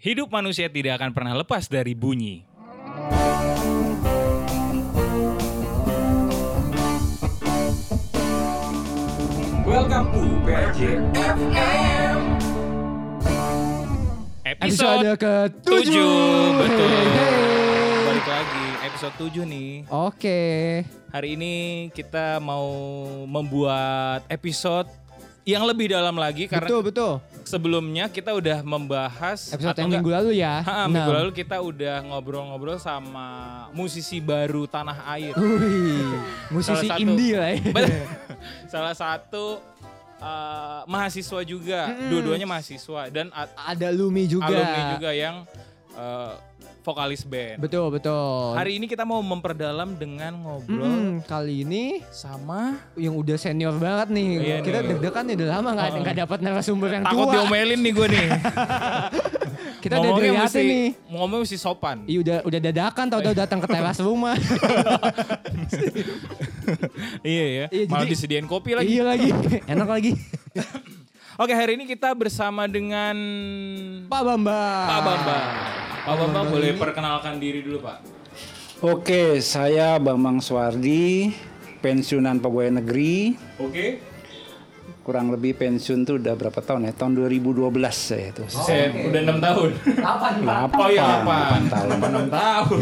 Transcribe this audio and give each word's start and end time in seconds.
Hidup 0.00 0.32
manusia 0.32 0.64
tidak 0.72 0.96
akan 0.96 1.12
pernah 1.12 1.36
lepas 1.36 1.68
dari 1.68 1.92
bunyi. 1.92 2.40
Welcome 9.68 10.08
to 10.16 10.24
PJFM. 10.48 12.16
Episode, 14.40 15.04
Episode 15.04 15.10
ke 15.20 15.34
tujuh, 15.68 16.16
betul. 16.56 16.92
Hey. 17.12 18.00
Balik 18.08 18.24
lagi 18.24 18.66
episode 18.88 19.14
7 19.20 19.52
nih. 19.52 19.84
Oke. 19.92 20.40
Hari 21.12 21.28
ini 21.36 21.54
kita 21.92 22.40
mau 22.40 22.72
membuat 23.28 24.24
episode 24.32 24.88
yang 25.50 25.64
lebih 25.64 25.90
dalam 25.90 26.14
lagi 26.14 26.46
karena 26.46 26.64
Betul 26.64 26.80
betul. 26.82 27.12
sebelumnya 27.42 28.06
kita 28.06 28.30
udah 28.30 28.62
membahas 28.62 29.50
Episode 29.50 29.72
atau 29.72 29.80
yang 29.80 29.88
enggak, 29.90 30.00
minggu 30.00 30.10
lalu 30.14 30.30
ya. 30.38 30.54
Ha, 30.62 30.86
minggu 30.86 31.12
lalu 31.12 31.30
kita 31.32 31.56
udah 31.58 31.96
ngobrol-ngobrol 32.04 32.76
sama 32.76 33.26
musisi 33.70 34.18
baru 34.18 34.64
tanah 34.64 35.02
air. 35.10 35.34
Wih, 35.34 36.14
musisi 36.48 36.70
Salah 36.70 36.84
satu- 36.94 37.02
indie 37.02 37.34
lah 37.34 37.50
ya. 37.50 37.58
Salah 38.72 38.94
satu 38.94 39.44
uh, 40.18 40.80
mahasiswa 40.86 41.40
juga, 41.42 41.80
dua-duanya 42.06 42.46
mahasiswa 42.46 43.08
dan 43.08 43.28
Ada 43.56 43.90
Lumi 43.90 44.24
juga. 44.24 44.46
alumni 44.46 44.82
juga 44.94 45.10
yang 45.10 45.36
uh, 45.94 46.34
vokalis 46.80 47.22
band. 47.22 47.58
Betul 47.58 47.86
betul. 47.90 48.52
Hari 48.52 48.76
ini 48.76 48.86
kita 48.86 49.02
mau 49.02 49.20
memperdalam 49.20 49.94
dengan 49.94 50.32
ngobrol 50.34 50.80
Mm, 50.80 51.12
kali 51.22 51.62
ini 51.62 52.00
sama 52.08 52.80
yang 52.94 53.14
udah 53.14 53.36
senior 53.36 53.76
banget 53.76 54.08
nih. 54.10 54.28
Iya 54.38 54.56
Kita 54.60 54.78
deg-degan 54.82 55.24
nih 55.24 55.34
udah 55.36 55.48
lama 55.50 55.68
nggak 55.72 55.88
Oh. 55.88 56.00
nggak 56.00 56.16
dapat 56.18 56.38
narasumber 56.40 56.88
yang 56.90 57.04
takut 57.04 57.24
tua. 57.24 57.34
diomelin 57.36 57.78
nih 57.78 57.92
gue 57.92 58.06
nih. 58.08 58.26
Kita 59.80 59.96
udah 59.96 60.12
Ngomongnya 60.12 60.28
dilihatin 60.30 60.44
mesti, 60.60 60.60
nih. 60.66 60.88
Ngomongnya 61.08 61.40
mesti 61.42 61.56
sopan. 61.56 61.96
Iya 62.04 62.18
udah 62.20 62.36
udah 62.44 62.60
dadakan 62.62 63.06
tau-tau 63.08 63.32
datang 63.34 63.58
ke 63.58 63.68
teras 63.70 63.98
rumah. 63.98 64.36
iya 67.24 67.44
ya. 67.46 67.64
Iya, 67.70 67.84
Malah 67.86 68.04
jadi- 68.04 68.12
disediain 68.12 68.44
kopi 68.44 68.70
lagi. 68.72 68.88
iya 68.90 69.02
lagi. 69.02 69.28
Enak 69.72 69.88
lagi. 69.88 70.12
Oke, 71.40 71.56
hari 71.56 71.72
ini 71.72 71.88
kita 71.88 72.12
bersama 72.12 72.68
dengan 72.68 73.16
Pak 74.04 74.22
Bambang. 74.22 74.86
Pak 74.86 75.00
Bambang. 75.00 75.48
Pak 75.48 76.04
Bambang 76.04 76.20
Bambang 76.20 76.46
boleh 76.52 76.70
ini- 76.70 76.76
perkenalkan 76.76 77.40
diri 77.40 77.64
dulu, 77.64 77.80
Pak. 77.80 77.98
Oke, 78.82 79.40
saya 79.40 79.96
Bambang 79.96 80.44
Suwardi, 80.44 81.32
pensiunan 81.80 82.36
pegawai 82.36 82.76
negeri. 82.76 83.40
Oke. 83.56 84.04
Kurang 85.00 85.32
lebih 85.32 85.56
pensiun 85.56 86.04
tuh 86.04 86.20
udah 86.20 86.36
berapa 86.36 86.60
tahun 86.60 86.84
ya? 86.84 86.92
Tahun 86.92 87.16
2012 87.16 87.72
saya 87.96 88.36
itu. 88.36 88.44
Saya 88.46 88.92
udah 89.00 89.20
enam 89.24 89.40
tahun. 89.40 89.70
Kapan 89.96 90.34
Pak? 90.44 90.76
Oh 90.76 90.88
iya, 90.92 91.24
Delapan 91.24 91.24
apa? 91.24 91.72
tahun. 91.72 91.88
Enam 92.04 92.26
tahun. 92.28 92.80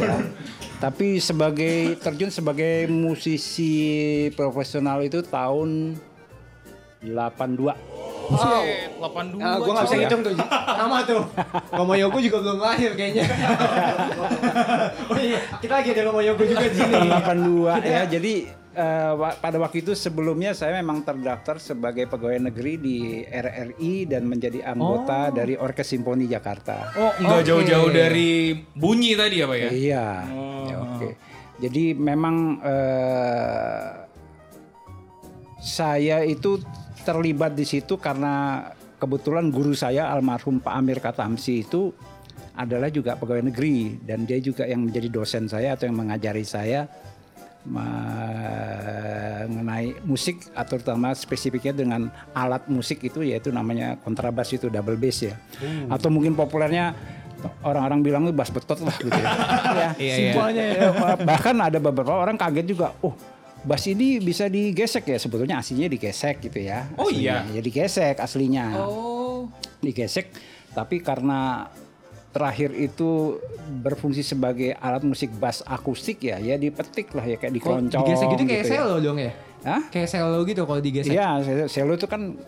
Tapi 0.79 1.07
sebagai 1.19 1.77
terjun 1.97 2.31
sebagai 2.31 2.91
musisi 2.91 3.71
profesional 4.35 4.99
itu 5.01 5.23
tahun 5.23 5.95
82. 7.07 7.88
Buset, 8.29 8.93
82. 8.95 9.41
Ah, 9.41 9.57
gue 9.57 9.69
gak 9.69 9.83
bisa 9.83 9.89
coy. 9.91 10.01
ngitung 10.01 10.21
tuh. 10.21 10.33
Sama 10.69 10.99
tuh. 11.03 11.23
Mama 11.73 11.95
Yogo 11.97 12.19
juga 12.19 12.39
belum 12.39 12.59
lahir 12.59 12.93
kayaknya. 12.93 13.25
oh 15.11 15.19
iya, 15.19 15.39
kita 15.57 15.73
lagi 15.75 15.89
ada 15.91 16.03
Mama 16.07 16.21
Yogo 16.21 16.45
juga 16.45 16.65
di 16.65 16.77
sini. 16.77 16.95
82 17.09 17.81
ya. 17.83 18.03
Jadi 18.05 18.35
eh, 18.75 19.13
wa- 19.13 19.33
pada 19.35 19.57
waktu 19.57 19.81
itu 19.81 19.93
sebelumnya 19.93 20.53
saya 20.53 20.77
memang 20.77 21.01
terdaftar 21.01 21.57
sebagai 21.57 22.05
pegawai 22.05 22.39
negeri 22.45 22.73
di 22.77 22.97
RRI 23.23 23.95
dan 24.07 24.23
menjadi 24.25 24.61
anggota 24.67 25.29
dari 25.31 25.57
Orkes 25.57 25.89
Simfoni 25.89 26.29
Jakarta. 26.29 26.93
Oh, 26.95 27.13
enggak 27.17 27.41
Oke. 27.41 27.49
jauh-jauh 27.49 27.91
dari 27.91 28.31
bunyi 28.71 29.17
tadi 29.17 29.41
ya, 29.41 29.47
Pak 29.47 29.57
ya? 29.59 29.71
Iya. 29.73 30.07
Oh. 30.29 30.65
Ya, 30.65 30.77
Oke. 30.79 31.09
Jadi 31.59 31.91
memang 31.91 32.37
eh, 32.61 33.89
saya 35.59 36.23
itu 36.23 36.63
terlibat 37.07 37.55
di 37.55 37.67
situ 37.67 37.99
karena 37.99 38.67
kebetulan 38.99 39.51
guru 39.51 39.75
saya 39.75 40.11
almarhum 40.11 40.59
Pak 40.59 40.75
Amir 40.75 40.99
Katamsi 40.99 41.67
itu 41.67 41.95
adalah 42.59 42.91
juga 42.91 43.15
pegawai 43.15 43.55
negeri 43.55 44.03
dan 44.03 44.27
dia 44.27 44.43
juga 44.43 44.67
yang 44.67 44.91
menjadi 44.91 45.07
dosen 45.07 45.47
saya 45.47 45.79
atau 45.79 45.87
yang 45.87 45.95
mengajari 45.95 46.43
saya 46.43 46.91
mengenai 47.69 49.93
musik 50.03 50.51
atau 50.57 50.79
terutama 50.79 51.15
spesifiknya 51.15 51.73
dengan 51.77 52.11
alat 52.33 52.65
musik 52.71 53.05
itu 53.05 53.23
yaitu 53.23 53.53
namanya 53.53 53.97
kontrabas 54.03 54.53
itu 54.55 54.71
double 54.73 54.97
bass 54.97 55.23
ya. 55.27 55.37
Atau 55.93 56.11
mungkin 56.11 56.35
populernya 56.35 56.95
orang-orang 57.63 58.03
bilang 58.03 58.27
itu 58.27 58.35
bass 58.35 58.51
betot 58.51 58.81
lah 58.83 58.97
gitu 58.99 59.15
ya. 59.15 59.31
ya. 59.79 59.95
Iya, 60.01 60.15
Simpelnya 60.17 60.65
ya. 60.65 60.91
Ya, 60.91 61.15
bahkan 61.23 61.61
ada 61.61 61.79
beberapa 61.79 62.15
orang 62.15 62.39
kaget 62.41 62.67
juga, 62.67 62.91
oh 63.05 63.15
bass 63.61 63.85
ini 63.87 64.19
bisa 64.19 64.47
digesek 64.47 65.09
ya 65.09 65.19
sebetulnya 65.19 65.59
aslinya 65.59 65.87
digesek 65.87 66.39
gitu 66.41 66.59
ya. 66.61 66.87
Oh, 66.95 67.11
iya? 67.11 67.43
Aslinya. 67.43 67.55
Ya 67.55 67.61
digesek 67.61 68.17
aslinya, 68.17 68.65
Oh. 68.79 69.51
digesek. 69.81 70.31
Tapi 70.71 71.03
karena 71.03 71.67
terakhir 72.29 72.71
itu 72.73 73.41
berfungsi 73.83 74.23
sebagai 74.23 74.77
alat 74.79 75.03
musik 75.03 75.33
bass 75.35 75.65
akustik 75.65 76.23
ya, 76.23 76.39
ya 76.39 76.55
dipetik 76.55 77.11
lah 77.11 77.25
ya 77.25 77.37
kayak 77.37 77.51
dikeroncong. 77.51 78.05
digesek 78.05 78.27
gitu 78.31 78.43
kayak 78.47 78.65
ya. 78.65 78.71
selo 78.71 78.97
dong 79.01 79.19
ya? 79.19 79.33
Hah? 79.67 79.83
Kayak 79.91 80.09
selo 80.13 80.39
gitu 80.47 80.63
kalau 80.63 80.79
digesek. 80.79 81.13
Iya, 81.13 81.29
selo- 81.67 81.97
itu 81.99 82.07
kan 82.07 82.39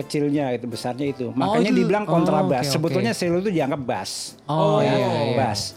kecilnya 0.00 0.56
itu 0.56 0.64
besarnya 0.64 1.06
itu. 1.12 1.28
Makanya 1.36 1.68
itu- 1.68 1.78
dibilang 1.84 2.04
oh, 2.08 2.16
kontrabas. 2.16 2.64
oke, 2.64 2.66
oke. 2.66 2.74
Sebetulnya 2.80 3.12
selo 3.12 3.44
itu 3.44 3.52
dianggap 3.52 3.82
bass. 3.84 4.40
Oh, 4.48 4.80
ya, 4.80 4.88
iya, 4.96 5.08
iya. 5.26 5.36
bass. 5.36 5.76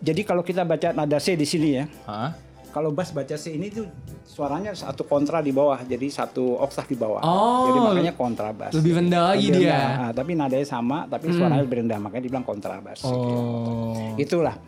Jadi 0.00 0.22
kalau 0.24 0.40
kita 0.40 0.64
baca 0.64 0.92
nada 0.92 1.18
C 1.20 1.36
di 1.36 1.44
sini 1.44 1.68
ya, 1.76 1.84
Hah? 2.08 2.30
Kalau 2.76 2.92
bass 2.92 3.08
baca 3.16 3.40
C 3.40 3.56
ini 3.56 3.72
tuh 3.72 3.88
suaranya 4.28 4.76
satu 4.76 5.08
kontra 5.08 5.40
di 5.40 5.48
bawah, 5.48 5.80
jadi 5.80 6.12
satu 6.12 6.60
oktav 6.60 6.84
di 6.84 6.92
bawah. 6.92 7.24
Oh, 7.24 7.72
jadi 7.72 7.78
makanya 7.80 8.12
kontrabas. 8.12 8.76
lebih 8.76 9.00
rendah 9.00 9.32
lagi 9.32 9.48
Lebih 9.48 9.64
dia. 9.64 9.72
rendah. 9.72 9.88
Nah, 9.96 10.10
tapi 10.12 10.30
nadanya 10.36 10.68
sama, 10.68 11.08
tapi 11.08 11.32
suaranya 11.32 11.64
lebih 11.64 11.80
rendah, 11.80 11.96
makanya 11.96 12.24
dibilang 12.28 12.44
kontrabas. 12.44 13.00
Oh. 13.08 13.96
Itulah. 14.20 14.60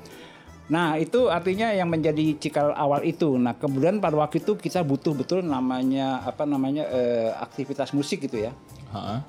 Nah 0.73 0.97
itu 0.97 1.29
artinya 1.29 1.69
yang 1.69 1.93
menjadi 1.93 2.33
cikal 2.41 2.73
awal 2.73 3.05
itu. 3.05 3.37
Nah 3.37 3.57
kemudian 3.61 4.01
pada 4.01 4.17
waktu 4.17 4.41
itu 4.41 4.57
kita 4.57 4.81
butuh 4.85 5.13
betul 5.13 5.45
namanya 5.45 6.25
apa 6.25 6.49
namanya 6.49 6.89
eh, 6.89 7.29
aktivitas 7.37 7.93
musik 7.93 8.25
gitu 8.25 8.41
ya. 8.41 8.53
Hah? 8.93 9.21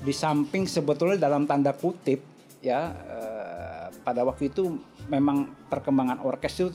Di 0.00 0.12
samping 0.12 0.64
sebetulnya 0.64 1.20
dalam 1.20 1.44
tanda 1.44 1.72
kutip 1.76 2.20
ya 2.64 2.92
eh, 2.92 3.84
pada 4.04 4.24
waktu 4.24 4.52
itu 4.52 4.76
memang 5.08 5.48
perkembangan 5.72 6.20
orkes 6.24 6.60
itu 6.60 6.68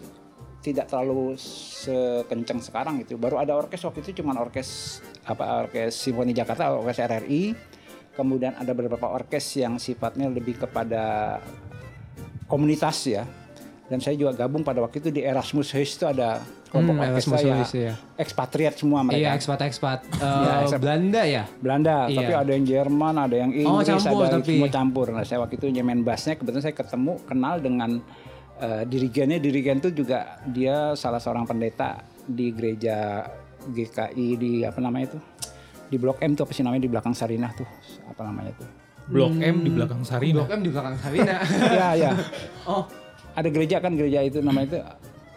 tidak 0.57 0.85
terlalu 0.85 1.37
sekencang 1.37 2.59
sekarang 2.59 2.95
itu. 2.99 3.15
Baru 3.15 3.37
ada 3.37 3.53
orkes 3.53 3.79
waktu 3.79 4.01
itu 4.01 4.19
cuma 4.19 4.35
orkes 4.35 4.99
apa 5.23 5.63
orkes 5.63 5.95
Simfoni 5.95 6.31
Jakarta, 6.31 6.71
orkes 6.71 6.97
RRI. 6.97 7.55
Kemudian 8.11 8.57
ada 8.57 8.73
beberapa 8.73 9.07
orkes 9.07 9.45
yang 9.55 9.77
sifatnya 9.77 10.25
lebih 10.27 10.57
kepada 10.57 11.37
komunitas 12.45 12.97
ya. 13.05 13.23
Dan 13.87 14.03
saya 14.03 14.19
juga 14.19 14.35
gabung 14.35 14.67
pada 14.67 14.83
waktu 14.83 14.99
itu 14.99 15.09
di 15.09 15.23
Erasmus 15.23 15.71
House 15.71 15.95
itu 15.95 16.03
ada 16.03 16.43
kelompok 16.67 16.93
Hmm, 16.93 17.05
orkes 17.07 17.23
saya. 17.23 17.63
Ya. 17.71 17.93
Ekspatriat 18.19 18.75
semua 18.75 18.99
Iya, 18.99 19.07
mereka. 19.07 19.29
ekspat-ekspat. 19.39 19.99
Eh, 20.11 20.19
Iya, 20.19 20.53
ekspat. 20.59 20.79
Belanda 20.83 21.21
ya? 21.23 21.43
Belanda, 21.55 21.95
Iya. 22.03 22.17
tapi 22.17 22.33
ada 22.35 22.51
yang 22.51 22.65
Jerman, 22.67 23.15
ada 23.15 23.35
yang 23.37 23.51
Oh, 23.63 23.79
Inggris, 23.79 23.87
campur 24.03 24.23
ada 24.25 24.35
tapi. 24.35 24.51
semua 24.51 24.67
campur. 24.69 25.05
Nah, 25.15 25.23
saya 25.23 25.39
waktu 25.39 25.55
itu 25.55 25.67
nyemen 25.71 26.03
bassnya, 26.03 26.35
kebetulan 26.35 26.59
saya 26.61 26.75
ketemu, 26.75 27.13
kenal 27.23 27.55
dengan 27.57 28.03
eh, 28.61 28.83
dirigennya. 28.85 29.37
Dirigen 29.41 29.79
itu 29.79 29.89
juga 29.93 30.41
dia 30.47 30.93
salah 30.97 31.21
seorang 31.21 31.45
pendeta 31.45 32.01
di 32.27 32.51
gereja 32.51 33.27
GKI 33.67 34.27
di 34.37 34.51
apa 34.63 34.79
namanya 34.79 35.15
itu? 35.15 35.19
Di 35.87 35.95
Blok 35.95 36.19
M 36.19 36.35
tuh 36.35 36.43
apa 36.43 36.51
sih 36.51 36.63
namanya 36.67 36.83
di 36.83 36.91
belakang 36.91 37.15
Sarinah 37.15 37.51
tuh? 37.55 37.67
Apa 38.11 38.27
namanya 38.27 38.51
tuh? 38.59 38.67
Blok 39.07 39.39
M 39.39 39.55
di 39.63 39.71
belakang 39.71 40.03
Sarina. 40.03 40.43
Blok 40.43 40.51
M 40.51 40.61
di 40.67 40.69
belakang 40.71 40.95
Sarina. 40.99 41.35
ya, 41.79 41.87
ya. 41.95 42.11
oh, 42.71 42.83
Ada 43.37 43.47
gereja 43.53 43.77
kan 43.79 43.95
gereja 43.95 44.19
itu 44.25 44.41
namanya 44.43 44.67
itu 44.67 44.79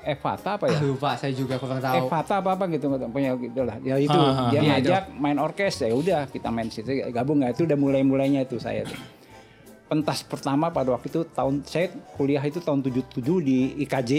Evata 0.01 0.57
apa 0.57 0.65
ya? 0.73 0.81
lupa 0.81 1.13
saya 1.13 1.37
juga 1.37 1.61
kurang 1.61 1.77
tahu. 1.77 2.09
Evata 2.09 2.41
apa 2.41 2.57
apa 2.57 2.65
gitu 2.73 2.89
punya 3.13 3.37
gitu 3.37 3.61
lah. 3.69 3.77
Ya 3.85 4.01
itu 4.01 4.17
Ha, 4.17 4.33
ha, 4.33 4.45
dia 4.49 4.61
Iya, 4.65 4.71
ngajak 4.81 5.05
main 5.21 5.37
orkes 5.37 5.85
ya 5.85 5.93
udah 5.93 6.25
kita 6.33 6.49
main 6.49 6.73
situ 6.73 6.89
gabung 7.13 7.45
nggak 7.45 7.53
itu 7.53 7.69
udah 7.69 7.77
mulai 7.77 8.01
mulainya 8.01 8.49
itu 8.49 8.57
saya 8.57 8.89
tuh. 8.89 8.97
Pentas 9.91 10.23
pertama 10.23 10.71
pada 10.71 10.95
waktu 10.95 11.11
itu 11.11 11.27
tahun 11.35 11.67
saya 11.67 11.91
kuliah 12.15 12.39
itu 12.47 12.63
tahun 12.63 12.79
77 12.87 13.19
di 13.43 13.75
IKJ. 13.83 14.11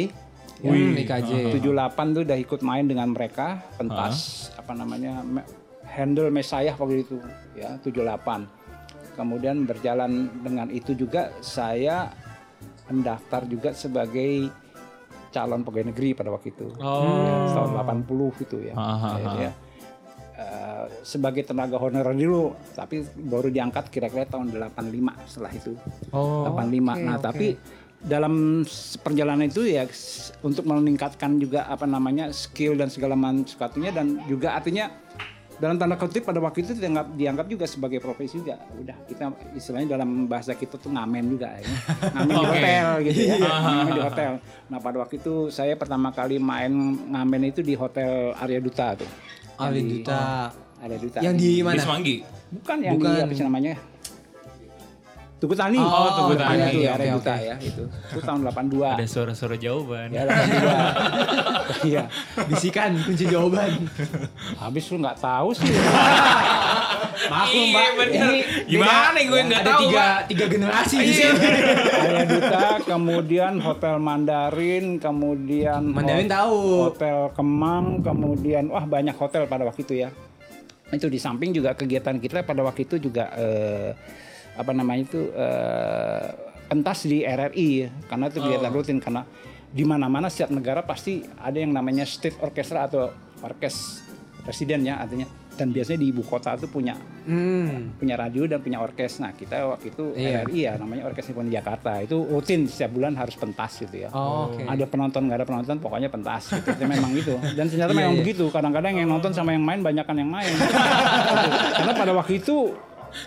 Ya. 0.60 0.68
Hmm, 0.68 1.00
IKJ. 1.00 1.56
78 1.56 2.12
tuh 2.12 2.22
udah 2.28 2.38
ikut 2.38 2.60
main 2.60 2.84
dengan 2.84 3.08
mereka 3.16 3.64
pentas 3.80 4.52
apa 4.60 4.76
namanya 4.76 5.24
handle 5.88 6.28
Mesayah 6.28 6.76
waktu 6.76 7.08
itu 7.08 7.24
ya 7.56 7.80
78. 7.80 9.16
Kemudian 9.16 9.64
berjalan 9.64 10.28
dengan 10.44 10.68
itu 10.68 10.92
juga 10.92 11.32
saya 11.40 12.12
mendaftar 12.92 13.48
juga 13.48 13.72
sebagai 13.72 14.52
calon 15.32 15.64
pegawai 15.64 15.96
negeri 15.96 16.12
pada 16.12 16.30
waktu 16.36 16.52
itu 16.52 16.68
Oh. 16.84 17.48
tahun 17.56 17.72
80 18.04 18.44
itu 18.44 18.58
ya. 18.60 18.76
Ya, 18.76 18.84
ah. 18.84 19.36
ya. 19.40 19.52
Eh, 20.42 20.86
sebagai 21.06 21.46
tenaga 21.46 21.78
honorer 21.78 22.18
dulu, 22.18 22.58
tapi 22.74 23.06
baru 23.06 23.54
diangkat 23.54 23.94
kira-kira 23.94 24.26
tahun 24.26 24.50
85 24.50 25.14
setelah 25.30 25.52
itu. 25.54 25.74
Oh, 26.10 26.50
85. 26.50 26.98
oke, 26.98 27.06
nah, 27.06 27.18
oke. 27.18 27.26
tapi 27.30 27.48
dalam 28.02 28.66
perjalanan 29.06 29.46
itu 29.46 29.62
ya 29.62 29.86
untuk 30.42 30.66
meningkatkan 30.66 31.38
juga 31.38 31.70
apa 31.70 31.86
namanya 31.86 32.34
skill 32.34 32.74
dan 32.74 32.90
segala 32.90 33.14
macam 33.14 33.46
dan 33.94 34.18
juga 34.26 34.58
artinya 34.58 34.90
dalam 35.62 35.78
tanda 35.78 35.94
kutip 35.94 36.26
pada 36.26 36.42
waktu 36.42 36.66
itu 36.66 36.74
dianggap 36.74 37.14
dianggap 37.14 37.46
juga 37.46 37.70
sebagai 37.70 38.02
profesi 38.02 38.42
juga 38.42 38.58
udah 38.74 38.98
kita 39.06 39.30
istilahnya 39.54 39.94
dalam 39.94 40.26
bahasa 40.26 40.58
kita 40.58 40.82
tuh 40.82 40.90
ngamen 40.90 41.38
juga 41.38 41.54
ya 41.62 41.70
ngamen 42.18 42.34
di 42.34 42.42
Oke. 42.42 42.50
hotel 42.50 42.86
gitu 43.06 43.22
ya 43.22 43.36
Iya. 43.38 43.54
ngamen 43.62 43.94
di 43.94 44.02
hotel 44.02 44.32
nah 44.74 44.80
pada 44.82 44.98
waktu 44.98 45.16
itu 45.22 45.34
saya 45.54 45.78
pertama 45.78 46.10
kali 46.10 46.42
main 46.42 46.74
ngamen 47.14 47.54
itu 47.54 47.62
di 47.62 47.78
hotel 47.78 48.34
Arya 48.42 48.58
Duta 48.58 48.98
tuh 48.98 49.10
Arya 49.64 49.80
di- 49.80 49.92
Duta. 49.96 50.24
Arya 50.78 50.98
Duta 50.98 51.18
Yang 51.20 51.36
di 51.38 51.50
Di 51.52 51.62
mana? 51.62 51.78
Semanggi. 51.80 52.16
bukan 52.52 52.78
yang 52.80 52.94
Bukan. 52.96 53.08
di 53.08 53.22
apa 53.22 53.34
sih 53.34 53.46
namanya 53.46 53.74
Tugu 55.38 55.56
Tani 55.56 55.74
Oh, 55.74 56.10
Tugu 56.16 56.34
Depannya 56.36 56.66
Tani. 56.66 56.76
tuh 56.76 56.82
ya, 56.84 56.92
Arya 56.94 57.12
oke. 57.12 57.18
Duta 57.18 57.36
ya 57.36 57.56
itu 57.60 57.84
itu 57.90 58.20
tahun 58.20 58.40
82 58.44 58.86
Ada 58.92 59.06
suara-suara 59.08 59.56
jawaban. 59.56 60.08
ya 60.08 60.22
82 60.24 61.90
iya 61.90 62.04
Bisikan 62.46 62.94
kunci 63.00 63.26
jawaban. 63.26 63.72
habis 64.56 64.86
lu 64.88 64.98
nggak 64.98 65.18
tahu 65.18 65.50
sih 65.52 65.66
Maklum, 67.24 67.54
Iya, 67.62 67.76
Pak. 67.76 67.90
bener. 67.96 68.22
Ini 68.24 68.40
Gimana 68.66 69.10
beda. 69.12 69.22
gue 69.24 69.42
nggak 69.44 69.62
Ada 69.62 69.70
tahu, 69.70 69.82
tiga, 69.84 70.02
Pak. 70.02 70.20
tiga 70.26 70.46
generasi 70.48 70.96
di 70.96 71.04
Iya. 71.04 71.14
sini. 71.14 71.50
Duta 72.24 72.66
kemudian 72.84 73.54
Hotel 73.60 73.96
Mandarin 73.98 74.86
kemudian 74.98 75.82
Mandarin 75.86 76.26
hot- 76.26 76.34
tahu. 76.34 76.60
Hotel 76.88 77.20
Kemang 77.32 77.86
kemudian 78.00 78.64
wah 78.68 78.84
banyak 78.84 79.14
hotel 79.14 79.46
pada 79.46 79.64
waktu 79.64 79.82
itu 79.82 79.96
ya 79.98 80.10
itu 80.90 81.08
di 81.08 81.16
samping 81.16 81.52
juga 81.52 81.72
kegiatan 81.72 82.18
kita 82.18 82.42
pada 82.42 82.62
waktu 82.62 82.84
itu 82.84 83.00
juga 83.00 83.32
eh, 83.34 83.96
apa 84.54 84.72
namanya 84.72 85.02
itu 85.06 85.22
eh, 85.32 86.26
pentas 86.68 87.04
di 87.04 87.22
RRI 87.22 87.68
ya. 87.78 87.90
karena 88.06 88.28
itu 88.28 88.40
kegiatan 88.40 88.72
rutin 88.72 88.98
karena 88.98 89.24
di 89.68 89.84
mana-mana 89.84 90.28
setiap 90.28 90.52
negara 90.52 90.82
pasti 90.82 91.24
ada 91.38 91.56
yang 91.56 91.72
namanya 91.72 92.04
state 92.04 92.36
orchestra 92.38 92.84
atau 92.84 93.08
orkes 93.40 94.04
presiden 94.42 94.84
ya 94.84 95.00
artinya 95.00 95.32
dan 95.52 95.70
biasanya 95.70 96.00
di 96.00 96.10
ibu 96.10 96.22
kota 96.22 96.54
itu 96.54 96.66
punya 96.66 96.96
Hmm. 97.22 97.94
punya 97.96 98.16
radio 98.16 98.44
dan 98.44 98.60
punya 98.60 98.80
orkes. 98.80 99.20
Nah 99.20 99.30
kita 99.32 99.62
waktu 99.68 99.90
itu 99.90 100.04
Iya. 100.12 100.42
RRI 100.42 100.60
ya 100.60 100.74
namanya 100.74 101.06
Orkes 101.06 101.22
Simfoni 101.24 101.50
Jakarta 101.50 102.00
itu 102.00 102.18
rutin 102.18 102.66
setiap 102.66 102.92
bulan 102.92 103.14
harus 103.14 103.36
pentas 103.36 103.78
gitu 103.78 103.94
ya. 103.96 104.10
Oh, 104.10 104.50
Oke. 104.50 104.64
Ada 104.64 104.86
penonton 104.86 105.22
nggak 105.24 105.38
ada 105.38 105.46
penonton 105.46 105.78
pokoknya 105.78 106.08
pentas 106.08 106.50
gitu. 106.50 106.66
Itu 106.68 106.84
memang 106.84 107.12
gitu. 107.14 107.38
Dan 107.54 107.66
ternyata 107.68 107.92
Iya, 107.92 108.00
memang 108.00 108.16
iya. 108.16 108.22
begitu. 108.22 108.46
Kadang-kadang 108.48 108.94
yang 108.96 109.08
nonton 109.08 109.32
sama 109.32 109.52
yang 109.52 109.62
main 109.62 109.80
banyakan 109.80 110.16
yang 110.18 110.30
main. 110.30 110.50
Karena 111.74 111.94
pada 111.94 112.12
waktu 112.12 112.34
itu 112.38 112.74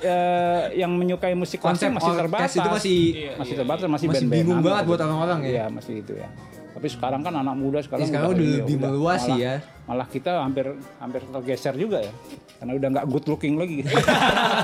eh, 0.01 0.63
yang 0.75 0.91
menyukai 0.91 1.37
musik 1.37 1.61
Konsep 1.61 1.93
klasik 1.93 1.95
masih 1.95 2.13
terbatas. 2.17 2.51
itu 2.51 2.69
masih 2.69 2.99
masih 3.37 3.55
terbatas 3.55 3.85
masih, 3.87 4.07
masih 4.09 4.27
bingung 4.27 4.59
banget 4.59 4.81
gitu. 4.81 4.91
buat 4.91 5.01
orang-orang 5.03 5.39
ya. 5.39 5.49
Iya 5.51 5.65
masih 5.69 5.95
itu 6.01 6.13
ya. 6.17 6.29
Tapi 6.75 6.87
sekarang 6.91 7.23
kan 7.23 7.31
anak 7.31 7.55
muda 7.55 7.79
sekarang, 7.79 8.03
Ya, 8.03 8.09
sekarang 8.11 8.29
udah 8.35 8.47
lebih 8.59 8.77
meluas 8.77 9.23
sih 9.23 9.39
ya. 9.39 9.63
Malah 9.87 10.11
kita 10.11 10.43
hampir 10.43 10.75
hampir 10.99 11.23
tergeser 11.23 11.75
juga 11.79 12.03
ya. 12.03 12.11
Karena 12.59 12.73
udah 12.75 12.89
nggak 12.99 13.07
good 13.07 13.27
looking 13.31 13.55
lagi. 13.55 13.87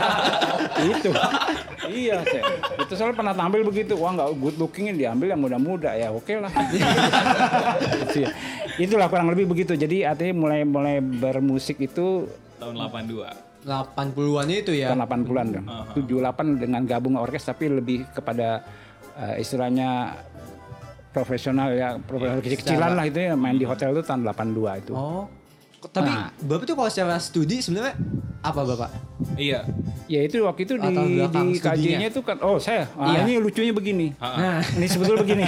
itu. 0.90 1.10
Iya, 1.90 2.22
saya. 2.26 2.42
Itu 2.78 2.92
soalnya 2.94 3.14
pernah 3.14 3.34
tampil 3.34 3.62
begitu. 3.62 3.94
Wah, 3.94 4.10
nggak 4.10 4.30
good 4.36 4.56
lookingnya 4.58 4.94
diambil 4.96 5.26
yang 5.30 5.40
muda-muda 5.40 5.90
ya. 5.94 6.10
Oke 6.10 6.34
lah. 6.34 6.50
Gitu 6.50 8.18
ya. 8.26 8.30
Itulah 8.74 9.06
kurang 9.06 9.30
lebih 9.30 9.46
begitu. 9.46 9.78
Jadi 9.78 10.02
artinya 10.02 10.34
mulai 10.34 10.66
mulai 10.66 10.96
bermusik 10.98 11.78
itu 11.78 12.26
Tahun 12.58 12.74
82. 12.74 13.50
80-an 13.60 14.46
itu 14.48 14.72
ya. 14.72 14.88
tahun 14.90 15.04
80-an 15.04 15.46
dong. 15.52 15.66
78 15.94 16.62
dengan 16.64 16.80
gabung 16.88 17.20
orkes 17.20 17.44
tapi 17.44 17.68
lebih 17.68 18.08
kepada 18.08 18.64
eh, 19.20 19.44
istilahnya 19.44 20.16
profesional 21.10 21.68
ya, 21.70 21.98
profesional 21.98 22.38
kecil-kecilan 22.38 22.90
lah 22.92 23.04
itu 23.04 23.18
ya 23.20 23.34
main 23.34 23.54
di 23.54 23.64
hotel 23.64 23.90
itu 23.90 24.02
tahun 24.02 24.22
82 24.24 24.82
itu. 24.82 24.92
Oh. 24.92 25.26
Tapi 25.80 26.06
Nah. 26.06 26.28
Bapak 26.38 26.64
tuh 26.64 26.74
kalau 26.76 26.90
secara 26.92 27.16
studi 27.16 27.58
sebenarnya 27.58 27.96
apa 28.40 28.60
Bapak? 28.62 28.90
Iya. 29.34 29.64
Ya 30.06 30.20
itu 30.22 30.44
waktu 30.44 30.64
itu 30.64 30.74
di, 30.76 30.92
di. 31.26 31.56
KJ-nya 31.56 32.08
itu 32.08 32.20
kan 32.20 32.36
oh 32.40 32.56
saya 32.56 32.84
ah, 32.94 33.10
Iya. 33.10 33.24
ini 33.24 33.32
lucunya 33.38 33.72
begini. 33.72 34.12
Nah, 34.16 34.60
Ini 34.60 34.86
sebetulnya 34.86 35.20
begini. 35.24 35.44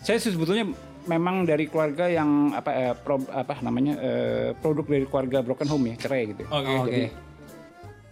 saya 0.00 0.16
sebetulnya 0.16 0.72
memang 1.04 1.44
dari 1.44 1.68
keluarga 1.68 2.08
yang 2.08 2.52
apa 2.52 2.70
eh, 2.72 2.94
pro- 2.96 3.28
apa 3.28 3.60
namanya 3.60 3.92
eh, 3.98 4.48
produk 4.56 4.84
dari 4.84 5.04
keluarga 5.04 5.38
broken 5.40 5.68
home 5.68 5.92
ya 5.92 5.96
cerai 6.00 6.32
gitu. 6.32 6.42
Oke. 6.44 6.64
Oh, 6.64 6.84
Jadi 6.84 7.04
Oke. 7.04 7.12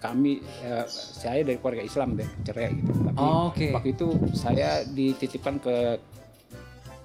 Kami 0.03 0.33
eh, 0.61 0.85
saya 0.91 1.41
dari 1.41 1.57
keluarga 1.57 1.81
Islam 1.81 2.19
deh 2.19 2.27
cerai 2.43 2.75
gitu. 2.75 2.91
Tapi 2.91 3.17
Oh, 3.17 3.49
oke. 3.49 3.67
waktu 3.71 3.89
itu 3.95 4.07
saya 4.35 4.83
dititipkan 4.85 5.57
ke 5.57 5.75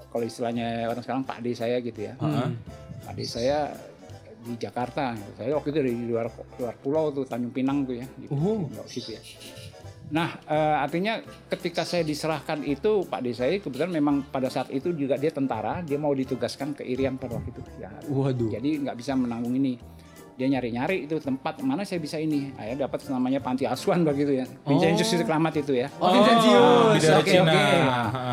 kalau 0.08 0.26
istilahnya 0.26 0.90
orang 0.90 1.04
sekarang 1.04 1.22
Pak 1.22 1.40
D 1.40 1.54
saya 1.54 1.78
gitu 1.78 2.00
ya. 2.02 2.18
Pak 3.06 3.14
D 3.14 3.20
saya 3.24 3.70
di 4.42 4.56
Jakarta. 4.56 5.14
Saya 5.36 5.54
waktu 5.54 5.70
itu 5.70 5.78
dari 5.78 5.94
luar 5.94 6.28
luar 6.58 6.76
pulau 6.76 7.12
tuh 7.12 7.24
Tanjung 7.24 7.52
Pinang 7.52 7.86
tuh 7.86 7.96
ya. 7.96 8.08
Di, 8.10 8.26
Oh. 8.28 8.66
di 8.66 8.74
bawah 8.74 8.90
situ 8.90 9.14
ya. 9.14 9.22
Nah, 10.08 10.40
eh, 10.40 10.76
artinya 10.80 11.20
ketika 11.52 11.84
saya 11.84 12.00
diserahkan 12.00 12.64
itu 12.64 13.04
Pak 13.04 13.20
D 13.20 13.36
saya 13.36 13.60
kebetulan 13.60 13.92
memang 13.92 14.24
pada 14.26 14.48
saat 14.48 14.72
itu 14.72 14.96
juga 14.96 15.20
dia 15.20 15.30
tentara, 15.30 15.84
dia 15.84 16.00
mau 16.00 16.16
ditugaskan 16.16 16.72
ke 16.72 16.82
Irian 16.82 17.20
pada 17.20 17.36
waktu 17.36 17.52
itu. 17.52 17.62
Ya, 17.76 17.92
Waduh. 18.08 18.48
jadi 18.48 18.88
nggak 18.88 18.96
bisa 18.96 19.14
menanggung 19.14 19.52
ini. 19.54 19.76
Dia 20.38 20.46
nyari-nyari 20.54 21.10
itu 21.10 21.18
tempat 21.18 21.66
mana 21.66 21.82
saya 21.82 21.98
bisa 21.98 22.22
ini. 22.22 22.54
Akhirnya 22.54 22.86
dapat 22.86 23.10
namanya 23.10 23.42
panti 23.42 23.66
asuhan 23.66 24.06
begitu 24.06 24.38
ya. 24.38 24.46
Vincenus 24.70 25.10
itu 25.18 25.26
Keramat 25.26 25.54
itu 25.58 25.74
ya. 25.74 25.90
Oh, 25.98 26.14
Vincentius. 26.14 27.02
Bidara 27.02 27.18
Oke, 27.18 27.32
Cina. 27.34 27.50
oke. 27.50 27.66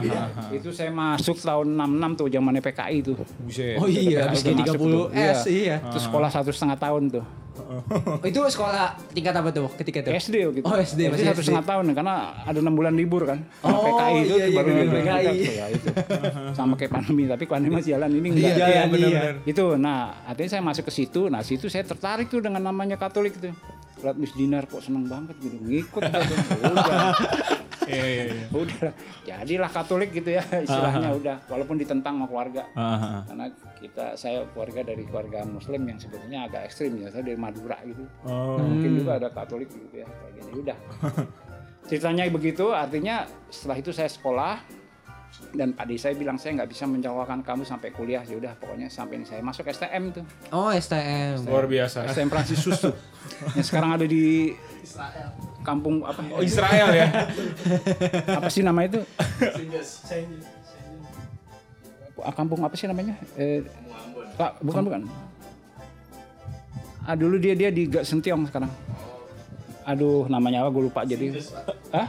Iya. 0.04 0.22
Itu 0.52 0.68
saya 0.68 0.92
masuk 0.92 1.40
tahun 1.40 1.66
66 1.80 2.20
tuh 2.20 2.26
zamannya 2.28 2.60
PKI 2.60 2.98
tuh. 3.00 3.16
Buset. 3.40 3.80
Oh 3.80 3.88
iya, 3.88 4.28
habis 4.28 4.44
Itu 4.44 4.52
kayak 4.52 4.68
masuk 4.68 4.84
30 4.84 4.92
tuh. 4.92 5.06
S 5.16 5.40
iya. 5.48 5.76
Itu 5.80 5.98
sekolah 6.04 6.28
satu 6.28 6.52
setengah 6.52 6.76
tahun 6.76 7.02
tuh. 7.08 7.24
Oh, 7.54 8.26
itu 8.26 8.40
sekolah 8.42 8.98
tingkat 9.14 9.30
apa 9.30 9.48
tuh 9.48 9.70
ketika 9.78 10.02
itu? 10.02 10.10
SD 10.10 10.36
gitu. 10.58 10.66
Oh, 10.66 10.74
SD, 10.74 11.06
masih 11.06 11.26
satu 11.30 11.40
setengah 11.40 11.62
tahun 11.64 11.94
karena 11.94 12.14
ada 12.42 12.58
enam 12.58 12.74
bulan 12.74 12.92
libur 12.92 13.22
kan. 13.24 13.46
Oh, 13.62 13.70
PKI 13.70 14.14
itu 14.20 14.34
iya, 14.34 14.46
iya, 14.50 14.56
baru 14.58 14.70
libur 14.74 14.98
PKI. 14.98 15.34
ya 15.54 15.66
itu. 15.70 15.88
Sama 16.50 16.74
kayak 16.74 16.92
pandemi 16.92 17.24
tapi 17.24 17.44
pandemi 17.46 17.78
masih 17.78 17.94
jalan 17.94 18.10
ini 18.10 18.28
Iya, 18.28 18.34
enggak. 18.34 18.54
jalan, 18.58 18.74
iya. 18.74 18.82
bener-bener. 18.90 19.34
Itu 19.46 19.64
nah 19.74 19.98
artinya 20.24 20.50
saya 20.50 20.62
masuk 20.62 20.84
ke 20.86 20.92
situ. 20.92 21.20
Nah 21.26 21.40
situ 21.40 21.66
saya 21.66 21.82
tertarik 21.82 22.26
tuh 22.26 22.42
dengan 22.42 22.60
namanya 22.60 22.98
Katolik 22.98 23.38
tuh. 23.38 23.54
Lihat 24.02 24.16
Miss 24.18 24.34
Dinar 24.34 24.66
kok 24.66 24.82
seneng 24.82 25.06
banget 25.06 25.38
gitu 25.38 25.54
ngikut 25.56 26.02
gitu. 26.02 26.34
Udah. 26.74 27.14
Iya, 27.84 28.00
iya, 28.00 28.25
iya. 28.32 28.46
udah 28.49 28.96
jadilah 29.23 29.68
Katolik 29.68 30.08
gitu 30.11 30.32
ya 30.32 30.40
istilahnya 30.40 31.12
udah 31.12 31.37
walaupun 31.46 31.76
ditentang 31.76 32.16
sama 32.16 32.25
keluarga 32.25 32.64
Ah, 32.73 32.96
ah, 32.96 33.20
karena 33.28 33.44
kita 33.85 34.17
saya 34.17 34.49
keluarga 34.57 34.81
dari 34.81 35.05
keluarga 35.05 35.45
Muslim 35.45 35.85
yang 35.85 35.99
sebetulnya 36.00 36.49
agak 36.49 36.73
ekstrim 36.73 36.97
ya 36.97 37.12
saya 37.12 37.21
dari 37.21 37.37
Madura 37.37 37.76
gitu. 37.85 38.09
Oh. 38.25 38.57
Nah, 38.57 38.64
mungkin 38.64 38.91
juga 38.97 39.21
ada 39.21 39.29
Katolik 39.29 39.69
gitu 39.69 40.00
ya 40.00 40.09
kayak 40.09 40.33
gini. 40.41 40.50
Udah. 40.64 40.79
Ceritanya 41.85 42.25
begitu 42.33 42.73
artinya 42.73 43.29
setelah 43.53 43.76
itu 43.76 43.93
saya 43.93 44.09
sekolah 44.09 44.64
dan 45.53 45.75
Pak 45.75 45.85
D 45.91 45.99
saya 45.99 46.14
bilang 46.17 46.38
saya 46.41 46.62
nggak 46.62 46.71
bisa 46.71 46.88
menjawabkan 46.88 47.45
kamu 47.45 47.62
sampai 47.69 47.93
kuliah. 47.93 48.23
Ya 48.25 48.41
udah 48.41 48.57
pokoknya 48.57 48.88
sampai 48.88 49.21
ini 49.21 49.26
saya 49.29 49.45
masuk 49.45 49.69
STM 49.69 50.14
tuh. 50.14 50.25
Oh, 50.55 50.71
STM. 50.73 51.45
Luar 51.45 51.67
biasa. 51.69 52.09
STM 52.09 52.31
Francisus 52.31 52.79
tuh. 52.81 52.95
Yang 53.59 53.67
sekarang 53.69 54.00
ada 54.00 54.07
di 54.07 54.55
kampung 55.67 56.07
apa? 56.07 56.25
Oh, 56.33 56.41
Israel 56.41 56.88
ya. 56.95 57.09
apa 58.38 58.49
sih 58.49 58.62
nama 58.64 58.87
itu 58.87 59.00
kampung 62.33 62.64
apa 62.64 62.73
sih 62.78 62.88
namanya? 62.88 63.19
Eh, 63.37 63.61
Pak, 64.40 64.64
bukan 64.64 64.83
bukan? 64.88 65.00
Ah 67.04 67.12
dulu 67.12 67.37
dia 67.37 67.52
dia 67.52 67.69
di 67.69 67.85
Gak 67.85 68.09
Sentiong 68.09 68.49
sekarang. 68.49 68.73
Aduh 69.85 70.25
namanya 70.33 70.64
apa? 70.64 70.73
Gue 70.73 70.88
lupa 70.88 71.04
jadi. 71.04 71.37
Hah? 71.93 72.09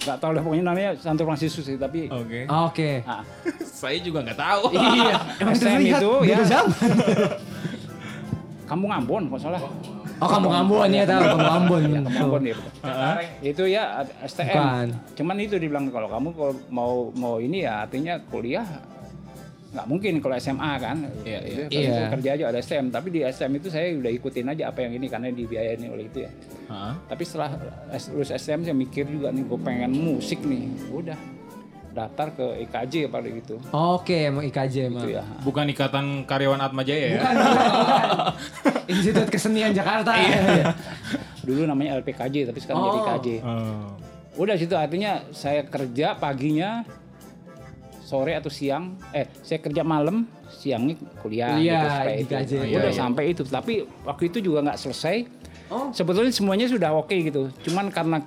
Gak 0.00 0.16
tahu 0.20 0.32
lah 0.36 0.42
pokoknya 0.44 0.64
namanya 0.64 0.90
Santo 1.00 1.24
Francisus 1.24 1.64
sih 1.64 1.76
tapi 1.80 2.08
Oke. 2.12 2.44
Oke. 2.48 2.90
ah, 3.08 3.24
Saya 3.80 3.96
juga 4.04 4.20
nggak 4.20 4.36
tahu. 4.36 4.62
Iya, 4.76 5.16
terlihat 5.56 5.80
itu 5.80 6.12
ya. 6.28 6.36
kampung 8.68 8.92
Ambon 8.92 9.26
kok 9.32 9.40
salah. 9.42 9.60
Oh, 9.64 9.72
kamu 10.22 10.48
Ambon 10.50 10.90
ya 10.90 11.04
tahu, 11.04 11.22
kamu 11.24 11.46
Ambon. 11.48 11.80
ya, 11.82 12.00
kampung 12.02 12.24
Ambon 12.26 12.42
ya 12.42 12.56
itu 13.40 13.62
ya 13.64 13.82
STM 14.22 14.52
Bukan. 14.52 14.88
cuman 15.16 15.36
itu 15.38 15.56
dibilang 15.56 15.86
kalau 15.88 16.08
kamu 16.08 16.28
kalau 16.32 16.54
mau 16.68 16.92
mau 17.12 17.34
ini 17.36 17.62
ya 17.62 17.84
artinya 17.84 18.20
kuliah 18.26 18.66
nggak 19.70 19.86
mungkin 19.86 20.18
kalau 20.18 20.34
SMA 20.34 20.72
kan. 20.76 20.98
Iya, 21.22 21.38
Itu 21.46 21.62
iya. 21.70 21.86
kalau 21.86 21.94
Iya. 21.94 22.10
kerja 22.10 22.30
aja 22.34 22.44
ada 22.50 22.58
STM 22.58 22.86
tapi 22.90 23.08
di 23.08 23.22
STM 23.22 23.52
itu 23.54 23.70
saya 23.70 23.94
udah 23.94 24.10
ikutin 24.10 24.50
aja 24.50 24.66
apa 24.66 24.82
yang 24.82 24.98
ini 24.98 25.06
karena 25.06 25.30
dibiayain 25.30 25.78
oleh 25.86 26.10
itu 26.10 26.26
ya. 26.26 26.30
Tapi 27.06 27.22
setelah 27.22 27.54
lulus 28.10 28.34
STM 28.34 28.66
saya 28.66 28.74
mikir 28.74 29.06
juga 29.06 29.30
nih 29.30 29.46
gue 29.46 29.58
pengen 29.62 29.94
musik 29.94 30.42
nih. 30.42 30.66
Udah 30.90 31.14
daftar 31.90 32.30
ke 32.30 32.46
IKJ 32.64 32.94
pada 33.06 33.26
gitu. 33.26 33.58
Oke, 33.70 34.26
emang 34.26 34.44
IKJ 34.44 34.74
emang. 34.86 35.02
Itu 35.02 35.10
ya. 35.12 35.24
Bukan 35.40 35.66
ikatan 35.68 36.22
karyawan 36.22 36.60
Atma 36.60 36.82
Jaya 36.82 37.06
ya? 37.10 37.22
Institut 38.86 39.26
Kesenian 39.26 39.70
Jakarta. 39.70 40.14
Dulu 41.40 41.64
namanya 41.64 41.98
LPKJ 41.98 42.46
tapi 42.46 42.58
sekarang 42.58 42.80
jadi 42.80 42.92
Oh. 42.92 43.04
IKJ. 43.04 43.26
Oh. 43.42 43.88
Udah 44.38 44.54
situ 44.54 44.72
artinya 44.72 45.26
saya 45.30 45.62
kerja 45.62 46.14
paginya 46.14 46.86
sore 48.00 48.34
atau 48.34 48.48
siang 48.48 48.98
eh 49.10 49.26
saya 49.40 49.58
kerja 49.60 49.82
malam 49.82 50.26
siangnya 50.48 50.98
kuliah, 51.18 51.54
Kuliah 51.54 51.78
gitu 51.78 51.86
supaya 51.88 52.10
di 52.10 52.20
itu. 52.20 52.32
KJ. 52.32 52.52
udah 52.52 52.66
Iya, 52.66 52.80
iya. 52.84 52.90
sampai 52.92 53.24
itu 53.28 53.42
tapi 53.44 53.74
waktu 54.02 54.22
itu 54.26 54.38
juga 54.40 54.58
nggak 54.64 54.78
selesai 54.78 55.16
Oh. 55.70 55.86
sebetulnya 55.90 56.34
semuanya 56.34 56.66
sudah 56.66 56.90
oke 56.92 57.14
gitu 57.14 57.46
cuman 57.62 57.94
karena 57.94 58.18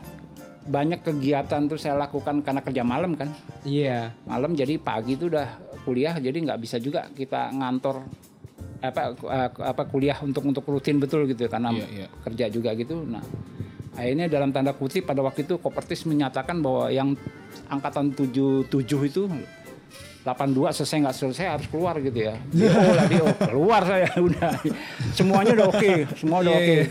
banyak 0.63 0.99
kegiatan 1.01 1.67
tuh 1.67 1.75
saya 1.75 1.97
lakukan 1.97 2.39
karena 2.39 2.59
kerja 2.59 2.81
malam 2.81 3.13
kan 3.13 3.27
Iya. 3.63 4.15
malam 4.23 4.53
jadi 4.53 4.75
pagi 4.77 5.13
itu 5.13 5.27
udah 5.27 5.47
kuliah 5.83 6.15
jadi 6.15 6.33
nggak 6.33 6.59
bisa 6.59 6.79
juga 6.79 7.07
kita 7.09 7.51
ngantor 7.51 8.03
apa 8.79 9.01
eh, 9.11 9.49
apa 9.59 9.83
kuliah 9.85 10.15
untuk 10.19 10.43
untuk 10.43 10.63
rutin 10.65 10.97
betul 10.97 11.23
gitu 11.25 11.47
karena 11.47 11.71
Iya, 11.71 11.87
iya. 11.89 12.07
kerja 12.21 12.45
juga 12.47 12.71
gitu 12.73 13.03
nah 13.03 13.23
akhirnya 13.93 14.25
dalam 14.25 14.49
tanda 14.49 14.71
kutip 14.71 15.03
pada 15.03 15.19
waktu 15.19 15.43
itu 15.43 15.55
Kopertis 15.57 16.03
menyatakan 16.03 16.59
bahwa 16.59 16.87
yang 16.87 17.13
angkatan 17.67 18.09
77 18.09 18.71
itu 19.03 19.27
82 20.23 20.71
selesai 20.71 20.97
nggak 21.03 21.17
selesai 21.19 21.45
harus 21.51 21.67
keluar 21.67 21.99
gitu 21.99 22.15
ya. 22.15 22.39
Lah 22.95 23.05
DO 23.05 23.27
keluar 23.43 23.83
saya 23.83 24.07
udah. 24.23 24.55
Semuanya 25.11 25.51
udah 25.53 25.67
oke, 25.67 25.91
semua 26.15 26.39
udah 26.39 26.55
Iya, 26.55 26.63
oke. 26.63 26.71
iya. 26.71 26.85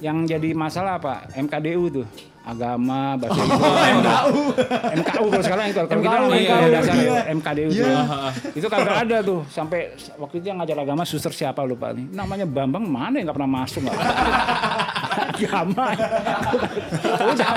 Yang 0.00 0.16
jadi 0.30 0.48
masalah 0.54 1.02
apa? 1.02 1.26
MKDU 1.34 1.90
tuh. 1.90 2.06
Agama, 2.50 3.14
bahasa 3.14 3.40
Inggris. 3.46 3.62
MKU. 4.00 4.40
MKU 5.00 5.26
kalau 5.30 5.44
sekarang 5.46 5.64
itu 5.70 5.80
kalau 5.86 6.02
kita 6.02 6.16
MKU, 6.18 6.34
iya, 6.34 6.56
dasar 6.68 6.94
iya. 6.98 7.20
MKDU 7.30 7.68
tuh. 7.70 7.88
Itu 8.58 8.66
kagak 8.66 8.96
ada 9.06 9.16
tuh 9.22 9.40
sampai 9.46 9.94
waktu 10.18 10.34
itu 10.42 10.46
yang 10.50 10.58
ngajar 10.58 10.78
agama 10.82 11.02
suster 11.06 11.30
siapa 11.30 11.62
lupa 11.62 11.94
nih. 11.94 12.10
Namanya 12.10 12.46
Bambang 12.50 12.84
mana 12.84 13.22
yang 13.22 13.30
nggak 13.30 13.38
pernah 13.38 13.52
masuk 13.62 13.80
nggak? 13.86 13.98
agama. 15.10 15.86
Udah 17.32 17.50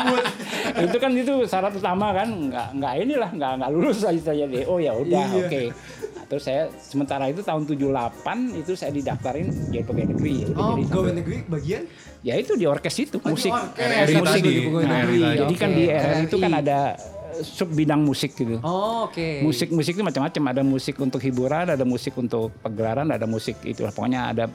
itu 0.73 0.97
kan 0.97 1.11
itu 1.13 1.33
syarat 1.45 1.73
utama 1.75 2.15
kan 2.15 2.27
nggak 2.27 2.67
nggak 2.79 2.93
inilah 3.03 3.29
nggak 3.33 3.51
nggak 3.61 3.71
lulus 3.73 4.01
aja 4.01 4.21
saya 4.33 4.45
deh 4.49 4.63
oh 4.65 4.79
ya 4.81 4.95
udah 4.95 5.25
Iya. 5.29 5.39
oke 5.45 5.61
Nah, 5.63 6.02
terus 6.25 6.43
saya 6.43 6.67
sementara 6.75 7.25
itu 7.25 7.39
tahun 7.39 7.63
78 7.63 8.23
itu 8.55 8.71
saya 8.73 8.89
didaftarin 8.89 9.47
jadi 9.69 9.81
pegawai 9.81 10.07
negeri. 10.09 10.33
Ya 10.35 10.47
Oh, 10.51 10.73
jadi 10.73 10.83
pegawai 10.85 11.13
negeri 11.15 11.37
bagian? 11.45 11.83
ya 12.21 12.33
itu 12.35 12.53
di 12.53 12.65
orkes 12.65 12.95
itu 12.97 13.17
Oh, 13.17 13.29
musik. 13.29 13.49
orkes. 13.49 13.79
RRI 13.79 14.15
Musik 14.15 14.41
di 14.41 14.53
pegawai 14.63 14.85
Nah, 14.85 14.95
negeri. 14.97 15.19
Jadi 15.35 15.53
kan 15.55 15.69
di 15.71 15.83
RRI 15.85 16.21
itu 16.23 16.37
kan 16.37 16.51
ada 16.55 16.79
eh, 16.93 17.41
sub 17.41 17.69
bidang 17.69 18.01
musik 18.01 18.31
gitu. 18.33 18.57
Oh, 18.59 19.05
oke. 19.05 19.41
musik 19.41 19.69
musik 19.69 19.93
itu 19.93 20.01
macam-macam. 20.01 20.43
Ada 20.49 20.61
musik 20.61 20.95
untuk 20.97 21.19
hiburan 21.19 21.65
ada 21.67 21.83
musik 21.83 22.13
untuk 22.15 22.53
pegelaran 22.57 23.07
ada 23.07 23.25
musik 23.25 23.57
itu 23.63 23.83
pokoknya 23.85 24.29
ada 24.29 24.45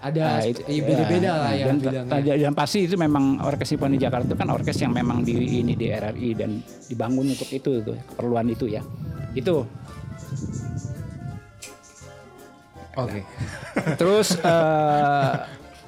Ada 0.00 0.48
itu- 0.48 0.64
iya, 0.64 0.80
beda-beda 0.80 1.20
ya, 1.20 1.34
lah 1.36 1.52
ya 1.52 1.64
dan, 1.68 1.76
dan 2.40 2.54
pasti 2.56 2.88
itu 2.88 2.96
memang 2.96 3.36
orkes 3.38 3.68
simfoni 3.68 4.00
Jakarta 4.00 4.24
itu 4.24 4.34
kan 4.34 4.48
orkes 4.48 4.80
yang 4.80 4.96
memang 4.96 5.20
di 5.20 5.60
ini 5.60 5.76
di 5.76 5.92
RRI 5.92 6.30
dan 6.32 6.56
dibangun 6.88 7.28
untuk 7.28 7.44
itu 7.46 7.84
tuh 7.84 8.00
keperluan 8.08 8.48
itu 8.48 8.64
ya. 8.64 8.80
Itu 9.36 9.68
Oke. 12.92 13.22
terus 13.94 14.34
eh, 14.34 15.32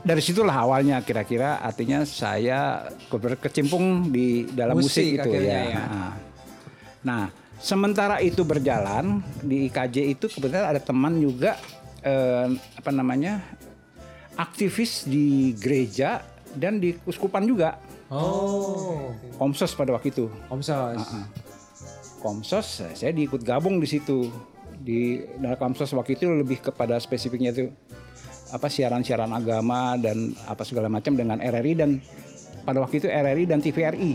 dari 0.01 0.19
situlah 0.19 0.55
awalnya 0.57 0.99
kira-kira 1.01 1.59
artinya 1.59 2.03
saya 2.03 2.91
berkecimpung 3.09 4.09
di 4.09 4.45
dalam 4.49 4.75
musik, 4.75 5.03
Musik 5.03 5.07
itu 5.15 5.23
akhirnya 5.25 5.59
ya. 5.61 5.71
ya. 5.71 5.85
Nah, 5.89 6.13
Nah, 7.03 7.25
sementara 7.59 8.19
itu 8.19 8.43
berjalan 8.43 9.19
di 9.39 9.67
IKJ 9.67 9.97
itu 10.09 10.27
kebetulan 10.29 10.71
ada 10.71 10.79
teman 10.79 11.19
juga 11.19 11.59
eh, 11.99 12.47
apa 12.77 12.91
namanya 12.91 13.43
aktivis 14.33 15.05
di 15.05 15.51
gereja 15.55 16.23
dan 16.53 16.79
di 16.79 16.95
kuskupan 16.97 17.43
juga 17.43 17.79
Oh. 18.07 19.09
komsos 19.35 19.73
pada 19.73 19.91
waktu 19.91 20.11
itu. 20.11 20.29
Komsos. 20.47 21.01
Ah, 21.01 21.27
Komsos 22.21 22.67
saya- 22.79 22.95
saya 22.95 23.11
diikut 23.11 23.41
gabung 23.41 23.81
di 23.81 23.89
situ 23.89 24.29
di 24.83 25.23
dalam 25.39 25.57
Komsos 25.57 25.95
waktu 25.95 26.19
itu 26.19 26.27
lebih 26.27 26.59
kepada 26.59 26.99
spesifiknya 26.99 27.55
itu 27.55 27.71
apa 28.53 28.69
siaran-siaran 28.69 29.33
agama 29.33 29.97
dan 29.97 30.37
apa 30.45 30.67
segala 30.67 30.91
macam 30.93 31.17
dengan 31.17 31.41
RRI 31.41 31.73
dan 31.73 31.91
pada 32.67 32.85
waktu 32.85 33.01
itu 33.01 33.09
RRI 33.09 33.45
dan 33.49 33.59
TVRI. 33.65 34.13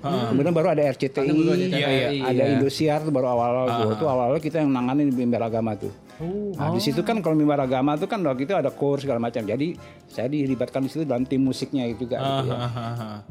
Kemudian 0.00 0.56
baru 0.56 0.72
ada 0.72 0.82
RCTI, 0.88 1.28
Ada 1.28 1.32
baru 1.36 1.50
ada 1.52 1.66
Iya, 1.76 1.88
iya. 1.92 2.08
Ada 2.24 2.40
ya. 2.40 2.52
Indosiar 2.56 3.04
tuh 3.04 3.12
baru 3.12 3.36
awal-awal 3.36 3.66
tuh. 3.68 3.90
Itu 4.00 4.04
awal-awal 4.08 4.40
kita 4.40 4.64
yang 4.64 4.72
nanganin 4.72 5.12
bimbel 5.12 5.44
agama 5.44 5.76
tuh. 5.76 5.92
Oh. 6.20 6.52
Nah, 6.52 6.68
di 6.76 6.80
situ 6.84 7.00
kan 7.00 7.24
kalau 7.24 7.32
mimbar 7.32 7.64
agama 7.64 7.96
tuh 7.96 8.04
kan 8.04 8.20
waktu 8.20 8.44
itu 8.44 8.52
ada 8.52 8.68
core 8.68 9.00
segala 9.00 9.16
macam. 9.16 9.40
Jadi 9.40 9.72
saya 10.04 10.28
dilibatkan 10.28 10.84
di 10.84 10.92
situ 10.92 11.08
dalam 11.08 11.24
tim 11.24 11.40
musiknya 11.40 11.88
juga 11.96 12.20
gitu 12.20 12.52
ya. 12.52 12.58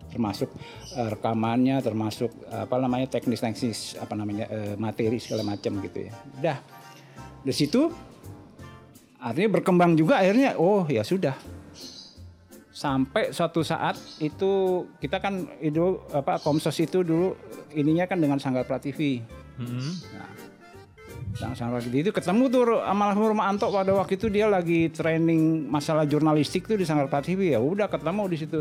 Termasuk 0.09 0.49
eh, 0.97 1.09
rekamannya, 1.13 1.85
termasuk 1.85 2.33
eh, 2.49 2.65
apa 2.65 2.75
namanya 2.81 3.05
teknis-teknis 3.13 4.01
apa 4.01 4.17
namanya 4.17 4.49
eh, 4.49 4.73
materi 4.73 5.21
segala 5.21 5.45
macam 5.45 5.77
gitu 5.85 6.09
ya. 6.09 6.13
Udah. 6.41 6.57
Di 7.45 7.53
situ 7.53 7.93
artinya 9.21 9.61
berkembang 9.61 9.93
juga 9.93 10.17
akhirnya 10.17 10.57
oh 10.57 10.89
ya 10.89 11.05
sudah. 11.05 11.37
Sampai 12.73 13.35
suatu 13.35 13.61
saat 13.61 14.01
itu 14.17 14.81
kita 14.97 15.21
kan 15.21 15.45
itu 15.61 16.01
apa 16.09 16.41
Komsos 16.41 16.79
itu 16.81 17.05
dulu 17.05 17.37
ininya 17.77 18.09
kan 18.09 18.17
dengan 18.17 18.41
Sanggar 18.41 18.65
Prativi. 18.65 19.21
Sang 19.59 20.48
Sang 21.39 21.71
Ragidi 21.71 22.03
itu 22.03 22.11
ketemu 22.11 22.51
tuh 22.51 22.83
sama 22.83 23.15
Rumah 23.15 23.47
Anto 23.47 23.71
pada 23.71 23.95
waktu 23.95 24.19
itu 24.19 24.27
dia 24.27 24.51
lagi 24.51 24.91
training 24.91 25.71
masalah 25.71 26.03
jurnalistik 26.03 26.67
tuh 26.67 26.75
di 26.75 26.83
Sanggar 26.83 27.07
TV 27.23 27.55
ya 27.55 27.63
udah 27.63 27.87
ketemu 27.87 28.23
di 28.27 28.37
situ. 28.43 28.59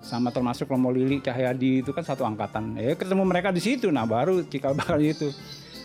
Sama 0.00 0.32
termasuk 0.32 0.72
Romo 0.72 0.88
Lili 0.88 1.20
Cahyadi 1.20 1.84
itu 1.84 1.92
kan 1.92 2.00
satu 2.00 2.24
angkatan. 2.24 2.80
Ya 2.80 2.96
ketemu 2.96 3.28
mereka 3.28 3.52
di 3.52 3.60
situ. 3.60 3.92
Nah 3.92 4.08
baru 4.08 4.40
cikal 4.48 4.72
bakal 4.72 4.96
itu. 5.04 5.28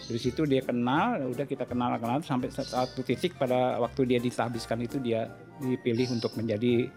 Dari 0.07 0.19
situ 0.19 0.47
dia 0.47 0.63
kenal 0.63 1.27
udah 1.27 1.43
kita 1.43 1.67
kenal 1.67 1.99
kenal. 1.99 2.23
Sampai 2.23 2.47
satu 2.55 3.03
titik 3.03 3.35
pada 3.35 3.75
waktu 3.83 4.15
dia 4.15 4.19
ditahbiskan 4.23 4.79
itu 4.87 4.95
dia 5.03 5.27
dipilih 5.59 6.15
untuk 6.15 6.31
menjadi 6.39 6.87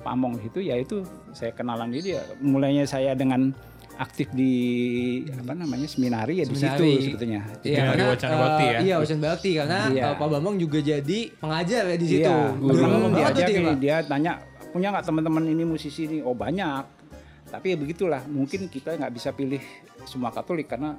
pamong 0.00 0.40
itu 0.40 0.64
ya 0.64 0.80
itu 0.80 1.04
saya 1.36 1.52
kenalan 1.52 1.92
dia. 1.92 2.24
Mulainya 2.40 2.88
saya 2.88 3.12
dengan 3.12 3.52
aktif 3.98 4.30
di 4.30 4.52
apa 5.28 5.52
namanya 5.52 5.84
seminari 5.84 6.38
ya 6.38 6.46
di 6.46 6.54
situ 6.54 6.70
Seminari. 6.70 7.02
sebetulnya 7.02 7.42
Iya, 7.60 7.82
di 7.90 8.02
Wacana 8.04 8.30
eh, 8.30 8.38
Bakti 8.38 8.64
ya. 8.64 8.78
Iya, 8.78 8.94
Wacana 8.96 9.20
Bakti 9.24 9.50
karena 9.52 9.78
Iya. 9.90 10.04
eh, 10.04 10.14
Pak 10.14 10.28
Bambang 10.30 10.56
juga 10.56 10.78
jadi 10.78 11.18
pengajar 11.34 11.82
ya 11.84 11.96
di 11.96 12.06
situ. 12.06 12.30
Iya, 12.30 12.54
Guru. 12.54 13.10
diajak 13.12 13.44
dia, 13.44 13.58
Pak. 13.60 13.76
dia 13.76 13.96
tanya 14.02 14.32
punya 14.68 14.88
nggak 14.90 15.04
teman-teman 15.04 15.44
ini 15.44 15.64
musisi 15.64 16.04
ini? 16.04 16.18
Oh 16.20 16.32
banyak. 16.32 16.84
Tapi 17.48 17.66
ya 17.66 17.76
begitulah, 17.76 18.22
mungkin 18.24 18.68
kita 18.68 18.94
nggak 18.94 19.10
bisa 19.10 19.32
pilih 19.32 19.60
semua 20.04 20.28
Katolik 20.28 20.68
karena 20.68 20.94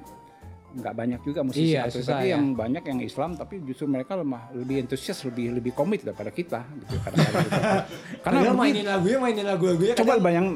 nggak 0.70 0.92
banyak 0.92 1.20
juga 1.24 1.40
musisi 1.40 1.72
Iya, 1.72 1.86
Katolik. 1.86 1.96
susah 1.96 2.14
Tapi 2.16 2.26
ya. 2.26 2.32
yang 2.32 2.44
banyak 2.52 2.82
yang 2.84 2.98
Islam, 3.00 3.30
tapi 3.32 3.54
justru 3.60 3.86
mereka 3.86 4.14
lemah, 4.14 4.52
lebih 4.52 4.84
antusias, 4.84 5.18
lebih 5.24 5.50
lebih 5.52 5.72
komit 5.72 6.02
daripada 6.02 6.28
kita. 6.28 6.62
Gitu, 6.62 6.94
gitu. 6.94 7.00
Karena 7.00 8.38
Karena 8.44 8.52
mainin 8.52 8.84
lagunya, 8.84 9.18
mainin 9.18 9.46
lagu-lagunya 9.46 9.94
coba 9.94 10.12
kadang- 10.12 10.22
bayang 10.22 10.46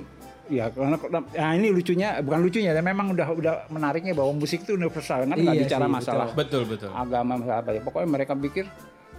ya 0.44 0.68
karena 0.68 1.00
nah 1.32 1.50
ini 1.52 1.72
lucunya 1.72 2.20
bukan 2.20 2.40
lucunya 2.44 2.70
ya 2.70 2.82
memang 2.84 3.16
udah 3.16 3.28
udah 3.32 3.54
menariknya 3.72 4.12
bahwa 4.12 4.36
musik 4.36 4.60
itu 4.62 4.76
universal 4.76 5.24
kan 5.24 5.32
nggak 5.32 5.56
Iya 5.56 5.62
bicara 5.64 5.86
sih, 5.88 5.92
masalah 5.92 6.26
Betul, 6.36 6.68
betul. 6.68 6.92
agama 6.92 7.40
masalah 7.40 7.64
apa 7.64 7.70
ya 7.72 7.80
pokoknya 7.80 8.08
mereka 8.12 8.32
pikir 8.36 8.68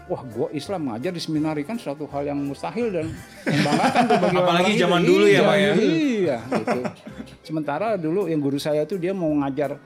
wah 0.05 0.21
gua 0.21 0.53
Islam 0.53 0.93
ngajar 0.93 1.09
di 1.09 1.21
seminari 1.21 1.65
kan 1.65 1.81
suatu 1.81 2.05
hal 2.05 2.29
yang 2.29 2.37
mustahil 2.37 2.93
dan 2.93 3.09
membanggakan 3.41 4.03
tuh 4.05 4.17
bagi 4.21 4.37
Apalagi 4.37 4.45
orang-orang 4.69 4.77
zaman 4.77 5.01
itu. 5.01 5.09
dulu 5.09 5.25
ya, 5.25 5.33
Iya, 5.33 5.41
Pak, 5.41 5.55
ya. 5.57 5.71
iya 5.81 6.37
gitu 6.45 6.79
sementara 7.41 7.87
dulu 7.97 8.21
yang 8.29 8.41
guru 8.41 8.61
saya 8.61 8.85
tuh 8.85 9.01
dia 9.01 9.13
mau 9.17 9.33
ngajar 9.33 9.81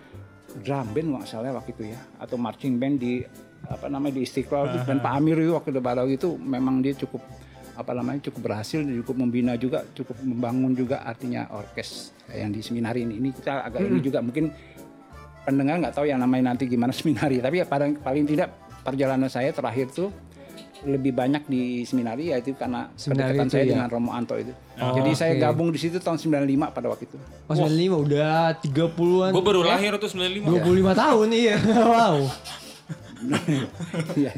drum 0.60 0.88
band 0.92 1.08
nggak 1.16 1.24
salah 1.24 1.56
waktu 1.56 1.72
itu 1.72 1.84
ya 1.96 2.00
atau 2.20 2.36
marching 2.36 2.76
band 2.76 3.00
di 3.00 3.24
apa 3.70 3.86
namanya 3.88 4.18
di 4.18 4.28
Istiqlal 4.28 4.84
dan 4.84 5.00
Pak 5.00 5.14
Amir 5.14 5.40
itu 5.40 5.54
waktu 5.56 5.72
itu 5.72 5.80
waktu 5.80 6.14
itu 6.16 6.30
memang 6.36 6.82
dia 6.84 6.96
cukup 6.98 7.22
apa 7.80 7.96
namanya 7.96 8.28
cukup 8.28 8.52
berhasil 8.52 8.84
cukup 8.84 9.16
membina 9.16 9.56
juga 9.56 9.88
cukup 9.96 10.20
membangun 10.20 10.76
juga 10.76 11.08
artinya 11.08 11.48
orkes 11.56 12.12
yang 12.28 12.52
di 12.52 12.60
seminari 12.60 13.08
ini 13.08 13.16
ini 13.24 13.30
kita 13.32 13.64
agak 13.64 13.88
ini 13.88 14.04
juga 14.04 14.20
mungkin 14.20 14.52
pendengar 15.48 15.80
nggak 15.80 15.96
tahu 15.96 16.06
yang 16.12 16.20
namanya 16.20 16.52
nanti 16.52 16.68
gimana 16.68 16.92
seminari 17.00 17.40
tapi 17.40 17.64
ya 17.64 17.66
paling 17.66 18.04
paling 18.04 18.28
tidak 18.28 18.52
perjalanan 18.84 19.32
saya 19.32 19.56
terakhir 19.56 19.88
tuh 19.96 20.12
lebih 20.88 21.12
banyak 21.12 21.44
di 21.52 21.84
seminari 21.84 22.32
yaitu 22.32 22.56
karena 22.56 22.88
Seminari 22.96 23.36
kedekatan 23.36 23.48
saya 23.52 23.64
ya? 23.68 23.70
dengan 23.76 23.88
Romo 23.92 24.16
Anto 24.16 24.40
itu. 24.40 24.56
Oh, 24.80 24.96
Jadi 24.96 25.12
saya 25.12 25.36
oke. 25.36 25.44
gabung 25.44 25.70
di 25.76 25.80
situ 25.80 26.00
tahun 26.00 26.16
95 26.16 26.72
pada 26.72 26.88
waktu 26.88 27.04
itu. 27.04 27.18
Pas 27.52 27.60
95 27.60 28.06
udah 28.08 28.56
30-an. 28.64 29.32
Gue 29.36 29.44
baru 29.44 29.62
lahir 29.68 29.92
tuh 30.00 30.08
95. 30.08 30.48
25 30.48 31.04
tahun 31.04 31.28
iya. 31.36 31.56
wow. 31.92 32.18
Iya. 34.16 34.32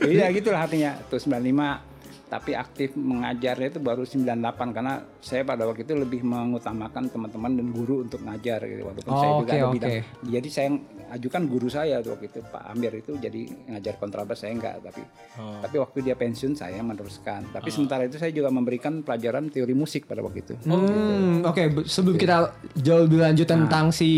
Iya 0.00 0.26
gitulah 0.32 0.64
artinya. 0.64 0.96
Terus 1.12 1.28
95 1.28 1.91
tapi 2.32 2.56
aktif 2.56 2.96
mengajarnya 2.96 3.68
itu 3.68 3.76
baru 3.76 4.08
98 4.08 4.32
karena 4.72 4.94
saya 5.20 5.44
pada 5.44 5.68
waktu 5.68 5.84
itu 5.84 5.92
lebih 5.92 6.24
mengutamakan 6.24 7.04
teman-teman 7.06 7.60
dan 7.60 7.66
guru 7.68 8.00
untuk 8.00 8.24
ngajar 8.24 8.64
gitu. 8.64 8.82
Waktu 8.82 9.00
kan 9.02 9.12
saya 9.12 9.28
Oh, 9.28 9.38
juga 9.38 9.44
oke, 9.44 9.52
ada 9.52 9.66
oke. 9.66 9.74
bidang. 9.76 9.92
Jadi 10.32 10.48
saya 10.48 10.68
ajukan 11.12 11.42
guru 11.44 11.68
saya 11.68 12.00
tuh 12.00 12.16
waktu 12.16 12.26
itu 12.26 12.40
Pak 12.42 12.62
Amir 12.66 12.92
itu 12.96 13.12
jadi 13.16 13.40
ngajar 13.68 13.94
kontrabas 13.96 14.40
saya 14.40 14.56
enggak 14.56 14.80
tapi 14.80 15.04
Oh. 15.36 15.60
tapi 15.60 15.76
waktu 15.76 15.98
dia 16.00 16.16
pensiun 16.16 16.52
saya 16.54 16.80
meneruskan. 16.80 17.52
Tapi 17.52 17.68
sementara 17.68 18.02
itu 18.02 18.16
saya 18.16 18.32
juga 18.32 18.48
memberikan 18.48 19.04
pelajaran 19.04 19.46
teori 19.46 19.74
musik 19.74 20.08
pada 20.08 20.24
waktu 20.24 20.40
itu. 20.40 20.54
Hmm, 20.64 21.44
oke. 21.44 21.62
be- 21.70 21.84
Sebelum 21.84 22.16
kita 22.16 22.48
jauh 22.74 23.04
lebih 23.04 23.20
lanjut 23.20 23.44
tentang 23.44 23.92
si 23.92 24.08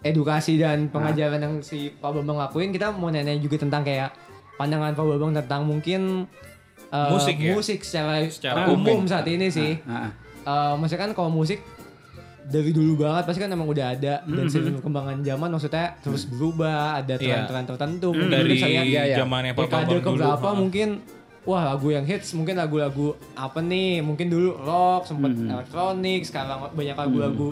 edukasi 0.00 0.54
dan 0.56 0.86
pengajaran 0.86 1.38
yang 1.38 1.54
si 1.60 1.90
Pak 1.92 2.10
Bambang 2.12 2.38
lakuin, 2.40 2.70
kita 2.70 2.90
mau 2.90 3.08
nanya 3.08 3.30
juga 3.36 3.58
tentang 3.58 3.82
kayak 3.82 4.10
pandangan 4.54 4.90
Pak 4.90 5.04
Bambang 5.04 5.32
tentang 5.36 5.62
mungkin 5.62 6.26
eh, 6.98 7.10
Musik 7.10 7.36
ya? 7.36 7.52
musik 7.52 7.78
secara, 7.80 8.24
Secara 8.26 8.68
umum 8.68 8.82
umum. 8.96 9.00
saat 9.04 9.26
ini 9.26 9.48
sih. 9.48 9.76
Eh, 9.76 10.72
maksudnya 10.74 11.02
kan 11.02 11.12
kalau 11.12 11.28
musik 11.28 11.60
dari 12.46 12.70
dulu 12.70 13.02
banget 13.02 13.26
pasti 13.26 13.40
kan 13.40 13.50
emang 13.50 13.66
udah 13.66 13.86
ada 13.90 14.22
dan 14.22 14.46
seiring 14.46 14.78
perkembangan 14.78 15.18
zaman 15.20 15.48
maksudnya 15.50 15.98
terus 15.98 16.22
berubah 16.24 16.94
ada 16.96 17.18
Iya. 17.18 17.42
tren-tren 17.42 17.66
tertentu 17.66 18.14
mungkin 18.14 18.30
dari 18.30 18.54
zamannya 18.54 19.50
Pak 19.50 19.60
dekade 19.60 19.74
Bambang 19.82 19.98
dulu. 19.98 20.06
keberapa 20.14 20.46
Heeh. 20.46 20.54
mungkin 20.56 20.88
wah 21.42 21.62
lagu 21.64 21.88
yang 21.90 22.02
hits 22.02 22.30
mungkin 22.32 22.54
lagu-lagu 22.54 23.06
apa 23.34 23.58
nih 23.60 23.98
mungkin 23.98 24.26
dulu 24.26 24.54
rock 24.56 25.06
sempat 25.06 25.34
elektronik 25.34 26.22
sekarang 26.22 26.70
banyak 26.70 26.94
lagu-lagu 26.94 27.48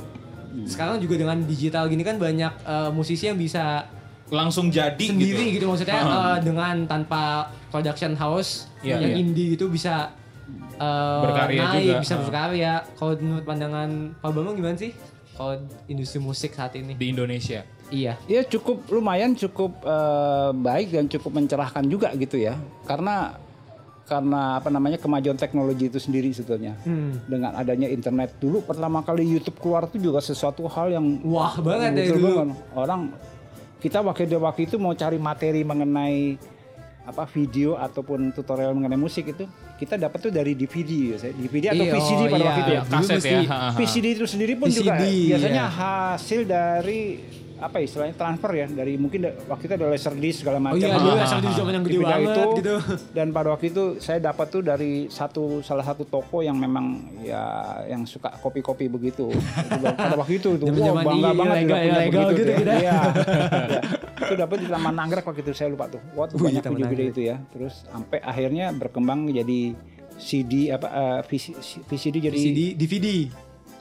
sekarang 0.62 1.02
juga 1.02 1.14
dengan 1.16 1.42
digital 1.42 1.90
gini 1.90 2.02
kan 2.02 2.14
banyak 2.14 2.52
eh, 2.54 2.90
musisi 2.90 3.26
yang 3.26 3.34
bisa 3.36 3.90
langsung 4.34 4.68
jadi 4.68 4.98
sendiri 5.00 5.54
gitu, 5.54 5.64
gitu. 5.64 5.66
maksudnya 5.66 6.00
eh, 6.02 6.38
dengan 6.42 6.74
tanpa 6.84 7.22
production 7.70 8.12
house 8.14 8.66
Iya, 8.80 8.98
yang 8.98 9.02
iya. 9.08 9.16
indie 9.16 9.46
gitu 9.54 9.66
bisa 9.68 10.12
eh, 10.76 11.22
Berkarya 11.22 11.60
naik 11.64 11.84
juga. 11.88 12.00
bisa 12.02 12.14
Ah. 12.14 12.20
berkarya 12.20 12.72
kalau 12.94 13.12
menurut 13.16 13.44
pandangan 13.44 13.88
Pak 14.18 14.30
Bambang 14.30 14.54
gimana 14.54 14.76
sih 14.76 14.92
kalau 15.32 15.54
industri 15.86 16.18
musik 16.18 16.52
saat 16.52 16.74
ini 16.74 16.94
di 16.94 17.10
Indonesia. 17.10 17.62
iya 17.88 18.14
Ya 18.24 18.42
cukup 18.42 18.84
lumayan 18.88 19.34
cukup 19.34 19.78
eh, 19.80 20.50
baik 20.52 20.88
dan 20.90 21.06
cukup 21.06 21.30
mencerahkan 21.32 21.84
juga 21.84 22.10
gitu 22.14 22.36
ya. 22.36 22.54
Karena 22.82 23.34
karena 24.04 24.60
apa 24.60 24.68
namanya 24.68 25.00
kemajuan 25.00 25.34
teknologi 25.34 25.88
itu 25.88 25.96
sendiri 25.96 26.28
sebetulnya. 26.28 26.76
Hmm. 26.84 27.24
Dengan 27.24 27.56
adanya 27.56 27.88
internet 27.88 28.36
dulu 28.36 28.60
pertama 28.60 29.00
kali 29.00 29.24
YouTube 29.24 29.56
keluar 29.58 29.88
itu 29.88 29.96
juga 29.98 30.20
sesuatu 30.20 30.68
hal 30.68 30.92
yang 30.92 31.24
wah 31.24 31.56
banget 31.58 32.04
ya 32.04 32.12
dulu 32.12 32.44
banget. 32.44 32.48
Orang 32.74 33.00
kita 33.84 34.00
waktu 34.00 34.32
waktu 34.40 34.64
itu 34.64 34.80
mau 34.80 34.96
cari 34.96 35.20
materi 35.20 35.60
mengenai 35.60 36.40
apa 37.04 37.28
video 37.28 37.76
ataupun 37.76 38.32
tutorial 38.32 38.72
mengenai 38.72 38.96
musik 38.96 39.28
itu 39.28 39.44
kita 39.76 40.00
dapat 40.00 40.24
tuh 40.24 40.32
dari 40.32 40.56
DVD 40.56 41.12
ya, 41.12 41.16
saya. 41.20 41.36
DVD 41.36 41.76
atau 41.76 41.84
Iya, 41.84 41.92
VCD 41.92 42.22
oh 42.24 42.28
pada 42.32 42.40
iya. 42.40 42.48
waktu 42.48 42.60
itu 42.64 42.72
ya. 42.72 42.82
Kaset 42.88 43.16
mesti 43.20 43.34
ya. 43.36 43.58
VCD 43.76 44.06
itu 44.16 44.24
sendiri 44.24 44.52
pun 44.56 44.66
juga 44.72 44.96
VCD, 44.96 45.04
biasanya 45.28 45.64
ya. 45.68 45.76
hasil 45.76 46.40
dari 46.48 47.00
apa 47.64 47.76
istilahnya 47.78 48.12
transfer 48.12 48.52
ya 48.52 48.66
dari 48.66 48.94
mungkin 48.94 49.20
da- 49.22 49.36
waktu 49.46 49.64
itu 49.64 49.74
ada 49.74 49.86
laserdisk 49.86 50.36
segala 50.40 50.58
oh 50.58 50.64
macam. 50.66 50.78
iya 50.78 50.88
Ah, 50.90 51.00
dulu 51.00 51.12
ah, 51.12 51.24
asal 51.24 51.38
di 51.38 51.46
ah. 51.46 51.54
zaman 51.54 51.72
yang 51.72 51.84
gede 51.84 51.98
banget 51.98 52.46
gitu 52.54 52.74
dan 53.16 53.26
pada 53.30 53.48
waktu 53.50 53.66
itu 53.66 53.82
saya 53.98 54.18
dapat 54.20 54.46
tuh 54.48 54.62
dari 54.62 54.92
satu 55.08 55.42
salah 55.60 55.82
satu 55.82 56.04
toko 56.04 56.38
yang 56.38 56.54
memang 56.54 56.86
ya 57.18 57.42
yang 57.86 58.04
suka 58.04 58.28
kopi-kopi 58.36 58.86
begitu 58.86 59.32
Itu 59.32 59.80
pada 59.90 60.14
waktu 60.14 60.34
itu 60.36 60.50
tuh 60.54 60.66
Zaman-zaman 60.68 61.02
bangga 61.02 61.24
iya, 61.24 61.32
banget 61.34 61.54
legal- 61.56 61.64
udah 61.64 61.80
punya 61.80 61.98
legal 61.98 62.22
begitu 62.22 62.36
gitu 62.36 62.52
kita. 62.54 62.72
ya. 62.72 62.78
Iya. 62.78 62.98
Ya. 63.66 63.80
itu 64.24 64.34
dapat 64.36 64.56
di 64.58 64.66
Taman 64.66 64.94
Anggrek 64.94 65.24
waktu 65.24 65.40
itu 65.40 65.52
saya 65.52 65.68
lupa 65.68 65.84
tuh 65.86 66.00
wah 66.12 66.24
tuh 66.24 66.36
banyak 66.38 66.62
video-video 66.62 66.84
Anggrek. 66.86 67.12
itu 67.12 67.20
ya 67.24 67.36
terus 67.50 67.74
sampai 67.84 68.18
akhirnya 68.20 68.66
berkembang 68.70 69.28
jadi 69.28 69.60
CD 70.14 70.70
apa 70.70 70.86
eh, 70.86 71.20
VC- 71.26 71.58
VCD 71.82 72.16
jadi 72.22 72.38
VCD 72.38 72.60
DVD 72.74 73.06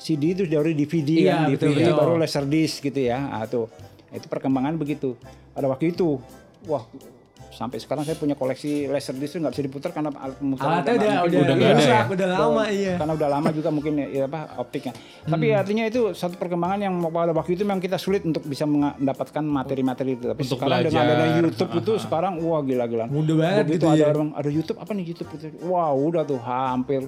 CD 0.04 0.36
itu 0.36 0.44
dari 0.44 0.76
DVD 0.76 1.10
Iya, 1.24 1.34
kan, 1.34 1.56
DVD 1.56 1.80
betul. 1.88 1.96
baru 1.96 2.14
laserdisc 2.20 2.84
gitu 2.84 3.00
ya. 3.00 3.32
Ah 3.32 3.48
tuh. 3.48 3.72
Itu 4.12 4.28
perkembangan 4.28 4.76
begitu. 4.76 5.16
Pada 5.56 5.66
waktu 5.66 5.96
itu, 5.96 6.20
wah 6.66 6.84
sampai 7.54 7.78
sekarang 7.78 8.02
saya 8.02 8.18
punya 8.18 8.34
koleksi 8.34 8.90
laserdisc 8.90 9.38
itu 9.38 9.40
nggak 9.40 9.54
bisa 9.54 9.62
diputar 9.62 9.94
karena 9.94 10.10
alat 10.18 10.42
pemutar 10.42 10.66
alatnya 10.66 10.98
udah 10.98 11.06
udah 11.22 11.38
udah 11.38 11.54
nggak 11.54 11.70
ada 11.70 11.78
rusak, 11.78 11.94
ya? 11.94 12.04
udah 12.10 12.28
lama 12.34 12.64
iya 12.66 12.94
karena 12.98 13.14
udah 13.14 13.30
lama 13.30 13.50
juga 13.54 13.70
mungkin 13.70 13.94
ya, 13.94 14.08
ya 14.10 14.24
apa 14.26 14.40
optiknya. 14.58 14.94
Tapi 15.22 15.46
artinya 15.54 15.84
itu 15.86 16.02
satu 16.12 16.34
perkembangan 16.34 16.80
yang 16.82 16.98
pada 17.14 17.30
waktu 17.30 17.54
itu 17.54 17.62
memang 17.62 17.78
kita 17.78 18.02
sulit 18.02 18.26
untuk 18.26 18.42
bisa 18.44 18.66
mendapatkan 18.66 19.46
materi-materi 19.46 20.18
itu. 20.18 20.34
Tapi 20.34 20.42
Untuk 20.42 20.58
sekarang 20.58 20.82
dengan 20.82 20.98
belajar. 20.98 21.14
adanya 21.22 21.38
YouTube 21.46 21.72
itu 21.78 21.92
sekarang 22.02 22.34
wah 22.42 22.62
gila-gilaan. 22.66 23.10
Mudah 23.14 23.36
banget 23.38 23.64
Begitu 23.64 23.76
gitu 23.78 23.86
ada 23.88 24.02
ya. 24.02 24.08
orang 24.10 24.30
ada 24.34 24.50
YouTube 24.50 24.78
apa 24.82 24.92
nih 24.92 25.06
YouTube 25.14 25.30
itu. 25.32 25.46
Wow, 25.62 25.96
udah 26.10 26.24
tuh 26.26 26.40
hampir 26.42 27.02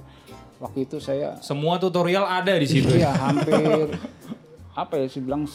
waktu 0.60 0.88
itu 0.88 0.98
saya 1.04 1.36
Semua 1.44 1.76
tutorial 1.82 2.24
ada 2.26 2.56
di 2.56 2.68
situ. 2.68 2.90
Iya 2.92 3.12
hampir 3.12 3.92
apa 4.76 5.00
ya 5.00 5.08
sih 5.08 5.24
bilang 5.24 5.48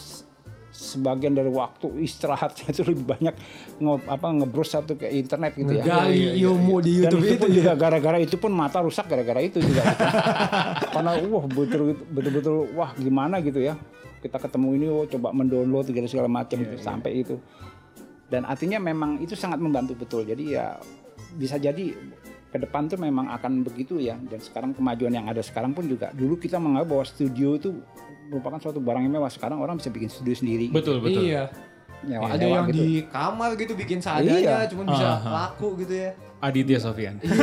sebagian 0.71 1.35
dari 1.35 1.51
waktu 1.51 1.99
istirahatnya 2.01 2.65
itu 2.73 2.81
lebih 2.87 3.05
banyak 3.05 3.35
nge, 3.77 3.93
apa 4.07 4.27
ngebrowse 4.33 4.71
satu 4.79 4.95
ke 4.95 5.11
internet 5.11 5.53
gitu 5.53 5.77
ya. 5.77 5.83
gali 5.83 6.41
ilmu 6.41 6.79
di 6.79 7.03
Dan 7.05 7.11
YouTube 7.11 7.23
itu 7.27 7.35
itu 7.35 7.47
ya. 7.51 7.55
juga 7.61 7.71
gara-gara 7.75 8.17
itu 8.17 8.35
pun 8.39 8.51
mata 8.55 8.79
rusak 8.81 9.05
gara-gara 9.05 9.43
itu 9.43 9.59
juga. 9.59 9.83
gitu. 9.83 10.05
Karena 10.95 11.11
wah 11.27 11.45
betul 11.45 11.81
betul 12.09 12.55
wah 12.73 12.95
gimana 12.95 13.43
gitu 13.43 13.59
ya. 13.61 13.75
Kita 14.21 14.37
ketemu 14.37 14.67
ini 14.77 14.85
oh 14.89 15.05
coba 15.09 15.33
mendownload 15.33 15.89
segala 15.89 16.07
segala 16.07 16.29
macam 16.29 16.57
Iya, 16.61 16.65
itu 16.71 16.77
sampai 16.81 17.11
itu. 17.19 17.35
Dan 18.31 18.47
artinya 18.47 18.79
memang 18.79 19.19
itu 19.19 19.35
sangat 19.35 19.59
membantu 19.59 19.97
betul. 19.97 20.23
Jadi 20.23 20.55
ya 20.55 20.79
bisa 21.35 21.59
jadi 21.59 21.91
ke 22.51 22.57
depan 22.57 22.85
tuh 22.85 22.97
memang 22.97 23.31
akan 23.31 23.63
begitu 23.63 23.95
ya 23.95 24.19
dan 24.21 24.37
sekarang 24.37 24.71
kemajuan 24.71 25.09
yang 25.09 25.25
ada 25.25 25.39
sekarang 25.39 25.71
pun 25.71 25.85
juga 25.85 26.11
dulu 26.11 26.35
kita 26.35 26.55
menganggap 26.55 26.87
bahwa 26.89 27.05
studio 27.05 27.55
itu 27.55 27.79
merupakan 28.27 28.59
suatu 28.59 28.77
barang 28.77 29.01
yang 29.01 29.13
mewah 29.13 29.27
sekarang 29.27 29.57
orang 29.57 29.75
bisa 29.75 29.87
bikin 29.87 30.07
studio 30.07 30.31
sendiri 30.33 30.67
Betul, 30.67 30.99
betul. 30.99 31.23
iya 31.23 31.47
Nyewa- 32.01 32.27
ada 32.27 32.37
nyewa 32.37 32.55
yang 32.57 32.67
gitu. 32.67 32.75
di 32.77 32.89
kamar 33.07 33.49
gitu 33.55 33.73
bikin 33.73 33.99
seadanya 33.99 34.35
Iya. 34.35 34.67
cuma 34.67 34.83
bisa 34.85 35.05
Ah, 35.05 35.15
ah. 35.17 35.31
laku 35.47 35.79
gitu 35.79 35.95
ya 35.95 36.11
Aditya 36.41 36.81
Sofian. 36.81 37.21
Iya, 37.21 37.37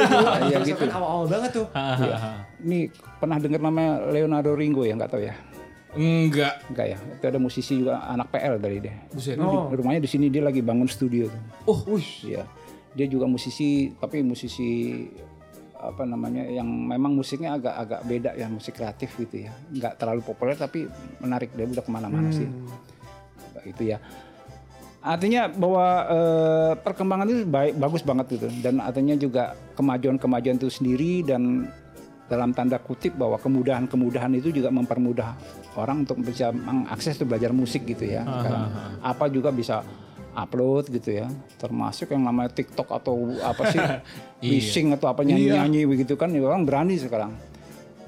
iya 0.51 0.59
gitu. 0.61 0.83
kan 0.83 0.90
awal-awal 0.92 1.31
banget 1.31 1.51
tuh 1.55 1.66
ini 2.61 2.90
pernah 3.16 3.38
dengar 3.38 3.61
namanya 3.61 4.03
Leonardo 4.09 4.53
Ringo 4.53 4.83
ya 4.83 4.92
nggak 4.92 5.09
tahu 5.09 5.23
ya 5.23 5.35
Enggak. 5.88 6.68
Enggak 6.68 6.87
ya, 6.87 6.99
itu 7.01 7.25
ada 7.25 7.38
musisi 7.40 7.81
juga 7.81 8.05
anak 8.05 8.29
PL 8.29 8.61
dari 8.61 8.77
dia. 8.79 8.92
Buset. 9.09 9.40
Oh. 9.40 9.66
Di, 9.66 9.75
rumahnya 9.75 10.05
di 10.05 10.07
sini 10.07 10.29
dia 10.29 10.44
lagi 10.44 10.61
bangun 10.61 10.85
studio 10.85 11.27
tuh. 11.27 11.40
Oh, 11.64 11.97
Iya. 11.97 12.44
Dia 12.98 13.06
juga 13.06 13.30
musisi 13.30 13.94
tapi 13.94 14.26
musisi 14.26 15.06
apa 15.78 16.02
namanya 16.02 16.42
yang 16.50 16.66
memang 16.66 17.14
musiknya 17.14 17.54
agak-agak 17.54 18.00
beda 18.02 18.30
ya 18.34 18.50
musik 18.50 18.74
kreatif 18.74 19.14
gitu 19.14 19.46
ya. 19.46 19.54
Nggak 19.70 19.94
terlalu 20.02 20.26
populer 20.26 20.58
tapi 20.58 20.90
menarik. 21.22 21.54
Dia 21.54 21.70
udah 21.70 21.84
ke 21.87 21.90
mana-mana 21.94 22.34
sih. 22.34 22.50
Itu 23.62 23.94
ya. 23.94 24.02
Artinya 24.98 25.46
bahwa 25.46 25.87
eh, 26.11 26.72
perkembangan 26.82 27.26
itu 27.30 27.46
baik 27.46 27.78
bagus 27.78 28.02
banget 28.02 28.26
gitu. 28.34 28.50
Dan 28.58 28.82
artinya 28.82 29.14
juga 29.14 29.54
kemajuan-kemajuan 29.78 30.58
itu 30.58 30.66
sendiri 30.66 31.22
dan 31.22 31.70
dalam 32.28 32.52
tanda 32.52 32.76
kutip 32.76 33.16
bahwa 33.16 33.40
kemudahan-kemudahan 33.40 34.34
itu 34.37 34.52
juga 34.52 34.68
mempermudah 34.68 35.32
orang 35.80 36.04
untuk 36.04 36.20
bisa 36.20 36.52
mengakses 36.52 37.16
tuh 37.16 37.24
belajar 37.24 37.54
musik 37.54 37.87
gitu 37.88 38.04
ya. 38.04 38.26
Sekarang 38.26 38.66
apa 39.00 39.24
juga 39.32 39.48
bisa 39.54 39.80
upload 40.38 40.87
gitu 40.88 41.11
ya 41.16 41.27
termasuk 41.59 42.09
yang 42.09 42.22
namanya 42.22 42.55
TikTok 42.55 42.87
atau 42.88 43.14
apa 43.42 43.62
sih 43.66 43.83
bising 44.40 44.94
atau 44.94 45.11
apa 45.11 45.20
nyanyi-nyanyi 45.20 45.83
begitu 45.85 46.14
kan 46.14 46.31
ya 46.31 46.40
orang 46.40 46.62
berani 46.62 46.94
sekarang 46.94 47.35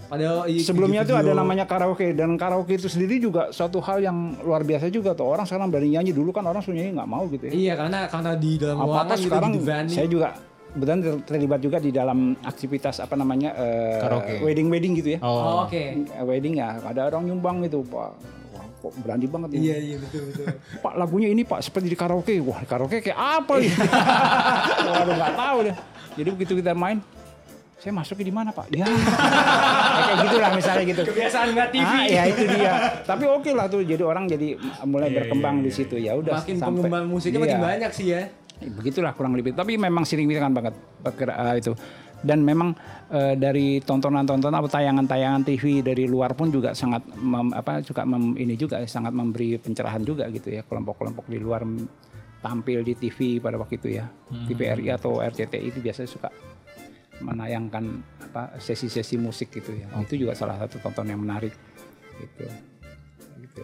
padahal 0.07 0.47
iya, 0.47 0.59
Sebelumnya 0.59 1.03
tuh 1.05 1.15
ada 1.15 1.31
namanya 1.33 1.65
karaoke 1.65 2.11
dan 2.13 2.35
karaoke 2.35 2.75
itu 2.75 2.87
sendiri 2.87 3.19
juga 3.19 3.51
suatu 3.51 3.79
hal 3.79 3.99
yang 4.01 4.19
luar 4.43 4.63
biasa 4.63 4.87
juga 4.89 5.11
tuh 5.13 5.27
orang 5.29 5.47
sekarang 5.47 5.71
berani 5.71 5.91
nyanyi 5.93 6.11
dulu 6.11 6.31
kan 6.31 6.43
orang 6.45 6.59
sebenarnya 6.59 6.99
nggak 6.99 7.11
mau 7.11 7.27
gitu 7.27 7.45
ya. 7.47 7.53
iya 7.53 7.73
karena 7.75 7.99
karena 8.07 8.33
di 8.35 8.51
dalam 8.57 8.77
ruangan 8.81 9.07
gitu 9.13 9.27
sekarang 9.27 9.51
di 9.51 9.61
venue. 9.61 9.95
saya 9.95 10.07
juga 10.07 10.29
kebetulan 10.71 10.99
ter- 10.99 11.23
terlibat 11.27 11.59
juga 11.59 11.79
di 11.79 11.91
dalam 11.91 12.19
aktivitas 12.41 12.99
apa 12.99 13.15
namanya 13.15 13.55
eh, 13.55 13.99
Karaoke. 13.99 14.35
wedding 14.43 14.67
wedding 14.67 14.93
gitu 14.95 15.15
ya. 15.15 15.19
oh, 15.21 15.31
Oh. 15.31 15.57
oke 15.67 15.83
Eh, 15.95 16.23
Wedding 16.23 16.55
ya 16.57 16.79
ada 16.81 17.07
orang 17.07 17.27
nyumbang 17.27 17.63
gitu 17.63 17.83
pak. 17.85 18.11
Wah, 18.51 18.65
kok 18.81 18.93
berani 18.99 19.25
banget 19.25 19.49
nih. 19.51 19.61
iya 19.61 19.77
iya 19.79 19.97
betul 19.97 20.23
betul 20.27 20.47
Pak 20.85 20.93
lagunya 20.95 21.29
ini 21.29 21.43
pak 21.43 21.61
seperti 21.61 21.87
di 21.87 21.95
karaoke. 21.95 22.35
Wah 22.41 22.61
karaoke 22.63 22.99
kayak 22.99 23.15
apa 23.17 23.53
nih? 23.57 23.71
Waduh 24.91 25.15
nggak 25.15 25.35
tahu 25.35 25.59
deh. 25.65 25.77
Jadi 26.13 26.29
begitu 26.31 26.53
kita 26.57 26.75
main, 26.75 26.99
saya 27.77 27.93
masuknya 27.93 28.27
di 28.27 28.35
mana 28.35 28.51
pak? 28.51 28.67
Ya 28.69 28.85
kayak 30.07 30.19
gitulah 30.25 30.51
misalnya 30.53 30.85
gitu. 30.85 31.03
kebiasaan 31.07 31.49
nggak 31.51 31.69
TV 31.71 31.87
Ah, 31.87 32.05
ya 32.05 32.23
itu 32.27 32.43
dia. 32.45 32.73
Tapi 33.03 33.25
oke 33.25 33.51
lah 33.51 33.67
tuh, 33.67 33.81
jadi 33.81 34.03
orang 34.03 34.27
jadi 34.27 34.59
mulai 34.85 35.09
berkembang 35.09 35.63
di 35.63 35.71
situ 35.71 35.95
ya 35.95 36.13
udah. 36.13 36.35
makin 36.37 36.57
sampai- 36.57 36.83
pengembang 36.83 37.05
musiknya 37.07 37.41
makin 37.41 37.57
Iya. 37.57 37.67
banyak 37.67 37.91
sih 37.93 38.07
ya 38.09 38.23
Begitulah 38.61 39.17
kurang 39.17 39.33
lebih. 39.33 39.57
Tapi 39.57 39.81
memang 39.81 40.05
signifikan 40.05 40.53
banget 40.53 40.75
perkira 41.01 41.33
ah, 41.33 41.57
itu. 41.57 41.73
Dan 42.21 42.45
memang 42.45 42.77
eh, 43.09 43.35
dari 43.35 43.81
tontonan-tontonan 43.81 44.61
atau 44.61 44.69
tayangan-tayangan 44.69 45.43
TV 45.43 45.81
dari 45.81 46.05
luar 46.05 46.33
pun 46.33 46.49
juga 46.49 46.73
sangat 46.73 47.01
mem- 47.17 47.51
apa 47.51 47.81
juga 47.81 48.05
mem- 48.05 48.37
ini 48.37 48.55
juga 48.55 48.81
sangat 48.85 49.11
memberi 49.11 49.57
pencerahan 49.57 50.05
juga 50.05 50.29
gitu 50.29 50.51
ya 50.51 50.61
kelompok-kelompok 50.63 51.25
di 51.27 51.39
luar 51.39 51.65
tampil 52.41 52.81
di 52.81 52.95
TV 52.95 53.37
pada 53.37 53.57
waktu 53.57 53.77
itu 53.77 53.89
ya. 53.97 54.09
TVRI 54.49 54.89
atau 54.91 55.19
RCTI 55.19 55.67
itu 55.67 55.81
biasanya 55.81 56.09
suka 56.09 56.29
menayangkan 57.21 57.85
apa 58.31 58.57
sesi-sesi 58.57 59.17
musik 59.17 59.53
gitu 59.53 59.77
ya. 59.77 59.89
Itu 60.01 60.17
juga 60.17 60.33
salah 60.33 60.57
satu 60.57 60.81
tonton 60.81 61.05
yang 61.07 61.21
menarik 61.21 61.53
gitu. 62.17 62.45
Gitu. 63.39 63.63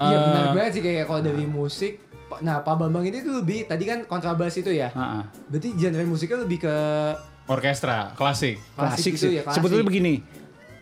Iya 0.00 0.10
Eh, 0.10 0.20
benar 0.24 0.46
banget 0.54 0.72
sih 0.74 0.82
kayak 0.82 1.04
kalau 1.06 1.22
dari 1.22 1.44
musik. 1.44 2.02
Nah 2.40 2.62
Pak 2.62 2.74
Bambang 2.78 3.02
ini 3.04 3.22
tuh 3.22 3.42
lebih 3.42 3.66
tadi 3.66 3.84
kan 3.84 4.06
kontrabas 4.06 4.54
itu 4.54 4.70
ya. 4.70 4.90
Ha-ha. 4.90 5.26
Berarti 5.46 5.74
genre 5.74 6.02
musiknya 6.02 6.42
lebih 6.42 6.62
ke 6.62 6.74
orkestra 7.50 8.14
klasik. 8.14 8.62
klasik, 8.72 9.12
gitu 9.14 9.26
sih. 9.26 9.32
ya, 9.34 9.42
klasik. 9.42 9.58
Sebetulnya 9.58 9.84
begini, 9.84 10.14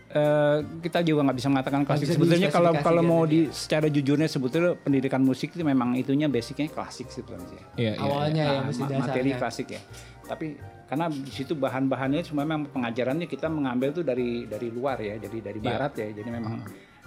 eh, 0.09 0.57
kita 0.79 1.01
juga 1.01 1.25
nggak 1.25 1.37
bisa 1.37 1.49
mengatakan 1.49 1.81
klasik. 1.81 2.05
bisa 2.05 2.13
Sebetulnya 2.15 2.49
kalau 2.49 2.71
kalau 2.77 3.01
mau 3.01 3.25
di 3.25 3.49
secara 3.49 3.87
jujurnya 3.87 4.25
sebetulnya 4.25 4.73
pendidikan 4.75 5.19
musik 5.19 5.49
itu 5.49 5.61
memang 5.61 5.93
itunya 5.93 6.25
basicnya 6.25 6.65
klasik 6.67 7.09
sih 7.09 7.19
sebenarnya. 7.19 7.63
Iya, 7.73 7.91
iya. 7.91 7.99
Awalnya 7.99 8.43
ya 8.43 8.53
Ah, 8.53 8.63
mesti 8.63 8.79
ma- 8.79 8.87
dasarnya. 8.87 9.09
materi 9.09 9.31
klasik 9.33 9.67
ya. 9.69 9.81
Tapi 10.23 10.45
karena 10.85 11.05
di 11.07 11.29
situ 11.29 11.53
bahan-bahannya 11.53 12.21
cuma 12.23 12.41
memang 12.43 12.65
pengajarannya 12.67 13.25
kita 13.25 13.45
mengambil 13.45 13.89
tuh 13.91 14.01
dari 14.01 14.45
dari 14.45 14.69
luar 14.69 14.97
ya, 14.99 15.17
jadi 15.17 15.37
dari 15.43 15.59
Iya. 15.59 15.67
barat 15.67 15.93
ya. 15.95 16.07
Jadi 16.13 16.29
memang 16.29 16.53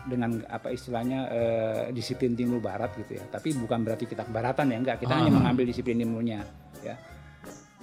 dengan 0.03 0.43
apa 0.45 0.67
istilahnya 0.69 1.31
eh, 1.31 1.83
disiplin 1.91 2.35
timur 2.35 2.59
barat 2.59 2.91
gitu 2.97 3.15
ya. 3.15 3.25
Tapi 3.25 3.55
bukan 3.55 3.83
berarti 3.83 4.05
kita 4.05 4.23
kebaratan 4.23 4.67
ya, 4.69 4.77
enggak. 4.77 4.97
Kita 4.99 5.15
hanya 5.17 5.31
mengambil 5.33 5.63
disiplin 5.65 5.95
timurnya 5.97 6.43
ya. 6.83 6.99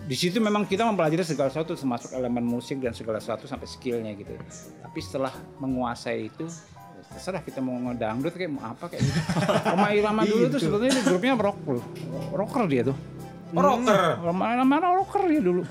Di 0.06 0.16
situ 0.18 0.40
memang 0.42 0.66
kita 0.66 0.88
mempelajari 0.88 1.22
segala 1.22 1.52
sesuatu 1.52 1.76
termasuk 1.76 2.16
elemen 2.16 2.42
musik 2.42 2.80
dan 2.82 2.96
segala 2.96 3.20
sesuatu 3.22 3.46
sampai 3.46 3.68
skillnya 3.68 4.16
gitu. 4.16 4.32
ya. 4.34 4.42
Tapi 4.88 5.00
setelah 5.04 5.34
menguasai 5.60 6.32
itu 6.32 6.46
terserah 7.10 7.42
kita 7.42 7.58
mau 7.58 7.74
ngedangdut 7.90 8.34
kayak 8.38 8.52
mau 8.54 8.70
apa 8.70 8.86
kayak 8.90 9.02
gitu. 9.02 9.20
Roma 9.74 9.88
Irama 9.94 10.22
dulu 10.26 10.46
tuh 10.50 10.60
sebetulnya 10.62 10.94
di 10.98 11.04
grupnya 11.04 11.34
rock 11.38 11.60
loh. 11.68 11.86
Rocker 12.34 12.64
dia 12.70 12.82
tuh. 12.90 12.98
Oh, 13.54 13.62
rocker. 13.66 14.02
Mana 14.30 14.64
mana 14.66 14.88
rocker 14.94 15.26
dia 15.26 15.42
dulu. 15.42 15.66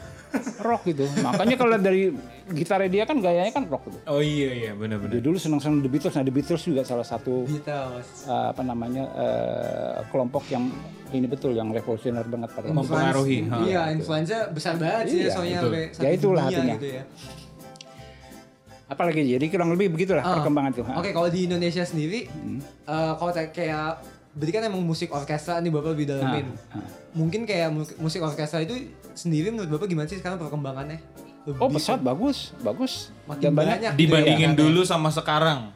Rock 0.61 0.83
gitu. 0.85 1.05
Makanya 1.19 1.55
kalau 1.55 1.75
dari 1.75 2.12
gitarnya 2.49 2.91
dia 2.91 3.05
kan 3.05 3.17
gayanya 3.17 3.49
kan 3.51 3.64
rock 3.64 3.87
gitu. 3.87 3.99
Oh 4.05 4.19
iya 4.19 4.51
iya 4.53 4.73
benar-benar. 4.73 5.12
Dia 5.12 5.23
dulu 5.23 5.37
senang-senang 5.37 5.81
The 5.81 5.88
Beatles. 5.88 6.12
Nah 6.12 6.23
The 6.23 6.35
Beatles 6.35 6.62
juga 6.62 6.83
salah 6.83 7.03
satu 7.03 7.45
Beatles. 7.45 8.09
eh, 8.25 8.47
apa 8.51 8.62
namanya 8.62 9.05
eh, 9.09 9.97
kelompok 10.09 10.45
yang 10.49 10.69
ini 11.09 11.25
betul 11.25 11.53
yang 11.53 11.71
revolusioner 11.71 12.23
banget 12.23 12.51
pada 12.53 12.67
itu. 12.67 12.75
Mempengaruhi. 12.75 13.38
ha. 13.47 13.57
Iya, 13.62 13.83
influenza 13.91 14.49
besar 14.49 14.77
banget 14.77 15.05
sih 15.09 15.19
Iya, 15.19 15.25
ya 15.25 15.33
soalnya 15.33 15.59
betul. 15.59 15.73
sampai 15.88 16.05
Ya, 16.05 16.11
itulah 16.12 16.43
artinya. 16.45 16.75
gitu 16.77 16.88
ya. 16.91 17.03
Apalagi 18.88 19.21
jadi 19.21 19.47
kurang 19.47 19.71
lebih 19.71 19.93
begitulah 19.93 20.25
Ah. 20.25 20.41
perkembangan 20.41 20.73
itu. 20.73 20.83
Oke, 20.87 21.11
kalau 21.12 21.29
di 21.29 21.45
Indonesia 21.45 21.85
sendiri, 21.85 22.25
Hmm. 22.27 22.61
eh, 22.88 23.12
kalau 23.14 23.33
kayak 23.33 24.01
berarti 24.38 24.53
kan 24.53 24.62
emang 24.64 24.81
musik 24.81 25.11
orkestra 25.11 25.59
nih 25.59 25.68
bapak 25.68 25.90
lebih 25.92 26.07
dalamin. 26.09 26.46
Ah, 26.68 26.79
ah. 26.79 26.87
Mungkin 27.11 27.42
kayak 27.42 27.68
mu- 27.68 27.96
musik 27.98 28.22
orkestra 28.22 28.59
itu 28.61 28.79
sendiri 29.12 29.51
menurut 29.51 29.66
bapak 29.68 29.87
gimana 29.88 30.07
sih 30.07 30.16
sekarang 30.16 30.38
perkembangannya? 30.38 31.03
Lebih 31.42 31.59
Oh 31.59 31.66
pesat 31.66 31.98
bagus, 31.98 32.55
bagus. 32.61 33.11
Makin 33.27 33.42
Dan 33.42 33.53
banyak. 33.53 33.74
banyak. 33.74 33.92
Dibandingin 33.96 34.51
Gitu 34.51 34.55
ya. 34.55 34.62
dulu 34.62 34.81
sama 34.83 35.11
sekarang. 35.11 35.74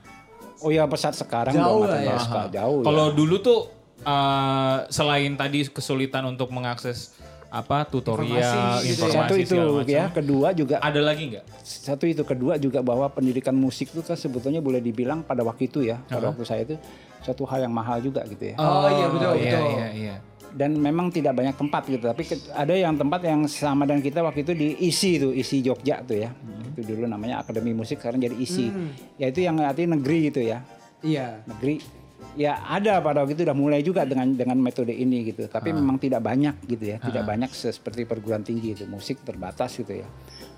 Oh 0.58 0.70
ya 0.70 0.86
pesat 0.86 1.12
sekarang 1.12 1.50
Jauh 1.50 1.82
lah 1.82 1.98
ya. 1.98 2.14
Kak. 2.16 2.46
jauh. 2.50 2.80
ya. 2.80 2.86
Kalau 2.86 3.06
dulu 3.10 3.36
tuh 3.36 3.60
eh, 4.00 4.76
selain 4.88 5.32
tadi 5.32 5.66
kesulitan 5.66 6.22
untuk 6.24 6.48
mengakses 6.48 7.18
apa 7.48 7.84
tutorial, 7.84 8.32
Informasi 8.32 8.86
gitu 8.86 9.02
informasi, 9.02 9.04
ya. 9.04 9.20
satu 9.20 9.34
itu 9.36 9.56
macam. 9.60 9.92
ya, 9.92 10.04
kedua 10.08 10.48
juga 10.52 10.74
Ada 10.78 11.00
lagi 11.00 11.24
nggak? 11.28 11.44
satu 11.60 12.04
itu 12.06 12.22
kedua 12.22 12.56
juga 12.56 12.80
bahwa 12.80 13.04
pendidikan 13.06 13.52
musik 13.52 13.90
itu 13.90 14.00
kan 14.00 14.16
sebetulnya 14.16 14.58
boleh 14.58 14.78
dibilang 14.78 15.20
pada 15.20 15.42
waktu 15.42 15.66
itu 15.66 15.84
ya, 15.84 16.00
pada 16.02 16.32
waktu 16.32 16.42
saya 16.42 16.64
itu 16.64 16.80
suatu 17.22 17.46
hal 17.48 17.64
yang 17.64 17.74
mahal 17.74 18.02
juga 18.02 18.26
gitu 18.26 18.52
ya. 18.52 18.56
Oh, 18.58 18.90
iya, 18.90 19.06
betul, 19.08 19.32
iya, 19.38 19.50
betul. 19.50 19.64
Iya, 19.72 19.88
iya. 19.94 20.16
Dan 20.52 20.76
memang 20.76 21.08
tidak 21.08 21.32
banyak 21.32 21.56
tempat 21.56 21.88
gitu, 21.88 22.04
tapi 22.04 22.28
ada 22.52 22.74
yang 22.76 22.92
tempat 22.92 23.24
yang 23.24 23.48
sama 23.48 23.88
dengan 23.88 24.04
kita 24.04 24.20
waktu 24.20 24.44
itu 24.44 24.52
di 24.52 24.68
ISI 24.84 25.10
itu, 25.16 25.28
ISI 25.32 25.64
Jogja 25.64 26.04
tuh 26.04 26.28
ya. 26.28 26.30
Itu 26.76 26.84
dulu 26.84 27.08
namanya 27.08 27.40
Akademi 27.40 27.72
Musik 27.72 28.04
sekarang 28.04 28.20
jadi 28.20 28.36
ISI. 28.36 28.68
Yaitu 29.16 29.48
yang 29.48 29.56
artinya 29.64 29.96
negeri 29.96 30.28
gitu 30.28 30.44
ya. 30.44 30.60
Iya. 31.00 31.40
Negeri 31.48 32.01
ya 32.34 32.64
ada 32.64 32.98
pada 32.98 33.20
waktu 33.20 33.34
itu 33.34 33.44
udah 33.44 33.54
mulai 33.54 33.80
juga 33.80 34.02
dengan 34.02 34.32
dengan 34.32 34.56
metode 34.56 34.90
ini 34.90 35.26
gitu. 35.26 35.46
Tapi 35.46 35.70
memang 35.70 35.96
tidak 35.96 36.20
banyak 36.20 36.54
gitu 36.66 36.84
ya 36.86 36.96
tidak 36.98 37.24
banyak 37.24 37.50
se- 37.50 37.70
seperti 37.70 38.04
perguruan 38.04 38.40
tinggi 38.40 38.72
itu. 38.72 38.84
Musik 38.84 39.20
terbatas 39.20 39.74
gitu 39.74 39.92
ya. 39.92 40.08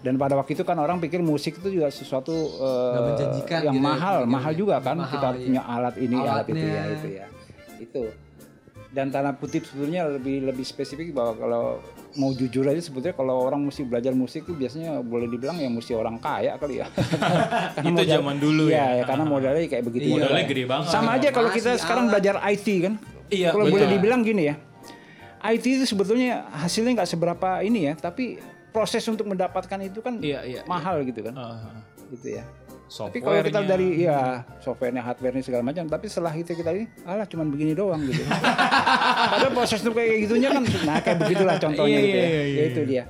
Dan 0.00 0.14
pada 0.14 0.34
waktu 0.34 0.52
itu 0.52 0.62
kan 0.62 0.76
orang 0.76 1.00
pikir 1.00 1.18
musik 1.18 1.56
itu 1.58 1.80
juga 1.80 1.88
sesuatu 1.88 2.32
menjanjikan 2.94 3.60
yang 3.64 3.74
gitu 3.74 3.80
ya, 3.80 3.90
mahal. 3.90 4.16
pikirnya. 4.20 4.32
mahal 4.32 4.52
juga 4.52 4.76
kan 4.78 4.96
Mahal, 4.96 5.10
kita 5.10 5.28
iya. 5.30 5.40
punya 5.40 5.62
alat 5.64 5.94
ini 5.96 6.16
alat 6.16 6.46
itu 6.46 6.58
ya 6.60 6.68
Alatnya. 6.76 6.94
itu 6.94 7.08
ya. 7.10 7.26
Itu. 7.80 8.02
Dan 8.88 9.06
tanda 9.10 9.34
kutip 9.34 9.64
sebetulnya 9.64 10.06
lebih 10.06 10.44
lebih 10.44 10.62
spesifik 10.62 11.10
bahwa 11.10 11.34
kalau 11.34 11.64
mau 12.14 12.30
jujur 12.30 12.62
aja 12.64 12.78
sebetulnya 12.78 13.12
kalau 13.12 13.38
orang 13.40 13.60
mesti 13.60 13.82
belajar 13.82 14.10
musik 14.10 14.42
itu 14.42 14.52
biasanya 14.52 14.98
boleh 14.98 15.26
dibilang 15.26 15.56
ya 15.56 15.66
mesti 15.66 15.92
orang 15.92 16.16
kaya 16.16 16.54
kali 16.54 16.78
ya 16.78 16.86
Itu 17.78 17.90
modal- 17.90 18.06
zaman 18.08 18.36
dulu 18.36 18.64
Iya, 18.66 18.76
ya. 18.76 18.86
ya 18.94 19.02
karena 19.04 19.24
modalnya 19.24 19.62
kayak 19.64 19.84
begitu 19.84 20.04
Iya. 20.08 20.14
Modalnya 20.20 20.44
gede 20.44 20.64
banget. 20.64 20.88
sama 20.88 21.10
aja 21.12 21.28
kalau 21.28 21.50
kita 21.50 21.70
Masih 21.70 21.82
sekarang 21.82 22.04
alat. 22.04 22.12
belajar 22.14 22.34
IT 22.46 22.66
kan. 22.80 22.94
Iya, 23.26 23.48
Kalau 23.50 23.64
boleh 23.66 23.88
dibilang 23.88 24.20
gini 24.20 24.42
ya. 24.46 24.54
IT 25.44 25.64
itu 25.66 25.84
sebetulnya 25.84 26.32
hasilnya 26.50 26.92
nggak 26.94 27.10
seberapa 27.10 27.60
ini 27.60 27.80
ya, 27.84 27.94
tapi 27.94 28.38
proses 28.70 29.04
untuk 29.04 29.24
mendapatkan 29.24 29.78
itu 29.78 29.98
kan 29.98 30.16
Iya, 30.16 30.40
iya, 30.42 30.60
mahal 30.64 31.02
gitu 31.02 31.20
kan. 31.20 31.34
Ah, 31.34 31.82
Gitu 32.10 32.36
ya. 32.36 32.44
Tapi 32.94 33.18
software 33.18 33.42
kalau 33.42 33.50
kita 33.50 33.60
dari 33.66 33.88
ya 34.06 34.46
softwarenya, 34.62 35.02
hardwarenya 35.02 35.42
segala 35.42 35.66
macam, 35.66 35.82
tapi 35.90 36.06
setelah 36.06 36.30
itu 36.30 36.54
kita 36.54 36.70
ini, 36.70 36.86
alah 37.02 37.26
cuman 37.26 37.50
begini 37.50 37.74
doang 37.74 37.98
gitu. 38.06 38.22
Padahal 39.34 39.50
proses 39.50 39.82
tuh 39.82 39.90
kayak 39.90 40.30
gitunya 40.30 40.54
kan, 40.54 40.62
nah 40.86 41.02
kayak 41.02 41.18
begitulah 41.18 41.58
contohnya 41.58 41.98
Iya, 41.98 42.06
gitu 42.06 42.14
ya. 42.14 42.22
iya, 42.22 42.42
iya, 42.46 42.54
Ya 42.54 42.64
itu 42.70 42.80
dia. 42.86 43.04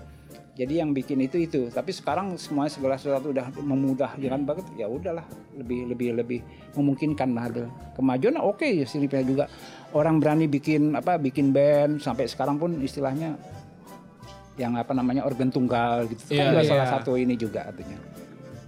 Jadi 0.55 0.75
yang 0.79 0.95
bikin 0.95 1.19
itu 1.21 1.37
itu, 1.37 1.67
tapi 1.69 1.91
sekarang 1.91 2.39
semuanya 2.39 2.71
segala 2.71 2.95
sesuatu 2.95 3.35
udah 3.35 3.51
memudahkan 3.61 4.41
banget. 4.47 4.65
Ya 4.79 4.87
udahlah, 4.87 5.27
lebih 5.53 5.91
lebih 5.91 6.09
lebih 6.15 6.41
memungkinkan 6.79 7.29
lah 7.35 7.45
ada 7.51 7.65
kemajuan. 7.99 8.39
Oke 8.41 8.71
ya 8.71 8.87
silipnya 8.87 9.21
juga 9.21 9.45
orang 9.93 10.17
berani 10.23 10.47
bikin 10.47 10.95
apa 10.95 11.19
bikin 11.19 11.51
band 11.51 11.99
sampai 12.01 12.31
sekarang 12.31 12.57
pun 12.57 12.79
istilahnya 12.81 13.35
yang 14.55 14.79
apa 14.79 14.95
namanya 14.95 15.27
organ 15.27 15.51
tunggal 15.51 16.07
gitu. 16.07 16.23
Itu 16.23 16.39
kan 16.39 16.39
Iya, 16.39 16.51
juga 16.55 16.63
iya. 16.63 16.71
salah 16.71 16.89
satu 16.89 17.19
ini 17.19 17.35
juga 17.35 17.67
artinya 17.67 17.99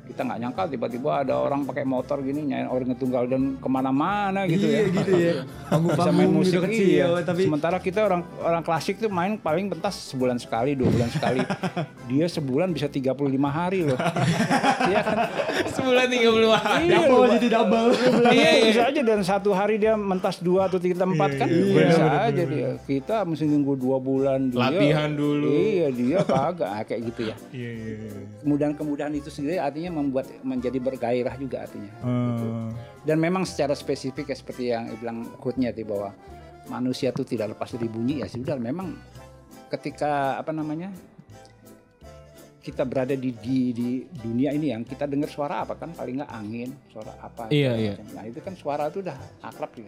kita 0.07 0.21
nggak 0.23 0.39
nyangka 0.39 0.63
tiba-tiba 0.71 1.11
ada 1.21 1.35
orang 1.37 1.67
pakai 1.67 1.83
motor 1.83 2.23
gini 2.23 2.47
nyanyi 2.47 2.67
organ 2.67 2.95
tunggal 2.95 3.27
dan 3.27 3.59
ke 3.59 3.69
mana-mana 3.69 4.47
gitu 4.47 4.67
Iya, 4.67 4.79
ya 4.79 4.83
gitu 4.89 5.13
ya. 5.13 5.33
bisa 5.43 5.43
main 5.43 5.69
Panggung-panggung 5.69 6.31
musik 6.33 6.55
gitu 6.55 6.67
kecil 6.67 7.09
iya. 7.13 7.25
tapi 7.27 7.43
sementara 7.45 7.77
kita 7.77 8.01
orang 8.03 8.23
orang 8.39 8.63
klasik 8.63 8.97
tuh 8.97 9.11
main 9.11 9.35
paling 9.37 9.67
pentas 9.67 9.95
sebulan 10.09 10.39
sekali 10.39 10.73
dua 10.73 10.89
bulan 10.89 11.11
sekali 11.11 11.43
dia 12.11 12.27
sebulan 12.27 12.71
bisa 12.71 12.87
35 12.87 13.13
hari 13.45 13.85
loh 13.85 13.99
Iya 14.91 15.01
kan 15.03 15.19
Sebulan 15.67 16.07
30 16.09 16.47
hari. 16.57 16.85
Iya, 16.89 16.99
double 17.01 17.27
jadi 17.37 17.49
double. 17.53 17.89
Iya, 18.33 18.51
bisa 18.65 18.83
aja 18.89 19.01
dan 19.03 19.21
satu 19.21 19.51
hari 19.53 19.77
dia 19.77 19.93
mentas 19.95 20.41
dua 20.41 20.69
atau 20.71 20.81
tiga 20.81 21.05
tempat 21.05 21.37
kan 21.37 21.49
bisa 21.49 22.05
aja 22.23 22.43
dia. 22.43 22.71
Kita 22.81 23.25
mesti 23.25 23.45
nunggu 23.45 23.75
dua 23.77 23.99
bulan 24.01 24.49
dia. 24.49 24.61
Latihan 24.63 25.11
dulu. 25.13 25.49
Iya 25.49 25.89
dia 25.91 26.19
kagak 26.23 26.69
Ah, 26.69 26.83
kayak 26.85 27.01
gitu 27.13 27.21
ya. 27.33 27.37
Iya, 27.53 27.71
iya, 27.73 27.95
iya. 27.99 28.11
Kemudahan-kemudahan 28.43 29.13
itu 29.17 29.29
sendiri 29.29 29.57
artinya 29.57 29.96
membuat 29.97 30.29
menjadi 30.45 30.77
bergairah 30.77 31.35
juga 31.41 31.65
artinya. 31.65 31.93
Dan 33.03 33.17
memang 33.17 33.49
secara 33.49 33.73
spesifik 33.73 34.31
ya 34.31 34.37
seperti 34.37 34.63
yang 34.69 34.93
bilang 35.01 35.25
quote-nya 35.41 35.73
tadi 35.73 35.89
bahwa 35.89 36.13
manusia 36.69 37.15
itu 37.15 37.23
tidak 37.25 37.57
lepas 37.57 37.73
dari 37.73 37.89
bunyi 37.89 38.21
ya 38.21 38.29
sudah 38.29 38.59
memang 38.59 38.93
ketika 39.71 40.39
apa 40.39 40.53
namanya 40.55 40.91
kita 42.67 42.83
berada 42.83 43.15
di, 43.15 43.31
di 43.33 43.71
di 43.71 43.89
dunia 44.11 44.51
ini 44.51 44.69
yang 44.69 44.83
kita 44.83 45.07
dengar 45.07 45.29
suara 45.29 45.63
apa 45.63 45.75
kan 45.75 45.91
paling 45.91 46.19
nggak 46.19 46.33
angin 46.33 46.75
suara 46.89 47.15
apa 47.17 47.47
Iya, 47.47 47.73
iya. 47.77 47.95
macam. 47.95 48.11
nah 48.11 48.25
itu 48.25 48.41
kan 48.41 48.55
suara 48.55 48.83
itu 48.87 48.99
udah 49.01 49.15
akrab 49.41 49.71
gitu 49.73 49.87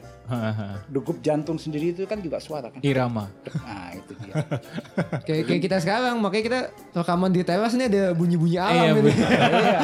degup 0.87 1.19
jantung 1.19 1.57
sendiri 1.57 1.91
itu 1.91 2.07
kan 2.07 2.19
juga 2.19 2.38
suara 2.38 2.71
kan 2.71 2.79
Irama. 2.81 3.27
nah 3.59 3.91
itu 3.91 4.12
dia 4.17 4.35
kayak 5.27 5.43
kayak 5.45 5.61
kita 5.61 5.77
sekarang 5.79 6.14
makanya 6.17 6.45
kita 6.45 6.61
rekaman 6.95 7.31
di 7.31 7.43
teras 7.43 7.75
ini 7.75 7.85
ada 7.85 8.12
bunyi-bunyi 8.12 8.57
alam 8.57 8.71
Iya, 8.71 8.88
ini. 8.88 9.03
betul. 9.03 9.19
iya 9.19 9.81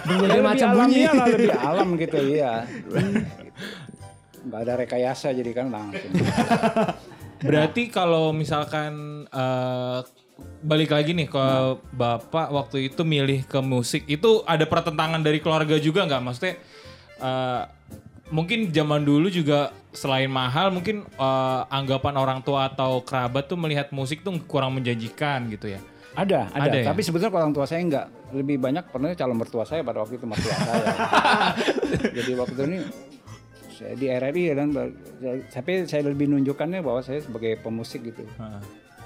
Berbagai 0.00 0.24
Ya, 0.24 0.28
lebih 0.30 0.42
macam 0.42 0.68
bunyi. 0.72 1.02
lah, 1.04 1.26
lebih 1.28 1.52
alam 1.52 1.88
gitu 1.94 2.18
ya 2.30 2.52
nggak 4.48 4.60
ada 4.62 4.74
rekayasa 4.78 5.28
jadi 5.30 5.50
kan 5.52 5.68
langsung 5.68 6.12
Berarti 7.38 7.86
kalau 7.88 8.32
misalkan 8.32 8.92
eh, 9.28 9.98
balik 10.58 10.90
lagi 10.90 11.14
nih 11.14 11.30
ke 11.30 11.46
bapak 11.94 12.50
waktu 12.50 12.90
itu 12.90 13.06
milih 13.06 13.46
ke 13.46 13.58
musik 13.62 14.02
itu 14.10 14.42
ada 14.42 14.66
pertentangan 14.66 15.22
dari 15.22 15.38
keluarga 15.38 15.78
juga 15.78 16.06
nggak? 16.06 16.22
Maksudnya 16.22 16.54
eh, 17.22 17.62
mungkin 18.30 18.70
zaman 18.74 19.06
dulu 19.06 19.30
juga 19.30 19.70
selain 19.94 20.30
mahal 20.30 20.74
mungkin 20.74 21.06
eh, 21.06 21.62
anggapan 21.70 22.14
orang 22.18 22.40
tua 22.42 22.70
atau 22.70 23.02
kerabat 23.02 23.46
tuh 23.46 23.58
melihat 23.58 23.90
musik 23.94 24.22
tuh 24.26 24.34
kurang 24.46 24.74
menjanjikan 24.78 25.46
gitu 25.50 25.74
ya. 25.74 25.80
Ada, 26.18 26.50
ada. 26.50 26.66
Ada 26.66 26.76
ya? 26.82 26.86
Tapi 26.90 27.00
sebetulnya 27.06 27.30
kalau 27.30 27.44
orang 27.46 27.54
tua 27.54 27.66
saya 27.70 27.80
enggak. 27.82 28.06
Lebih 28.28 28.60
banyak 28.60 28.84
pernah 28.90 29.14
calon 29.14 29.38
mertua 29.38 29.64
saya 29.64 29.80
pada 29.86 30.02
waktu 30.02 30.18
itu 30.18 30.26
mertua 30.26 30.52
saya. 30.52 30.86
Jadi 32.18 32.32
waktu 32.34 32.54
itu 32.58 32.64
ini 32.66 32.78
saya 33.78 33.94
di 33.94 34.06
RRI 34.10 34.42
ya 34.50 34.54
dan 34.58 34.68
tapi 35.54 35.86
saya 35.86 36.02
lebih 36.10 36.26
nunjukkannya 36.26 36.82
bahwa 36.82 37.00
saya 37.06 37.22
sebagai 37.22 37.62
pemusik 37.62 38.10
gitu. 38.10 38.26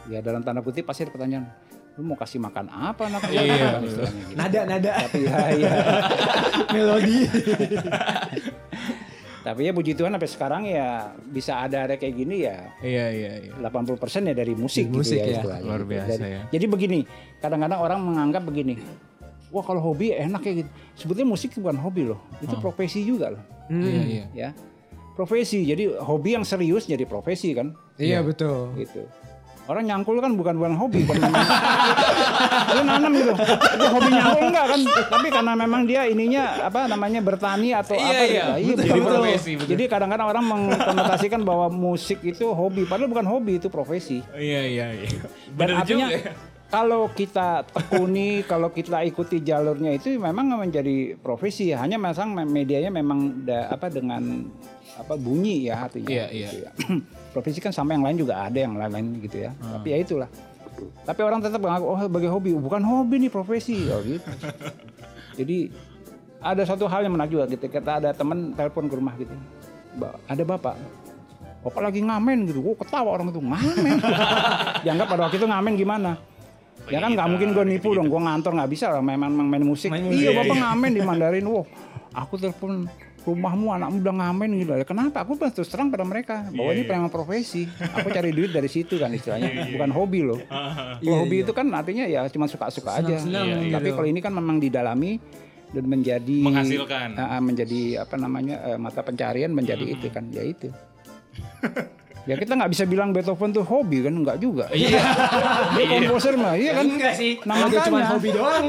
Ya 0.07 0.19
dalam 0.19 0.41
tanda 0.41 0.61
kutip 0.61 0.83
pasti 0.83 1.05
ada 1.05 1.13
pertanyaan. 1.13 1.47
lu 1.93 2.09
mau 2.09 2.17
kasih 2.17 2.41
makan 2.41 2.73
apa 2.73 3.05
anak 3.05 3.21
lu?" 3.29 3.37
Iya, 3.37 3.45
istilahnya 3.45 4.23
gitu. 4.25 4.33
Nada 4.33 4.61
nada 4.65 4.91
Tapi 4.97 5.19
ya, 5.21 5.39
ya. 5.53 5.71
melodi. 6.73 7.19
Tapi 9.43 9.67
ya 9.67 9.75
puji 9.75 9.93
Tuhan 9.93 10.15
sampai 10.15 10.31
sekarang 10.31 10.63
ya 10.65 11.11
bisa 11.19 11.59
ada 11.59 11.85
ada 11.85 11.99
kayak 11.99 12.15
gini 12.15 12.47
ya 12.47 12.71
Iya 12.79 13.07
iya 13.11 13.33
iya. 13.43 13.53
80% 13.59 13.99
ya 14.25 14.33
dari 14.33 14.55
musik, 14.55 14.87
Dari 14.87 14.95
musik 14.95 15.19
gitu 15.19 15.35
ya, 15.43 15.59
ya. 15.59 15.67
Luar 15.67 15.83
biasa 15.83 16.15
Jadi- 16.15 16.31
ya. 16.31 16.41
Jadi 16.49 16.65
begini, 16.65 17.01
kadang-kadang 17.43 17.83
orang 17.83 17.99
menganggap 18.01 18.43
begini, 18.47 18.79
wah 19.51 19.61
kalau 19.61 19.83
hobi 19.83 20.15
enak 20.15 20.43
ya 20.43 20.53
gitu. 20.63 20.71
Sebetulnya 20.95 21.27
musik 21.29 21.51
itu 21.51 21.59
bukan 21.59 21.75
hobi 21.77 22.07
loh, 22.07 22.23
itu 22.39 22.55
profesi 22.57 23.03
juga 23.03 23.35
loh, 23.35 23.43
Iya 23.67 24.03
iya. 24.07 24.25
ya. 24.33 24.49
Profesi, 25.13 25.67
jadi 25.67 25.99
hobi 25.99 26.39
yang 26.39 26.47
serius 26.47 26.87
jadi 26.87 27.03
profesi 27.05 27.51
kan, 27.53 27.75
Iya 27.99 28.23
betul. 28.23 28.73
gitu. 28.79 29.05
Orang 29.73 29.85
nyangkul 29.85 30.21
kan 30.21 30.33
bukan 30.33 30.55
bukan 30.55 30.77
hobi, 30.77 31.01
lu 32.69 32.83
nanam 32.85 33.09
gitu. 33.11 33.33
Itu 33.33 33.87
hobi 33.89 34.09
nyangkul 34.11 34.45
enggak 34.45 34.67
kan? 34.69 34.81
Tapi 35.09 35.29
karena 35.29 35.53
memang 35.55 35.83
dia 35.83 36.05
ininya 36.05 36.45
apa 36.63 36.85
namanya 36.85 37.21
bertani 37.21 37.73
atau 37.73 37.97
Iya, 37.97 38.05
apa 38.05 38.25
iya. 38.27 38.45
gitu. 38.59 38.77
Betul, 38.79 39.01
betul. 39.01 39.17
profesi, 39.19 39.51
betul. 39.55 39.71
Jadi 39.73 39.83
kadang-kadang 39.87 40.27
orang 40.29 40.45
mengkonotasikan 40.45 41.41
bahwa 41.41 41.67
musik 41.69 42.21
itu 42.21 42.45
hobi, 42.47 42.85
padahal 42.85 43.09
bukan 43.09 43.25
hobi 43.25 43.53
itu 43.57 43.67
profesi. 43.67 44.21
Iya 44.31 44.61
iya 44.63 44.87
iya. 44.95 45.09
Dan 45.49 45.57
Bener 45.57 45.77
artinya 45.81 46.07
juga. 46.07 46.21
ya. 46.21 46.33
kalau 46.69 47.03
kita 47.09 47.49
tekuni, 47.67 48.29
kalau 48.45 48.69
kita 48.69 49.01
ikuti 49.03 49.41
jalurnya 49.41 49.93
itu 49.93 50.13
memang 50.15 50.53
menjadi 50.59 51.17
profesi. 51.17 51.73
Hanya 51.73 51.97
masang 51.97 52.33
medianya 52.35 52.89
memang 52.89 53.41
da- 53.43 53.69
apa 53.69 53.89
dengan 53.89 54.49
apa 54.93 55.15
bunyi 55.15 55.65
ya 55.65 55.81
artinya. 55.83 56.09
Iya, 56.09 56.27
iya. 56.29 56.49
gitu 56.51 56.57
ya. 56.61 56.71
Profesi 57.33 57.59
kan 57.59 57.73
sama 57.73 57.97
yang 57.97 58.05
lain 58.05 58.17
juga 58.21 58.45
ada 58.45 58.59
yang 58.59 58.77
lain-lain 58.77 59.19
gitu 59.25 59.43
ya. 59.43 59.51
Hmm. 59.57 59.81
Tapi 59.81 59.89
ya 59.89 59.99
itulah. 59.99 60.29
Tapi 61.03 61.21
orang 61.21 61.41
tetap 61.41 61.61
mengaku 61.61 61.85
oh 61.85 62.01
sebagai 62.01 62.31
hobi, 62.31 62.51
bukan 62.55 62.81
hobi 62.81 63.15
nih 63.27 63.31
profesi 63.33 63.89
oh 63.89 64.01
gitu. 64.05 64.29
Jadi 65.41 65.73
ada 66.43 66.63
satu 66.63 66.85
hal 66.87 67.07
yang 67.07 67.15
menarik 67.15 67.33
juga 67.33 67.45
gitu. 67.49 67.65
Kita 67.67 67.99
ada 67.99 68.11
teman 68.13 68.53
telepon 68.53 68.87
ke 68.87 68.95
rumah 68.95 69.15
gitu. 69.17 69.33
"Ba- 69.97 70.19
Ada 70.29 70.43
bapak. 70.45 70.77
Bapak 71.63 71.81
lagi 71.81 72.03
ngamen 72.03 72.51
gitu. 72.51 72.59
Gue 72.61 72.75
ketawa 72.75 73.15
orang 73.15 73.31
itu 73.31 73.39
ngamen. 73.39 73.97
Dianggap 74.85 75.07
pada 75.07 75.21
waktu 75.31 75.37
itu 75.39 75.47
ngamen 75.47 75.73
gimana? 75.79 76.13
Ya 76.91 76.99
kan 76.99 77.15
nggak 77.15 77.29
mungkin 77.31 77.49
gue 77.55 77.65
nipu 77.69 77.95
dong, 77.95 78.11
gue 78.11 78.19
ngantor 78.19 78.59
nggak 78.59 78.71
bisa 78.75 78.91
lah 78.91 78.99
memang 78.99 79.31
memang 79.31 79.47
main 79.47 79.63
musik. 79.63 79.87
Main 79.95 80.11
iya 80.11 80.35
bapak 80.35 80.57
ngamen 80.59 80.91
di 80.91 81.01
Mandarin, 81.01 81.47
wow. 81.53 81.63
Aku 82.27 82.35
telepon 82.37 82.91
rumahmu 83.23 83.71
anakmu 83.71 84.03
udah 84.03 84.15
ngamen 84.19 84.51
gitu. 84.59 84.73
Ya, 84.75 84.83
kenapa? 84.83 85.23
Aku 85.23 85.39
terus 85.39 85.71
terang 85.71 85.89
pada 85.89 86.03
mereka 86.03 86.47
bahwa 86.51 86.71
ini 86.71 86.83
memang 86.83 87.07
profesi. 87.07 87.71
Aku 87.95 88.11
cari 88.11 88.35
duit 88.35 88.51
dari 88.51 88.67
situ 88.67 88.99
kan 88.99 89.11
istilahnya, 89.11 89.71
bukan 89.71 89.91
hobi 89.95 90.21
loh. 90.23 90.41
Kalau 91.03 91.17
hobi 91.23 91.43
itu 91.43 91.53
kan 91.55 91.71
artinya 91.71 92.05
ya 92.05 92.27
cuma 92.27 92.47
suka-suka 92.47 92.99
aja. 92.99 93.19
Senang-senang 93.19 93.71
Tapi 93.71 93.89
gitu. 93.89 93.97
kalau 93.97 94.09
ini 94.11 94.21
kan 94.21 94.33
memang 94.35 94.59
didalami 94.59 95.23
dan 95.73 95.85
menjadi 95.89 96.39
Menghasilkan. 96.43 97.09
Ah, 97.17 97.41
menjadi 97.41 98.03
apa 98.03 98.15
namanya 98.17 98.61
eh, 98.69 98.79
mata 98.79 99.01
pencarian 99.01 99.51
menjadi 99.51 99.89
itu 99.89 100.13
kan 100.13 100.29
ya 100.29 100.45
itu 100.45 100.69
ya 102.29 102.37
kita 102.37 102.55
nggak 102.55 102.71
bisa 102.71 102.85
bilang 102.85 103.11
Beethoven 103.11 103.51
tuh 103.51 103.65
hobi 103.65 104.05
kan 104.05 104.13
nggak 104.13 104.37
juga 104.37 104.69
Iya. 104.69 105.01
dia 105.75 105.85
komposer 105.89 106.37
mah 106.37 106.55
iya 106.55 106.77
kan 106.77 106.85
Enggak 106.87 107.15
sih. 107.17 107.41
Kalau 107.41 107.67
dia 107.67 107.81
cuma 107.83 107.99
hobi 108.05 108.29
doang. 108.31 108.65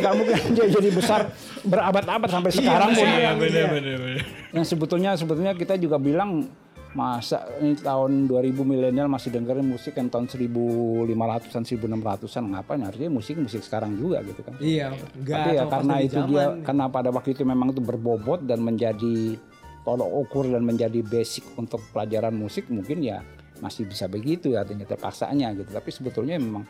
nggak 0.00 0.12
mungkin 0.16 0.36
dia 0.56 0.66
jadi 0.72 0.88
besar 0.90 1.20
berabad-abad 1.68 2.28
sampai 2.28 2.50
sekarang 2.50 2.90
pun 2.90 3.04
Iya 3.04 3.32
bener 3.34 3.64
bener 3.70 3.96
bener. 3.96 4.22
yang 4.50 4.64
sebetulnya 4.64 5.10
sebetulnya 5.14 5.52
kita 5.52 5.76
juga 5.76 5.96
bilang 5.96 6.48
masa 6.90 7.44
ini 7.58 7.76
tahun 7.76 8.26
2000 8.26 8.48
milenial 8.64 9.06
masih 9.06 9.28
dengerin 9.30 9.62
musik 9.62 9.92
yang 9.94 10.08
tahun 10.08 10.24
1500-an 10.26 11.62
1600-an 11.62 12.44
ngapain 12.48 12.80
artinya 12.80 13.10
musik 13.12 13.36
musik 13.36 13.60
sekarang 13.60 13.94
juga 13.94 14.24
gitu 14.24 14.40
kan 14.40 14.56
Iya. 14.58 14.96
Enggak. 15.14 15.36
tapi 15.36 15.50
ya 15.52 15.64
karena 15.66 15.94
itu 16.00 16.16
zaman. 16.16 16.28
dia 16.28 16.44
karena 16.62 16.84
pada 16.88 17.08
waktu 17.10 17.28
itu 17.30 17.42
memang 17.44 17.68
itu 17.70 17.80
berbobot 17.80 18.40
dan 18.42 18.60
menjadi 18.60 19.36
tolok 19.82 20.10
ukur 20.18 20.44
dan 20.48 20.64
menjadi 20.64 21.00
basic 21.02 21.44
untuk 21.54 21.80
pelajaran 21.90 22.32
musik 22.32 22.66
mungkin 22.68 23.00
ya 23.00 23.20
masih 23.58 23.84
bisa 23.84 24.06
begitu 24.06 24.52
ya 24.52 24.62
artinya 24.62 24.84
terpaksanya 24.84 25.52
gitu 25.54 25.68
tapi 25.68 25.90
sebetulnya 25.90 26.36
memang 26.36 26.64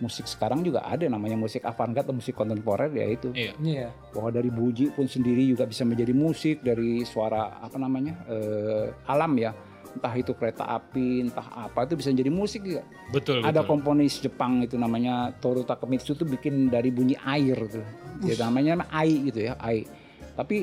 musik 0.00 0.24
sekarang 0.24 0.60
juga 0.60 0.82
ada 0.82 1.04
namanya 1.04 1.36
musik 1.36 1.62
avant-garde 1.62 2.04
atau 2.04 2.16
musik 2.16 2.32
kontemporer 2.32 2.90
ya 2.90 3.06
itu 3.06 3.28
Iya. 3.30 3.52
Iya. 3.56 3.88
bahwa 4.10 4.28
dari 4.28 4.48
buji 4.48 4.90
pun 4.90 5.04
sendiri 5.04 5.44
juga 5.44 5.64
bisa 5.64 5.84
menjadi 5.84 6.10
musik 6.10 6.60
dari 6.60 7.04
suara 7.04 7.60
apa 7.60 7.76
namanya 7.76 8.16
eh, 8.26 8.88
alam 9.06 9.32
ya 9.36 9.52
entah 9.90 10.14
itu 10.14 10.30
kereta 10.32 10.70
api 10.70 11.26
entah 11.26 11.66
apa 11.66 11.82
itu 11.82 11.98
bisa 11.98 12.08
jadi 12.10 12.30
musik 12.30 12.62
juga 12.62 12.86
Betul 13.10 13.42
ada 13.42 13.58
betul. 13.58 13.68
komponis 13.68 14.18
Jepang 14.18 14.62
itu 14.62 14.74
namanya 14.74 15.34
Toru 15.36 15.62
Takemitsu 15.62 16.14
itu 16.14 16.22
bikin 16.22 16.70
dari 16.70 16.88
bunyi 16.88 17.18
air 17.18 17.58
tuh. 17.66 17.82
Dia 18.20 18.38
namanya 18.38 18.86
ai 18.88 19.26
gitu 19.26 19.50
ya, 19.50 19.58
ai. 19.58 19.82
Tapi 20.30 20.62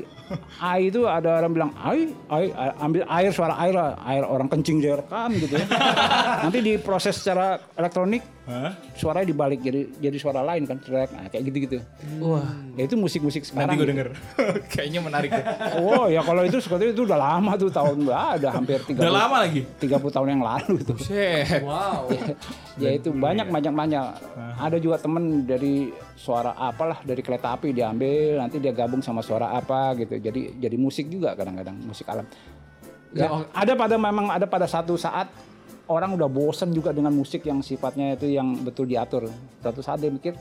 ai 0.57 0.87
itu 0.87 1.03
ada 1.03 1.37
orang 1.37 1.51
bilang 1.51 1.71
ai, 1.75 2.07
ai, 2.31 2.47
ambil 2.79 3.03
air 3.03 3.29
suara 3.29 3.59
air 3.59 3.75
lah, 3.75 3.99
air 4.07 4.23
orang 4.23 4.47
kencing 4.47 4.79
direkam 4.79 5.35
gitu 5.35 5.59
ya. 5.59 5.65
Nanti 6.47 6.63
diproses 6.63 7.19
secara 7.19 7.59
elektronik 7.75 8.23
Hah? 8.47 8.71
suaranya 8.95 9.27
dibalik 9.27 9.59
jadi 9.59 9.91
jadi 9.99 10.17
suara 10.17 10.39
lain 10.39 10.63
kan, 10.63 10.79
teriak 10.79 11.11
nah, 11.11 11.27
kayak 11.27 11.51
gitu-gitu. 11.51 11.77
Wah. 12.23 12.47
Ya 12.79 12.87
itu 12.87 12.95
musik-musik 12.95 13.43
sekarang. 13.43 13.75
Nanti 13.75 13.83
gue 13.83 13.87
denger. 13.91 14.07
Kayaknya 14.71 14.99
menarik 15.03 15.29
deh. 15.35 15.45
Oh 15.83 16.07
ya 16.07 16.23
kalau 16.23 16.47
itu 16.47 16.63
seperti 16.63 16.95
itu 16.95 17.03
udah 17.03 17.19
lama 17.19 17.59
tuh 17.59 17.67
tahun 17.67 18.07
ah, 18.07 18.39
ada 18.39 18.55
hampir 18.55 18.79
30 18.79 19.03
Udah 19.03 19.11
lama 19.11 19.35
lagi. 19.43 19.67
30 19.83 20.15
tahun 20.15 20.27
yang 20.31 20.43
lalu 20.47 20.75
tuh. 20.79 20.97
Shit. 20.97 21.59
Wow. 21.67 22.07
ya 22.79 22.95
itu 22.95 23.11
banyak 23.11 23.51
banyak 23.51 23.73
banyak 23.75 24.05
ada 24.55 24.77
juga 24.79 25.01
temen 25.01 25.43
dari 25.43 25.91
suara 26.15 26.55
apalah 26.55 27.03
dari 27.03 27.19
kereta 27.19 27.57
api 27.57 27.75
diambil 27.75 28.39
nanti 28.39 28.61
dia 28.63 28.71
gabung 28.71 29.03
sama 29.03 29.19
suara 29.19 29.51
apa 29.51 29.97
gitu 29.99 30.15
jadi 30.21 30.55
jadi 30.55 30.77
musik 30.79 31.11
juga 31.11 31.35
kadang-kadang 31.35 31.75
musik 31.83 32.07
alam 32.07 32.23
ya, 33.11 33.43
ada 33.51 33.73
pada 33.73 33.95
memang 33.97 34.31
ada 34.31 34.45
pada 34.45 34.69
satu 34.69 34.95
saat 34.95 35.27
orang 35.87 36.13
udah 36.13 36.27
bosen 36.27 36.69
juga 36.69 36.91
dengan 36.91 37.11
musik 37.11 37.41
yang 37.41 37.59
sifatnya 37.59 38.13
itu 38.13 38.27
yang 38.29 38.59
betul 38.59 38.83
diatur 38.83 39.27
satu 39.57 39.79
saat 39.79 39.97
dia 39.97 40.07
mikir 40.07 40.35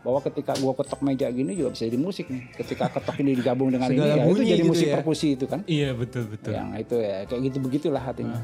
bahwa 0.00 0.22
ketika 0.22 0.54
gua 0.56 0.70
ketok 0.72 1.02
meja 1.02 1.26
gini 1.28 1.52
juga 1.52 1.74
bisa 1.74 1.84
jadi 1.84 1.98
musik 1.98 2.26
nih 2.26 2.42
ketika 2.54 2.86
ketok 2.88 3.16
ini 3.18 3.34
digabung 3.34 3.68
dengan 3.68 3.90
Segala 3.90 4.06
ini 4.06 4.16
ya 4.16 4.24
itu 4.24 4.42
jadi 4.42 4.56
gitu 4.56 4.70
musik 4.70 4.86
ya. 4.86 4.94
perkusi 4.94 5.28
itu 5.34 5.44
kan 5.44 5.60
Iya 5.66 5.90
betul 5.92 6.24
betul. 6.26 6.52
yang 6.52 6.68
itu 6.74 6.96
ya 6.96 7.16
kayak 7.24 7.40
gitu 7.44 7.58
begitulah 7.58 8.00
hatinya 8.00 8.38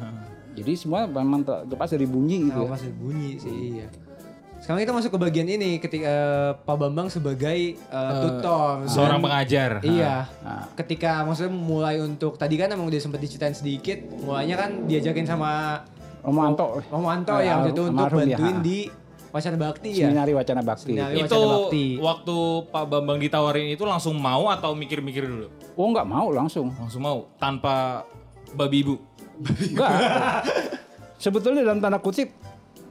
jadi 0.53 0.73
semua 0.75 1.07
memang 1.07 1.41
ter- 1.41 1.65
terlepas 1.65 1.88
dari 1.88 2.05
bunyi 2.05 2.51
gitu 2.51 2.59
Nah, 2.59 2.67
ya. 2.67 2.73
masih 2.73 2.91
bunyi 2.93 3.31
sih 3.38 3.57
iya. 3.73 3.88
Sekarang 4.59 4.79
kita 4.79 4.95
masuk 4.95 5.11
ke 5.11 5.21
bagian 5.21 5.49
ini 5.49 5.71
ketika 5.77 6.07
eh, 6.07 6.51
Pak 6.57 6.77
Bambang 6.77 7.11
sebagai 7.11 7.75
eh, 7.75 8.12
tutor. 8.21 8.87
Seorang 8.87 9.19
Dan- 9.19 9.25
pengajar. 9.25 9.71
Iya. 9.83 10.31
Nah. 10.38 10.71
Ketika 10.73 11.27
maksudnya 11.27 11.51
mulai 11.51 11.99
untuk 11.99 12.38
tadi 12.38 12.55
kan 12.55 12.71
emang 12.71 12.87
udah 12.87 12.95
sempat 12.97 13.19
diceritain 13.19 13.55
sedikit, 13.55 13.99
mulainya 14.17 14.55
kan 14.57 14.87
diajakin 14.87 15.27
sama 15.27 15.83
Romo 16.23 16.41
Anto 16.41 16.65
Om 16.87 17.05
Anto 17.05 17.35
Eh, 17.35 17.45
ya 17.45 17.59
waktu 17.59 17.71
itu 17.71 17.83
untuk 17.85 18.07
ya, 18.23 18.39
bantuin 18.39 18.57
ha. 18.57 18.63
di 18.63 18.79
Wacana 19.33 19.57
Bakti 19.57 19.89
ya. 19.91 20.07
Seminari 20.07 20.33
Wacana 20.33 20.63
Bakti. 20.63 20.85
Seminari. 20.87 21.15
Itu 21.17 21.25
Wacana 21.33 21.47
Bakti. 21.57 21.85
waktu 21.99 22.37
Pak 22.69 22.85
Bambang 22.87 23.19
ditawarin 23.19 23.69
itu 23.69 23.83
langsung 23.83 24.15
mau 24.17 24.47
atau 24.47 24.73
mikir-mikir 24.73 25.25
dulu? 25.25 25.49
Oh 25.73 25.89
nggak 25.89 26.05
mau 26.05 26.29
langsung. 26.29 26.69
Langsung 26.71 27.01
mau 27.01 27.33
tanpa 27.37 28.05
babi 28.53 28.85
ibu. 28.85 28.95
Enggak. 29.41 29.91
Sebetulnya 31.17 31.63
dalam 31.63 31.81
tanda 31.81 31.97
kutip 31.97 32.29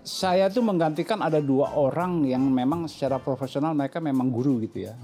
saya 0.02 0.50
tuh 0.50 0.66
menggantikan 0.66 1.22
ada 1.22 1.38
dua 1.38 1.78
orang 1.78 2.26
yang 2.26 2.42
memang 2.42 2.90
secara 2.90 3.16
profesional 3.16 3.72
mereka 3.72 4.02
memang 4.02 4.28
guru 4.28 4.58
gitu 4.60 4.90
ya. 4.90 4.98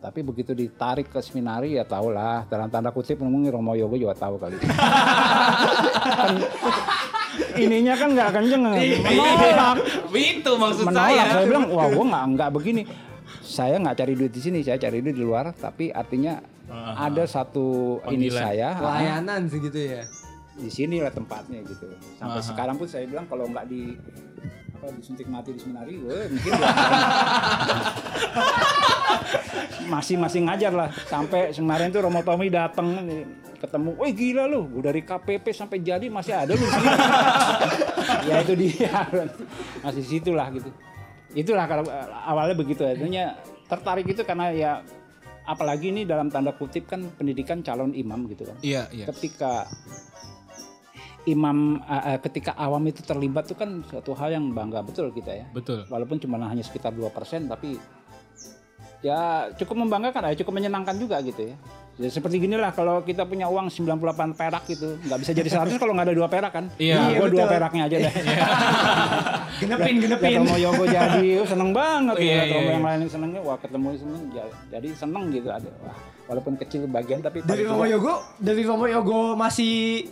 Tapi 0.00 0.24
begitu 0.24 0.56
ditarik 0.56 1.12
ke 1.12 1.20
seminari 1.20 1.76
ya 1.76 1.84
tau 1.84 2.08
lah 2.08 2.48
dalam 2.48 2.72
tanda 2.72 2.88
kutip 2.88 3.20
ngomongin 3.20 3.52
Romo 3.52 3.76
Yogo 3.76 4.00
juga 4.00 4.16
tahu 4.16 4.40
kali. 4.40 4.56
Kan 4.56 6.40
ininya 7.68 7.92
kan 8.00 8.16
nggak 8.16 8.32
kenceng 8.32 8.64
menolak. 8.64 9.76
itu 10.08 10.52
maksud 10.56 10.88
menolak. 10.88 11.04
saya. 11.04 11.28
Saya 11.28 11.44
bilang 11.44 11.68
wah 11.68 11.92
gua 11.92 12.16
nggak 12.16 12.24
nggak 12.32 12.48
begini. 12.56 12.88
Saya 13.44 13.76
nggak 13.76 14.00
cari 14.00 14.16
duit 14.16 14.32
di 14.32 14.40
sini, 14.40 14.64
saya 14.64 14.80
cari 14.80 15.04
duit 15.04 15.12
di 15.12 15.20
luar. 15.20 15.52
Tapi 15.52 15.92
artinya 15.92 16.40
ada 16.96 17.28
satu 17.28 18.00
ini 18.08 18.32
Panggilan. 18.32 18.40
saya 18.40 18.80
Pelayanan 18.80 19.52
sih 19.52 19.60
gitu 19.60 19.84
ya. 19.84 20.08
di 20.56 20.72
sini 20.72 21.04
lah 21.04 21.12
tempatnya 21.12 21.60
gitu. 21.68 21.92
Sampai 22.16 22.40
Aha. 22.40 22.48
sekarang 22.48 22.80
pun 22.80 22.88
saya 22.88 23.04
bilang 23.04 23.28
kalau 23.28 23.44
nggak 23.52 23.68
di 23.68 24.00
apa 24.80 24.96
disuntik 24.96 25.28
mati 25.28 25.52
di 25.52 25.60
seminari, 25.60 26.00
weh, 26.00 26.24
mungkin 26.32 26.56
masih 29.86 30.16
masih 30.16 30.46
ngajar 30.46 30.72
lah. 30.72 30.88
Sampai 31.06 31.54
kemarin 31.54 31.90
tuh 31.90 32.04
Romo 32.04 32.20
Tommy 32.22 32.48
datang 32.50 33.06
ketemu, 33.60 33.92
wih 34.00 34.12
gila 34.16 34.44
lu, 34.48 34.64
gua 34.72 34.88
dari 34.88 35.04
KPP 35.04 35.52
sampai 35.52 35.84
jadi 35.84 36.06
masih 36.08 36.32
ada 36.32 36.52
lu 36.56 36.64
sini. 36.64 36.88
ya 38.28 38.34
itu 38.40 38.54
dia, 38.56 39.04
masih 39.84 40.04
situlah 40.04 40.48
gitu. 40.56 40.70
Itulah 41.36 41.68
kalau 41.68 41.84
awalnya 42.24 42.56
begitu, 42.56 42.82
artinya 42.88 43.36
tertarik 43.68 44.08
itu 44.08 44.24
karena 44.24 44.50
ya 44.50 44.72
apalagi 45.46 45.90
ini 45.90 46.02
dalam 46.06 46.30
tanda 46.30 46.54
kutip 46.54 46.86
kan 46.90 47.06
pendidikan 47.14 47.62
calon 47.64 47.90
imam 47.90 48.28
gitu 48.30 48.46
kan 48.46 48.56
Iya, 48.62 48.86
iya. 48.94 49.06
ketika 49.10 49.66
imam 51.28 51.80
uh, 51.84 52.18
ketika 52.24 52.56
awam 52.56 52.88
itu 52.88 53.04
terlibat 53.04 53.44
itu 53.50 53.56
kan 53.58 53.84
suatu 53.84 54.16
hal 54.16 54.32
yang 54.32 54.56
bangga 54.56 54.80
betul 54.80 55.12
kita 55.12 55.44
ya. 55.44 55.44
Betul. 55.52 55.84
Walaupun 55.86 56.16
cuma 56.16 56.40
hanya 56.40 56.64
sekitar 56.64 56.96
2% 56.96 57.12
tapi 57.44 57.76
ya 59.00 59.18
cukup 59.54 59.76
membanggakan 59.80 60.28
ya, 60.28 60.36
cukup 60.36 60.52
menyenangkan 60.54 60.96
juga 60.96 61.18
gitu 61.20 61.48
ya. 61.48 61.56
Ya 61.96 62.08
seperti 62.08 62.40
gini 62.40 62.56
lah 62.56 62.72
kalau 62.72 63.00
kita 63.00 63.24
punya 63.24 63.44
uang 63.44 63.68
98 63.68 64.00
perak 64.32 64.64
gitu, 64.64 64.96
nggak 65.02 65.18
bisa 65.20 65.32
jadi 65.32 65.48
100 65.50 65.76
kalau 65.76 65.92
nggak 65.92 66.08
ada 66.08 66.16
dua 66.16 66.28
perak 66.28 66.48
kan. 66.50 66.64
Iya, 66.74 66.96
gua 67.12 67.28
dua 67.28 67.44
betul. 67.44 67.52
peraknya 67.52 67.82
aja 67.84 67.96
deh. 67.98 68.12
Genepin, 69.60 69.94
Ya, 69.94 70.02
genepin. 70.08 70.30
ketemu 70.40 70.56
Yogo 70.58 70.84
jadi 70.86 71.26
oh, 71.36 71.46
seneng 71.46 71.70
banget 71.70 72.16
Iya, 72.16 72.24
ya. 72.24 72.32
iya, 72.32 72.42
Ketemu 72.46 72.62
iya. 72.62 72.72
yang 72.72 72.84
lain 72.86 73.00
senengnya 73.04 73.40
wah 73.42 73.58
ketemu 73.60 73.88
seneng 73.94 74.22
ja- 74.32 74.54
jadi 74.70 74.88
seneng 74.96 75.24
gitu 75.28 75.48
ada. 75.50 75.70
Wah, 75.84 75.96
walaupun 76.26 76.54
kecil 76.56 76.86
bagian 76.86 77.20
tapi 77.20 77.42
Dari 77.42 77.62
Romo 77.62 77.84
Yogo, 77.84 78.14
dari 78.38 78.62
Romo 78.62 78.86
Yogo 78.86 79.34
masih 79.34 80.06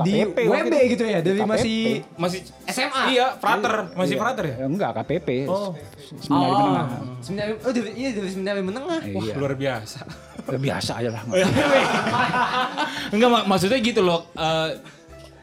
di 0.00 0.12
KPP 0.20 0.38
waktu 0.44 0.58
WB 0.60 0.74
itu. 0.74 0.86
gitu 0.90 1.04
ya, 1.04 1.18
dari 1.18 1.38
KPP. 1.38 1.48
masih 1.48 1.78
Masih 2.14 2.40
SMA. 2.66 3.02
Iya, 3.08 3.26
frater, 3.36 3.74
masih 3.92 4.14
Iya. 4.14 4.20
frater 4.20 4.44
ya? 4.44 4.54
Ya, 4.54 4.66
enggak 4.66 4.90
KPP. 4.94 5.28
Oh. 5.44 5.70
Seminari 6.18 6.52
menengah. 6.54 6.86
Seminari, 7.18 7.52
oh 7.56 7.72
dari, 7.72 7.90
iya 7.94 8.08
dari 8.12 8.28
seminari 8.28 8.60
menengah. 8.60 9.00
Iya. 9.02 9.14
Wah, 9.14 9.34
luar 9.36 9.54
biasa. 9.54 9.98
Ya, 10.46 10.58
biasa 10.58 10.92
aja 10.96 11.10
lah. 11.10 11.22
Enggak 13.12 13.28
mak- 13.28 13.46
maksudnya 13.46 13.78
gitu 13.78 14.00
loh. 14.00 14.24
eh, 14.34 14.70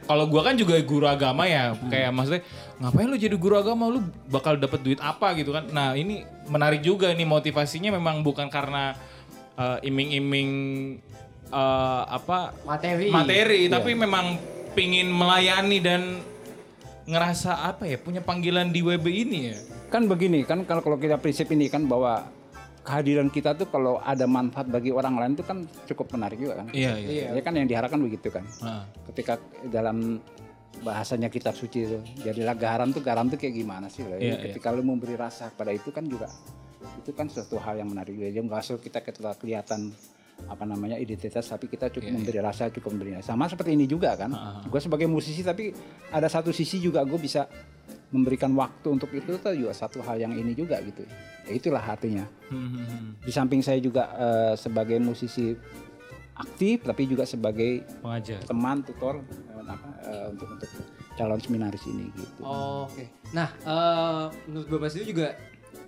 kalau 0.06 0.26
gua 0.26 0.42
kan 0.44 0.54
juga 0.54 0.78
guru 0.80 1.06
agama 1.06 1.44
ya, 1.44 1.74
kayak 1.84 2.14
maksudnya 2.14 2.42
ngapain 2.78 3.08
lu 3.08 3.18
jadi 3.18 3.34
guru 3.34 3.56
agama 3.56 3.88
lu 3.88 4.00
bakal 4.28 4.54
dapat 4.56 4.78
duit 4.80 5.00
apa 5.00 5.34
gitu 5.34 5.50
kan. 5.50 5.66
Nah, 5.68 5.94
ini 5.94 6.22
menarik 6.46 6.80
juga 6.80 7.10
nih 7.10 7.26
motivasinya 7.26 7.90
memang 7.92 8.22
bukan 8.22 8.46
karena 8.48 8.94
eh, 9.56 9.78
iming-iming 9.84 10.50
eh, 11.52 12.04
apa 12.10 12.54
Materi. 12.66 13.08
materi, 13.12 13.62
tapi 13.70 13.92
memang 13.94 14.38
pingin 14.76 15.08
melayani 15.08 15.80
dan 15.80 16.02
ngerasa 17.06 17.70
apa 17.70 17.86
ya 17.86 18.02
punya 18.02 18.20
panggilan 18.20 18.74
di 18.74 18.82
WB 18.82 19.06
ini 19.06 19.40
ya. 19.54 19.58
kan 19.94 20.10
begini 20.10 20.42
kan 20.42 20.66
kalau 20.66 20.82
kalau 20.82 20.98
kita 20.98 21.22
prinsip 21.22 21.46
ini 21.54 21.70
kan 21.70 21.86
bahwa 21.86 22.26
kehadiran 22.86 23.30
kita 23.34 23.58
tuh 23.58 23.70
kalau 23.70 23.98
ada 24.02 24.30
manfaat 24.30 24.70
bagi 24.70 24.94
orang 24.94 25.18
lain 25.18 25.34
itu 25.34 25.46
kan 25.46 25.66
cukup 25.90 26.14
menarik 26.14 26.38
juga 26.38 26.62
kan. 26.62 26.70
Iya, 26.70 27.02
iya. 27.02 27.26
Ya 27.34 27.42
kan 27.42 27.58
yang 27.58 27.66
diharapkan 27.66 27.98
begitu 27.98 28.30
kan. 28.30 28.46
Ah. 28.62 28.86
Ketika 29.10 29.42
dalam 29.74 30.22
bahasanya 30.86 31.34
kitab 31.34 31.58
suci 31.58 31.88
itu 31.88 31.98
jadilah 32.22 32.54
garam 32.54 32.94
tuh 32.94 33.02
garam 33.02 33.26
tuh 33.26 33.42
kayak 33.42 33.58
gimana 33.58 33.90
sih 33.90 34.06
loh. 34.06 34.22
Iya, 34.22 34.38
ketika 34.38 34.70
lu 34.70 34.86
memberi 34.86 35.18
rasa 35.18 35.50
pada 35.50 35.74
itu 35.74 35.90
kan 35.90 36.06
juga 36.06 36.30
itu 37.02 37.10
kan 37.18 37.26
suatu 37.26 37.58
hal 37.58 37.82
yang 37.82 37.90
menarik 37.90 38.14
juga. 38.14 38.30
Jadi 38.30 38.46
nggak 38.46 38.62
asal 38.62 38.78
kita 38.78 39.02
ketika 39.02 39.34
kelihatan 39.42 39.90
apa 40.46 40.64
namanya 40.68 41.00
identitas 41.02 41.48
tapi 41.50 41.66
kita 41.66 41.90
cukup 41.90 42.12
memberi 42.22 42.38
rasa 42.38 42.70
cukup 42.70 42.94
memberi 42.94 43.18
sama 43.26 43.50
seperti 43.50 43.74
ini 43.74 43.90
juga 43.90 44.14
kan. 44.14 44.32
Gue 44.70 44.80
sebagai 44.84 45.10
musisi 45.10 45.42
tapi 45.42 45.74
ada 46.14 46.30
satu 46.30 46.54
sisi 46.54 46.78
juga 46.78 47.02
gue 47.02 47.18
bisa 47.18 47.50
memberikan 48.14 48.54
waktu 48.54 48.88
untuk 48.88 49.12
itu 49.12 49.36
tuh 49.42 49.54
juga 49.58 49.74
satu 49.74 50.00
hal 50.06 50.22
yang 50.22 50.34
ini 50.38 50.54
juga 50.54 50.80
gitu. 50.86 51.04
Ya 51.50 51.52
itulah 51.58 51.82
artinya. 51.82 52.24
Hmm, 52.48 52.70
hmm, 52.72 52.86
hmm. 52.86 53.10
di 53.26 53.32
samping 53.34 53.62
saya 53.66 53.82
juga 53.82 54.14
eh, 54.16 54.54
sebagai 54.56 55.02
musisi 55.02 55.58
aktif 56.36 56.84
tapi 56.84 57.08
juga 57.08 57.24
sebagai 57.24 57.88
Pengajar. 58.04 58.44
teman 58.44 58.84
tutor 58.84 59.24
eh, 59.24 59.66
apa, 59.66 59.88
eh, 60.04 60.26
untuk 60.36 60.48
untuk 60.52 60.70
calon 61.16 61.40
seminaris 61.40 61.84
ini 61.88 62.12
gitu. 62.12 62.44
Oh, 62.44 62.86
Oke. 62.92 63.08
Nah, 63.32 63.50
eh, 63.64 64.26
menurut 64.52 64.68
Bapak 64.68 64.92
sendiri 64.92 65.08
juga 65.16 65.28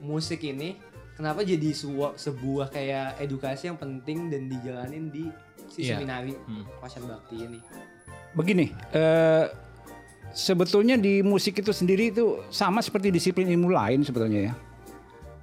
musik 0.02 0.42
ini 0.48 0.80
kenapa 1.18 1.42
jadi 1.42 1.74
sebuah, 1.74 2.14
sebuah 2.16 2.70
kayak 2.70 3.18
edukasi 3.20 3.68
yang 3.68 3.76
penting 3.76 4.30
dan 4.30 4.46
dijalanin 4.46 5.10
di 5.10 5.26
si 5.68 5.84
Iya. 5.84 5.98
seminari 5.98 6.38
Hmm. 6.38 6.64
Pasar 6.78 7.04
Bakti 7.04 7.36
ini. 7.42 7.60
begini 8.32 8.70
eh, 8.94 9.50
sebetulnya 10.30 10.94
di 10.94 11.26
musik 11.26 11.58
itu 11.58 11.74
sendiri 11.74 12.14
itu 12.14 12.46
sama 12.54 12.86
seperti 12.86 13.10
disiplin 13.10 13.50
ilmu 13.50 13.74
lain 13.74 14.06
sebetulnya 14.06 14.52
ya 14.52 14.54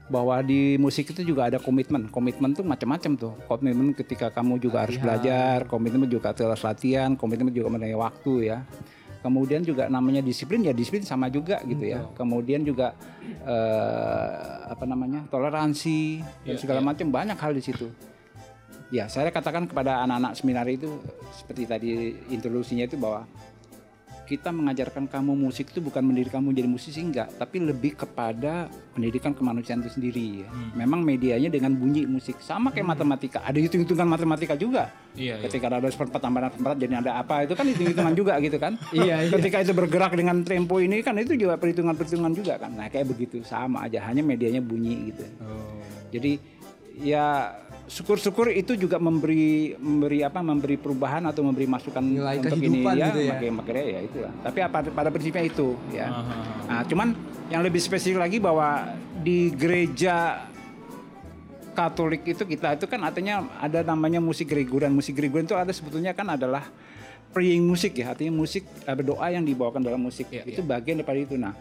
bahwa 0.04 0.38
di 0.44 0.76
musik 0.76 1.10
itu 1.10 1.24
juga 1.24 1.48
ada 1.48 1.58
komitmen 1.58 2.06
komitmen 2.12 2.52
tuh 2.52 2.62
macam-macam 2.62 3.12
tuh 3.16 3.32
komitmen 3.48 3.96
ketika 3.96 4.28
kamu 4.30 4.60
juga 4.60 4.84
harus 4.86 5.00
belajar 5.00 5.64
komitmen 5.66 6.06
juga 6.06 6.30
harus 6.36 6.60
latihan 6.62 7.16
komitmen 7.16 7.50
juga 7.50 7.72
mengenai 7.72 7.96
waktu 7.96 8.52
ya 8.52 8.62
kemudian 9.24 9.64
juga 9.64 9.88
namanya 9.88 10.20
disiplin 10.20 10.60
ya 10.60 10.76
disiplin 10.76 11.00
sama 11.00 11.32
juga 11.32 11.64
gitu 11.64 11.80
ya. 11.80 12.04
Kemudian 12.12 12.60
juga 12.60 12.92
eh, 13.24 14.28
apa 14.68 14.84
namanya 14.84 15.24
toleransi 15.32 16.20
dan 16.44 16.56
segala 16.60 16.84
macam 16.84 17.08
banyak 17.08 17.40
hal 17.40 17.56
di 17.56 17.64
situ. 17.64 17.88
Ya 18.92 19.08
saya 19.08 19.32
katakan 19.32 19.64
kepada 19.64 20.04
anak-anak 20.04 20.36
seminar 20.36 20.68
itu 20.68 21.00
seperti 21.32 21.64
tadi 21.64 21.90
introduksinya 22.28 22.84
itu 22.84 23.00
bahwa 23.00 23.24
kita 24.24 24.48
mengajarkan 24.48 25.04
kamu 25.04 25.36
musik 25.36 25.68
itu 25.68 25.84
bukan 25.84 26.00
mendidik 26.00 26.32
kamu 26.32 26.56
jadi 26.56 26.68
musisi 26.68 27.04
enggak, 27.04 27.28
tapi 27.36 27.60
lebih 27.60 27.92
kepada 27.92 28.72
pendidikan 28.96 29.36
kemanusiaan 29.36 29.84
itu 29.84 29.92
sendiri. 29.92 30.44
Ya. 30.44 30.48
Memang 30.74 31.04
medianya 31.04 31.52
dengan 31.52 31.76
bunyi 31.76 32.08
musik 32.08 32.40
sama 32.40 32.72
kayak 32.72 32.96
matematika. 32.96 33.44
Ada 33.44 33.60
hitung-hitungan 33.60 34.08
matematika 34.08 34.56
juga. 34.56 34.88
Iya, 35.12 35.38
iya. 35.38 35.44
Ketika 35.44 35.68
ada 35.68 35.88
seperempat 35.92 36.20
tambahan 36.24 36.50
seperempat 36.56 36.78
jadi 36.80 36.94
ada 37.04 37.12
apa 37.20 37.44
itu 37.44 37.54
kan 37.54 37.66
hitung-hitungan 37.68 38.14
juga 38.16 38.34
gitu 38.40 38.58
kan. 38.58 38.72
Iya, 38.94 39.26
iya. 39.26 39.30
Ketika 39.30 39.58
itu 39.60 39.72
bergerak 39.74 40.14
dengan 40.16 40.40
tempo 40.46 40.78
ini 40.78 41.02
kan 41.02 41.18
itu 41.18 41.34
juga 41.34 41.58
perhitungan-perhitungan 41.58 42.32
juga 42.32 42.56
kan. 42.56 42.72
Nah 42.72 42.86
kayak 42.88 43.10
begitu 43.10 43.42
sama 43.42 43.84
aja, 43.84 44.00
hanya 44.06 44.22
medianya 44.22 44.62
bunyi 44.62 45.12
gitu. 45.12 45.24
Oh. 45.42 45.76
Jadi 46.14 46.38
ya 47.02 47.58
syukur-syukur 47.84 48.48
itu 48.48 48.74
juga 48.80 48.96
memberi 48.96 49.76
memberi 49.76 50.24
apa 50.24 50.40
memberi 50.40 50.80
perubahan 50.80 51.28
atau 51.28 51.44
memberi 51.44 51.68
masukan 51.68 52.00
Nilai 52.00 52.40
untuk 52.40 52.56
ini 52.56 52.80
kehidupan 52.80 52.94
ya, 52.96 53.06
gitu 53.12 53.20
ya. 53.20 53.30
makanya 53.32 53.54
makanya 53.60 53.82
ya 53.84 54.00
itulah. 54.00 54.32
Tapi 54.40 54.58
apa 54.64 54.78
pada 54.88 55.08
prinsipnya 55.12 55.44
itu 55.44 55.68
ya. 55.92 56.08
Nah, 56.64 56.80
cuman 56.88 57.08
yang 57.52 57.60
lebih 57.60 57.80
spesifik 57.80 58.18
lagi 58.24 58.38
bahwa 58.40 58.96
di 59.20 59.52
gereja 59.52 60.48
Katolik 61.74 62.22
itu 62.22 62.46
kita 62.46 62.78
itu 62.78 62.86
kan 62.86 63.02
artinya 63.02 63.50
ada 63.58 63.82
namanya 63.82 64.22
musik 64.22 64.46
Gregorian. 64.46 64.94
Musik 64.94 65.18
Gregorian 65.18 65.42
itu 65.42 65.58
ada 65.58 65.74
sebetulnya 65.74 66.14
kan 66.14 66.30
adalah 66.30 66.70
praying 67.34 67.66
musik 67.66 67.98
ya, 67.98 68.14
artinya 68.14 68.30
musik 68.30 68.62
eh, 68.62 68.94
berdoa 68.94 69.26
yang 69.34 69.42
dibawakan 69.42 69.82
dalam 69.82 69.98
musik. 69.98 70.30
Iya, 70.30 70.46
itu 70.46 70.62
bagian 70.62 71.02
daripada 71.02 71.18
itu. 71.18 71.34
Nah, 71.34 71.58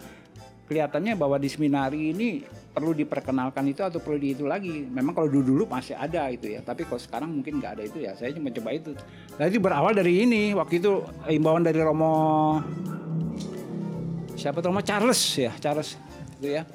kelihatannya 0.68 1.14
bahwa 1.20 1.36
di 1.38 1.50
seminari 1.52 2.16
ini 2.16 2.44
perlu 2.74 2.96
diperkenalkan 2.96 3.68
itu 3.70 3.84
atau 3.84 4.00
perlu 4.00 4.18
di 4.18 4.34
itu 4.34 4.48
lagi. 4.48 4.88
Memang 4.88 5.14
kalau 5.14 5.30
dulu 5.30 5.44
dulu 5.54 5.64
masih 5.70 5.94
ada 5.94 6.32
itu 6.32 6.54
ya, 6.56 6.64
tapi 6.64 6.88
kalau 6.88 7.02
sekarang 7.02 7.30
mungkin 7.30 7.60
nggak 7.60 7.72
ada 7.80 7.84
itu 7.84 7.98
ya. 8.02 8.16
Saya 8.16 8.32
cuma 8.34 8.50
coba 8.50 8.70
itu. 8.74 8.92
Jadi 9.36 9.58
berawal 9.60 9.94
dari 9.94 10.24
ini 10.24 10.56
waktu 10.56 10.80
itu 10.80 11.04
imbauan 11.30 11.64
dari 11.66 11.80
Romo 11.84 12.14
siapa 14.34 14.60
Romo 14.60 14.84
Charles 14.84 15.22
ya 15.38 15.52
Charles 15.62 15.96
itu 16.42 16.60
ya. 16.60 16.68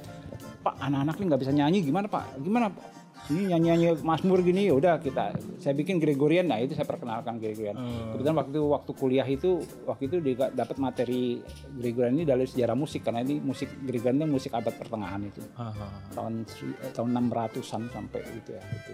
Pak 0.58 0.74
anak-anak 0.82 1.14
ini 1.20 1.24
nggak 1.30 1.42
bisa 1.46 1.52
nyanyi 1.54 1.78
gimana 1.86 2.06
Pak? 2.10 2.42
Gimana 2.42 2.66
Pak? 2.72 2.97
Ini 3.28 3.52
nyanyi-nyanyi 3.52 4.00
Mazmur 4.00 4.40
gini 4.40 4.68
ya 4.68 4.74
udah 4.74 4.96
kita 5.04 5.36
saya 5.60 5.76
bikin 5.76 6.00
Gregorian 6.00 6.48
nah 6.48 6.56
itu 6.56 6.72
saya 6.72 6.88
perkenalkan 6.88 7.36
Gregorian. 7.36 7.76
Kebetulan 8.14 8.36
waktu 8.40 8.60
waktu 8.60 8.90
kuliah 8.96 9.28
itu 9.28 9.60
waktu 9.84 10.08
itu 10.08 10.16
dia 10.24 10.48
dapat 10.48 10.76
materi 10.80 11.44
Gregorian 11.76 12.16
ini 12.16 12.24
dari 12.24 12.48
sejarah 12.48 12.72
musik 12.72 13.04
karena 13.04 13.20
ini 13.20 13.36
musik 13.40 13.68
Gregorian 13.84 14.24
itu 14.24 14.28
musik 14.28 14.52
abad 14.56 14.72
pertengahan 14.72 15.20
itu 15.24 15.40
Ah, 15.56 15.72
ah, 15.72 15.76
ah. 15.76 15.90
tahun 16.14 16.44
eh, 16.46 16.92
tahun 16.96 17.08
600-an 17.14 17.82
sampai 17.92 18.20
gitu 18.32 18.50
ya 18.56 18.62
itu. 18.64 18.92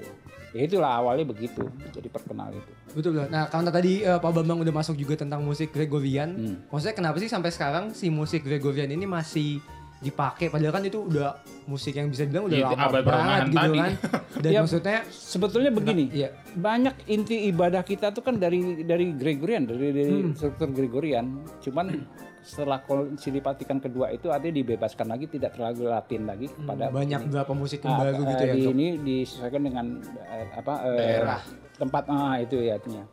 Ya 0.54 0.60
itulah 0.70 1.02
awalnya 1.02 1.26
begitu 1.26 1.66
jadi 1.90 2.06
perkenal 2.06 2.54
itu. 2.54 2.72
Betul 2.94 3.10
betul. 3.18 3.26
Nah, 3.30 3.50
karena 3.50 3.70
tadi 3.74 4.06
eh, 4.06 4.18
Pak 4.18 4.30
Bambang 4.30 4.62
udah 4.62 4.74
masuk 4.74 4.94
juga 4.94 5.18
tentang 5.18 5.42
musik 5.42 5.74
Gregorian. 5.74 6.30
Hmm. 6.34 6.56
Maksudnya 6.70 6.94
kenapa 6.94 7.16
sih 7.18 7.30
sampai 7.30 7.50
sekarang 7.50 7.90
si 7.90 8.10
musik 8.10 8.46
Gregorian 8.46 8.90
ini 8.90 9.06
masih 9.06 9.58
dipakai 10.04 10.46
padahal 10.46 10.70
kan 10.70 10.84
itu 10.84 11.00
udah 11.02 11.32
musik 11.64 11.92
yang 11.92 12.06
bisa 12.06 12.22
dibilang 12.22 12.44
udah 12.44 12.58
Iya, 12.58 12.66
lama 12.68 12.84
abad 12.84 13.02
banget 13.02 13.40
gitu 13.46 13.56
tadi. 13.58 13.78
kan. 13.78 13.92
Dan 14.44 14.50
Ya, 14.50 14.58
maksudnya 14.60 14.98
Sebetulnya 15.08 15.70
begini, 15.70 16.04
iya. 16.12 16.28
banyak 16.52 16.94
inti 17.06 17.48
ibadah 17.48 17.80
kita 17.80 18.10
tuh 18.10 18.20
kan 18.20 18.36
dari 18.36 18.60
dari 18.82 19.10
Gregorian, 19.12 19.64
dari, 19.64 19.88
dari 19.88 20.04
struktur 20.30 20.68
Gregorian. 20.68 21.24
Cuman 21.58 22.04
setelah 22.38 22.76
konsili 22.78 23.40
Vatikan 23.40 23.78
kedua 23.78 24.10
itu 24.10 24.28
artinya 24.28 24.54
dibebaskan 24.54 25.08
lagi, 25.08 25.24
tidak 25.26 25.54
terlalu 25.54 25.88
Latin 25.88 26.22
lagi 26.24 26.46
kepada 26.46 26.92
banyak 26.92 27.18
ini. 27.18 27.26
beberapa 27.26 27.52
musik 27.52 27.80
yang 27.80 27.94
Ah, 27.94 28.00
baru 28.04 28.12
eh, 28.14 28.28
gitu 28.28 28.42
ya. 28.42 28.52
di 28.52 28.62
ini 28.68 28.86
disesuaikan 29.00 29.62
dengan 29.62 29.86
eh, 30.28 30.48
apa 30.52 30.74
eh, 30.84 30.98
Daerah. 31.00 31.40
tempat 31.74 32.04
ah 32.06 32.36
itu 32.36 32.56
ya 32.58 32.76
artinya. 32.76 33.04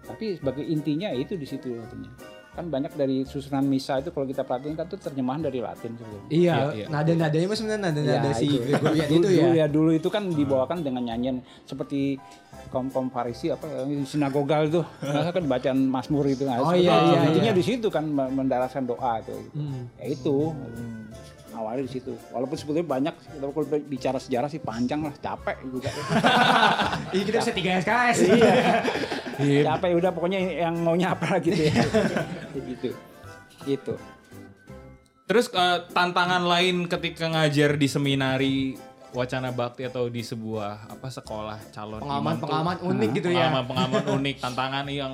Tapi 0.00 0.24
sebagai 0.34 0.64
intinya 0.64 1.12
itu 1.12 1.36
di 1.36 1.44
situ 1.44 1.68
artinya. 1.76 2.08
Kan 2.58 2.66
banyak 2.68 2.90
dari 2.92 3.22
susunan 3.22 3.62
misa 3.62 4.02
itu 4.02 4.10
kalau 4.10 4.26
kita 4.26 4.42
perhatiin 4.42 4.74
kan 4.74 4.84
itu 4.84 4.98
terjemahan 4.98 5.38
dari 5.38 5.62
Latin 5.62 5.94
sebenarnya. 5.94 6.26
Iya, 6.26 6.34
Iya, 6.34 6.64
iya. 6.74 6.86
nada-nadanya 6.90 7.46
mas 7.46 7.56
sebenarnya 7.56 7.82
nada-nada 7.86 8.28
Ya, 8.28 8.34
si 8.34 8.46
itu. 8.50 8.58
Gregorian 8.58 9.06
dulu, 9.06 9.14
itu 9.14 9.28
ya. 9.30 9.38
Dulu 9.38 9.54
ya 9.54 9.66
dulu 9.70 9.90
itu 9.94 10.08
kan 10.08 10.22
dibawakan 10.26 10.78
dengan 10.82 11.02
nyanyian 11.06 11.36
seperti 11.62 12.18
kaum 12.68 12.90
kaum 12.90 13.06
Farisi 13.08 13.48
apa 13.48 13.62
yang 13.86 14.02
sinagogal 14.02 14.66
itu 14.66 14.82
kan 15.06 15.44
bacaan 15.46 15.78
Mazmur 15.86 16.26
itu. 16.26 16.42
Nah, 16.44 16.58
Oh, 16.60 16.74
iya, 16.74 16.90
itu. 16.90 17.06
iya, 17.06 17.18
intinya 17.30 17.52
iya. 17.54 17.54
di 17.54 17.62
situ 17.62 17.86
kan 17.88 18.02
mendaraskan 18.10 18.84
doa 18.84 19.22
itu. 19.22 19.38
Hmm. 19.54 19.86
Ya 19.94 20.06
itu 20.10 20.36
awal 20.50 21.27
awali 21.58 21.84
di 21.84 21.92
situ. 21.98 22.14
Walaupun 22.30 22.56
sebetulnya 22.56 22.86
banyak, 22.86 23.14
kita 23.18 23.44
kalau 23.50 23.66
bicara 23.90 24.18
sejarah 24.22 24.48
sih 24.48 24.62
panjang 24.62 25.02
lah, 25.02 25.14
capek 25.18 25.56
juga. 25.66 25.90
Iya 27.08 27.22
kita 27.24 27.36
bisa 27.40 27.52
3 27.56 27.82
SKS. 27.84 28.18
iya. 29.48 29.62
capek 29.72 29.96
udah 29.96 30.10
pokoknya 30.12 30.38
yang 30.44 30.76
maunya 30.84 31.16
apa 31.16 31.36
gitu 31.44 31.56
ya. 31.56 31.72
gitu. 32.52 32.90
Gitu. 33.64 33.94
Terus 35.28 35.48
eh, 35.52 35.78
tantangan 35.92 36.44
lain 36.44 36.84
ketika 36.84 37.32
ngajar 37.32 37.80
di 37.80 37.88
seminari 37.88 38.56
Wacana 39.16 39.48
Bakti 39.48 39.88
atau 39.88 40.12
di 40.12 40.20
sebuah 40.20 40.92
apa 40.92 41.08
sekolah 41.08 41.72
calon 41.72 42.00
imam 42.00 42.04
tuh? 42.04 42.04
Pengalaman-pengalaman 42.04 42.76
unik 42.84 43.10
gitu 43.16 43.28
ya. 43.32 43.48
pengalaman-pengalaman 43.48 44.04
unik 44.20 44.36
tantangan 44.36 44.84
yang 44.92 45.12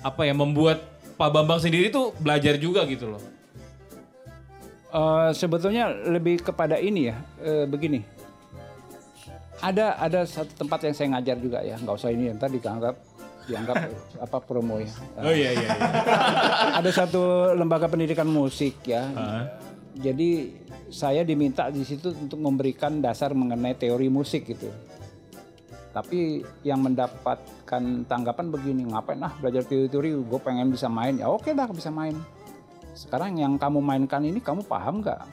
apa 0.00 0.22
ya 0.24 0.32
membuat 0.32 0.80
Pak 1.20 1.28
Bambang 1.28 1.60
sendiri 1.60 1.92
tuh 1.92 2.16
belajar 2.16 2.56
juga 2.56 2.88
gitu 2.88 3.12
loh. 3.12 3.20
Eh, 4.90 5.30
sebetulnya 5.38 5.86
lebih 6.10 6.42
kepada 6.42 6.74
ini 6.82 7.14
ya, 7.14 7.16
eh, 7.38 7.62
begini. 7.62 8.02
Ada 9.62 9.94
ada 10.02 10.20
satu 10.26 10.50
tempat 10.56 10.82
yang 10.82 10.94
saya 10.96 11.08
ngajar 11.14 11.36
juga 11.38 11.58
ya, 11.62 11.78
nggak 11.78 11.94
usah 11.94 12.10
ini 12.10 12.32
ntar 12.34 12.50
dianggap 12.50 12.96
dianggap 13.46 13.76
apa 14.24 14.38
promo 14.42 14.82
ya. 14.82 14.90
Oh 15.22 15.30
iya 15.30 15.54
iya. 15.54 15.68
iya. 15.78 15.90
ada 16.82 16.90
satu 16.90 17.54
lembaga 17.54 17.86
pendidikan 17.86 18.26
musik 18.26 18.82
ya. 18.82 19.06
Jadi 19.94 20.58
saya 20.90 21.22
diminta 21.22 21.70
di 21.70 21.86
situ 21.86 22.10
untuk 22.10 22.40
memberikan 22.42 22.98
dasar 22.98 23.30
mengenai 23.30 23.78
teori 23.78 24.10
musik 24.10 24.48
gitu. 24.48 24.74
Tapi 25.90 26.42
yang 26.66 26.82
mendapatkan 26.82 27.82
tanggapan 28.06 28.46
begini, 28.50 28.86
ngapain 28.90 29.18
ah 29.22 29.34
belajar 29.38 29.66
teori-teori, 29.66 30.14
gue 30.18 30.40
pengen 30.42 30.70
bisa 30.70 30.86
main. 30.86 31.18
Ya 31.18 31.26
oke 31.26 31.50
lah 31.50 31.66
bisa 31.70 31.90
main. 31.90 32.14
Sekarang 33.00 33.32
yang 33.32 33.56
kamu 33.56 33.80
mainkan 33.80 34.20
ini 34.20 34.44
kamu 34.44 34.60
paham 34.68 35.00
nggak? 35.00 35.20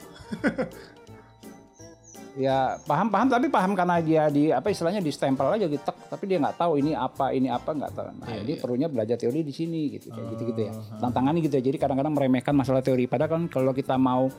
ya 2.38 2.78
paham 2.86 3.10
paham 3.10 3.26
tapi 3.26 3.50
paham 3.50 3.74
karena 3.74 3.98
dia 3.98 4.30
di 4.30 4.54
apa 4.54 4.70
istilahnya 4.70 5.02
di 5.02 5.10
stempel 5.10 5.50
aja 5.50 5.66
gitu 5.66 5.82
tapi 5.82 6.24
dia 6.30 6.38
nggak 6.38 6.54
tahu 6.54 6.78
ini 6.78 6.94
apa 6.94 7.34
ini 7.34 7.50
apa 7.50 7.74
nggak 7.74 7.90
tahu 7.90 8.14
nah 8.14 8.30
Iya, 8.30 8.46
jadi 8.46 8.52
iya. 8.54 8.60
perlunya 8.62 8.86
belajar 8.86 9.16
teori 9.18 9.42
di 9.42 9.50
sini 9.50 9.90
gitu 9.98 10.14
kayak 10.14 10.38
gitu 10.38 10.42
gitu 10.54 10.60
ya 10.70 10.72
Oh, 10.78 11.02
tantangannya 11.02 11.42
gitu 11.42 11.58
ya 11.58 11.62
jadi 11.66 11.76
kadang-kadang 11.82 12.14
meremehkan 12.14 12.54
masalah 12.54 12.78
teori 12.78 13.10
padahal 13.10 13.30
kan 13.34 13.42
kalau 13.50 13.74
kita 13.74 13.98
mau 13.98 14.30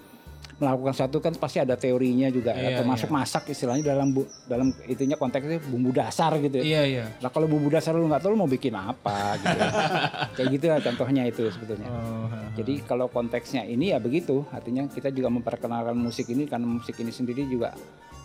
melakukan 0.60 0.92
satu 0.92 1.24
kan 1.24 1.32
pasti 1.40 1.64
ada 1.64 1.80
teorinya 1.80 2.28
juga 2.28 2.52
Iya, 2.52 2.84
termasuk 2.84 3.08
masak 3.08 3.48
istilahnya 3.48 3.96
dalam 3.96 4.12
bu, 4.12 4.28
dalam 4.44 4.76
itunya 4.86 5.16
konteksnya 5.16 5.64
bumbu 5.64 5.96
dasar 5.96 6.36
gitu 6.38 6.60
ya. 6.60 6.64
Iya 6.64 6.82
iya. 6.84 7.06
Nah 7.24 7.32
kalau 7.32 7.48
bumbu 7.48 7.72
dasar 7.72 7.96
lu 7.96 8.06
nggak 8.06 8.20
tahu 8.20 8.36
lu 8.36 8.44
mau 8.44 8.52
bikin 8.52 8.76
apa 8.76 9.40
gitu. 9.40 9.56
ya. 9.56 9.70
Kayak 10.36 10.48
gitu 10.52 10.66
ya 10.68 10.78
contohnya 10.84 11.24
itu 11.26 11.44
sebetulnya. 11.48 11.88
Oh, 11.88 12.28
Jadi 12.60 12.84
kalau 12.84 13.08
konteksnya 13.08 13.64
ini 13.64 13.96
ya 13.96 14.04
begitu, 14.04 14.44
artinya 14.52 14.84
kita 14.86 15.16
juga 15.16 15.32
memperkenalkan 15.32 15.96
musik 15.96 16.28
ini 16.28 16.44
karena 16.44 16.68
musik 16.68 17.00
ini 17.00 17.10
sendiri 17.10 17.48
juga 17.48 17.72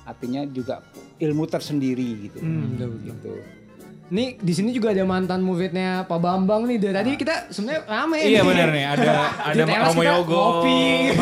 artinya 0.04 0.44
juga 0.44 0.84
ilmu 1.16 1.44
tersendiri 1.48 2.28
gitu. 2.28 2.38
Hmm, 2.42 2.76
betul, 2.76 2.90
betul. 3.08 3.38
Nih 4.12 4.36
di 4.36 4.52
sini 4.52 4.68
juga 4.76 4.92
ada 4.92 5.00
mantan 5.08 5.40
muridnya 5.40 6.04
Pak 6.04 6.20
Bambang 6.20 6.68
nih. 6.68 6.76
Dari 6.76 6.92
tadi 6.92 7.10
kita 7.16 7.48
sebenarnya 7.48 7.82
rame. 7.88 8.20
Iya 8.20 8.40
nih. 8.40 8.48
benar 8.52 8.68
nih 8.68 8.84
ada 8.84 9.10
ada 9.48 9.62
Romo 9.88 10.02
Yogo, 10.04 10.44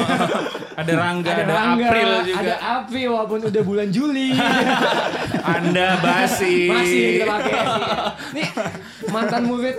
ada 0.82 0.92
Rangga, 0.98 1.30
ada, 1.30 1.42
Ada 1.46 1.54
Rangga, 1.54 1.86
April 1.86 2.10
juga. 2.26 2.38
ada 2.42 2.54
April 2.58 3.08
walaupun 3.14 3.38
udah 3.46 3.62
bulan 3.62 3.88
Juli. 3.94 4.34
Anda 5.54 5.88
basi. 6.02 6.66
Masih 6.66 7.02
kita 7.22 7.26
pakai. 7.30 7.54
Nih 8.34 8.48
mantan 9.14 9.42
murid 9.46 9.76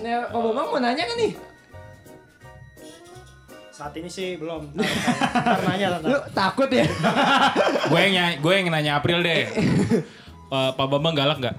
Pak 0.00 0.30
Bambang 0.32 0.66
mau 0.70 0.78
nanya 0.78 1.02
kan 1.02 1.16
nih? 1.18 1.32
Saat 3.74 3.96
ini 3.98 4.06
sih 4.06 4.38
belum. 4.38 4.70
Ntar, 4.76 4.86
ntar, 4.86 5.40
ntar 5.40 5.60
nanya 5.66 5.86
ntar. 5.98 6.08
Lu 6.14 6.18
takut 6.30 6.68
ya? 6.70 6.86
gue 7.90 8.00
yang 8.06 8.38
gue 8.38 8.52
yang 8.54 8.68
nanya 8.70 9.02
April 9.02 9.18
deh. 9.24 9.50
Eh, 10.50 10.70
Pak 10.78 10.86
Bambang 10.86 11.18
galak 11.18 11.42
nggak? 11.42 11.56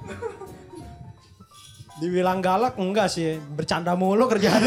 Dibilang 2.01 2.41
galak 2.41 2.81
enggak 2.81 3.13
sih, 3.13 3.37
bercanda 3.53 3.93
mulu 3.93 4.25
kerjaan. 4.25 4.57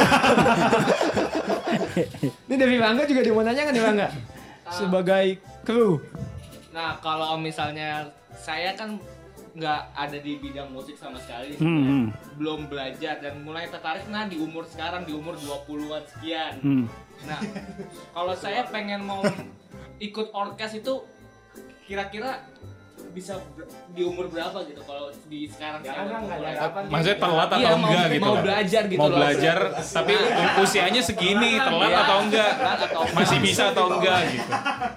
Ini 2.46 2.54
dari 2.54 2.78
Bangga 2.78 3.02
juga 3.10 3.20
dia 3.26 3.34
mau 3.34 3.42
nanya 3.42 3.66
kan 3.66 3.74
nih 3.74 3.82
Bangga? 3.82 4.08
Sebagai 4.70 5.26
kru. 5.66 5.98
Nah 6.70 6.94
kalau 7.02 7.34
misalnya 7.34 8.06
saya 8.38 8.70
kan 8.78 9.02
nggak 9.54 9.82
ada 9.94 10.18
di 10.18 10.38
bidang 10.38 10.70
musik 10.70 10.94
sama 10.94 11.18
sekali, 11.22 11.54
Hmm, 11.58 11.82
hmm, 11.82 12.04
belum 12.38 12.66
belajar 12.66 13.22
dan 13.22 13.42
mulai 13.42 13.70
tertarik 13.70 14.06
nah 14.10 14.26
di 14.26 14.38
umur 14.38 14.66
sekarang 14.66 15.06
di 15.06 15.14
umur 15.14 15.34
20-an 15.38 16.02
sekian. 16.10 16.54
hmm. 16.62 16.86
Nah 17.26 17.38
kalau 18.14 18.34
saya 18.34 18.66
pengen 18.70 19.02
mau 19.02 19.22
ikut 20.06 20.30
orkes 20.34 20.78
itu 20.78 21.02
kira-kira 21.86 22.42
bisa 23.14 23.38
di 23.88 24.02
umur 24.02 24.26
berapa 24.26 24.58
gitu 24.64 24.82
kalau 24.82 25.06
di 25.24 25.46
sekarang 25.46 25.80
sekarang 25.80 26.26
mulai. 26.26 26.58
Maksudnya 26.90 27.16
telat 27.16 27.46
atau 27.48 27.58
Iya, 27.60 27.70
mau- 27.72 27.86
enggak 27.86 28.06
gitu 28.08 28.20
mau 28.20 28.28
loh? 28.28 28.42
belajar 28.42 28.82
gitu 28.84 28.98
Mau 28.98 29.06
loh. 29.06 29.16
belajar 29.16 29.56
tapi 29.72 30.12
usianya 30.58 30.98
segini, 31.00 31.52
telat 31.56 31.88
Iya, 31.88 31.98
atau 32.02 32.16
enggak? 32.20 32.50
telat 32.52 32.80
atau 32.82 33.00
enggak. 33.00 33.16
Masih 33.16 33.38
bisa 33.38 33.62
atau 33.70 33.84
enggak 33.88 34.20
gitu. 34.28 34.50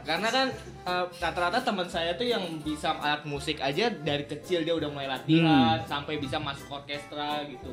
Karena 0.03 0.27
kan 0.27 0.47
eh, 0.83 1.05
rata-rata 1.15 1.59
teman 1.61 1.87
saya 1.87 2.11
tuh 2.13 2.25
yang 2.25 2.43
bisa 2.59 2.89
alat 2.91 3.21
musik 3.23 3.59
aja 3.59 3.85
dari 3.91 4.25
kecil 4.25 4.63
dia 4.63 4.73
udah 4.73 4.87
mulai 4.87 5.07
latihan 5.07 5.77
sampai 5.83 6.17
bisa 6.17 6.37
masuk 6.37 6.67
orkestra 6.73 7.45
gitu. 7.45 7.71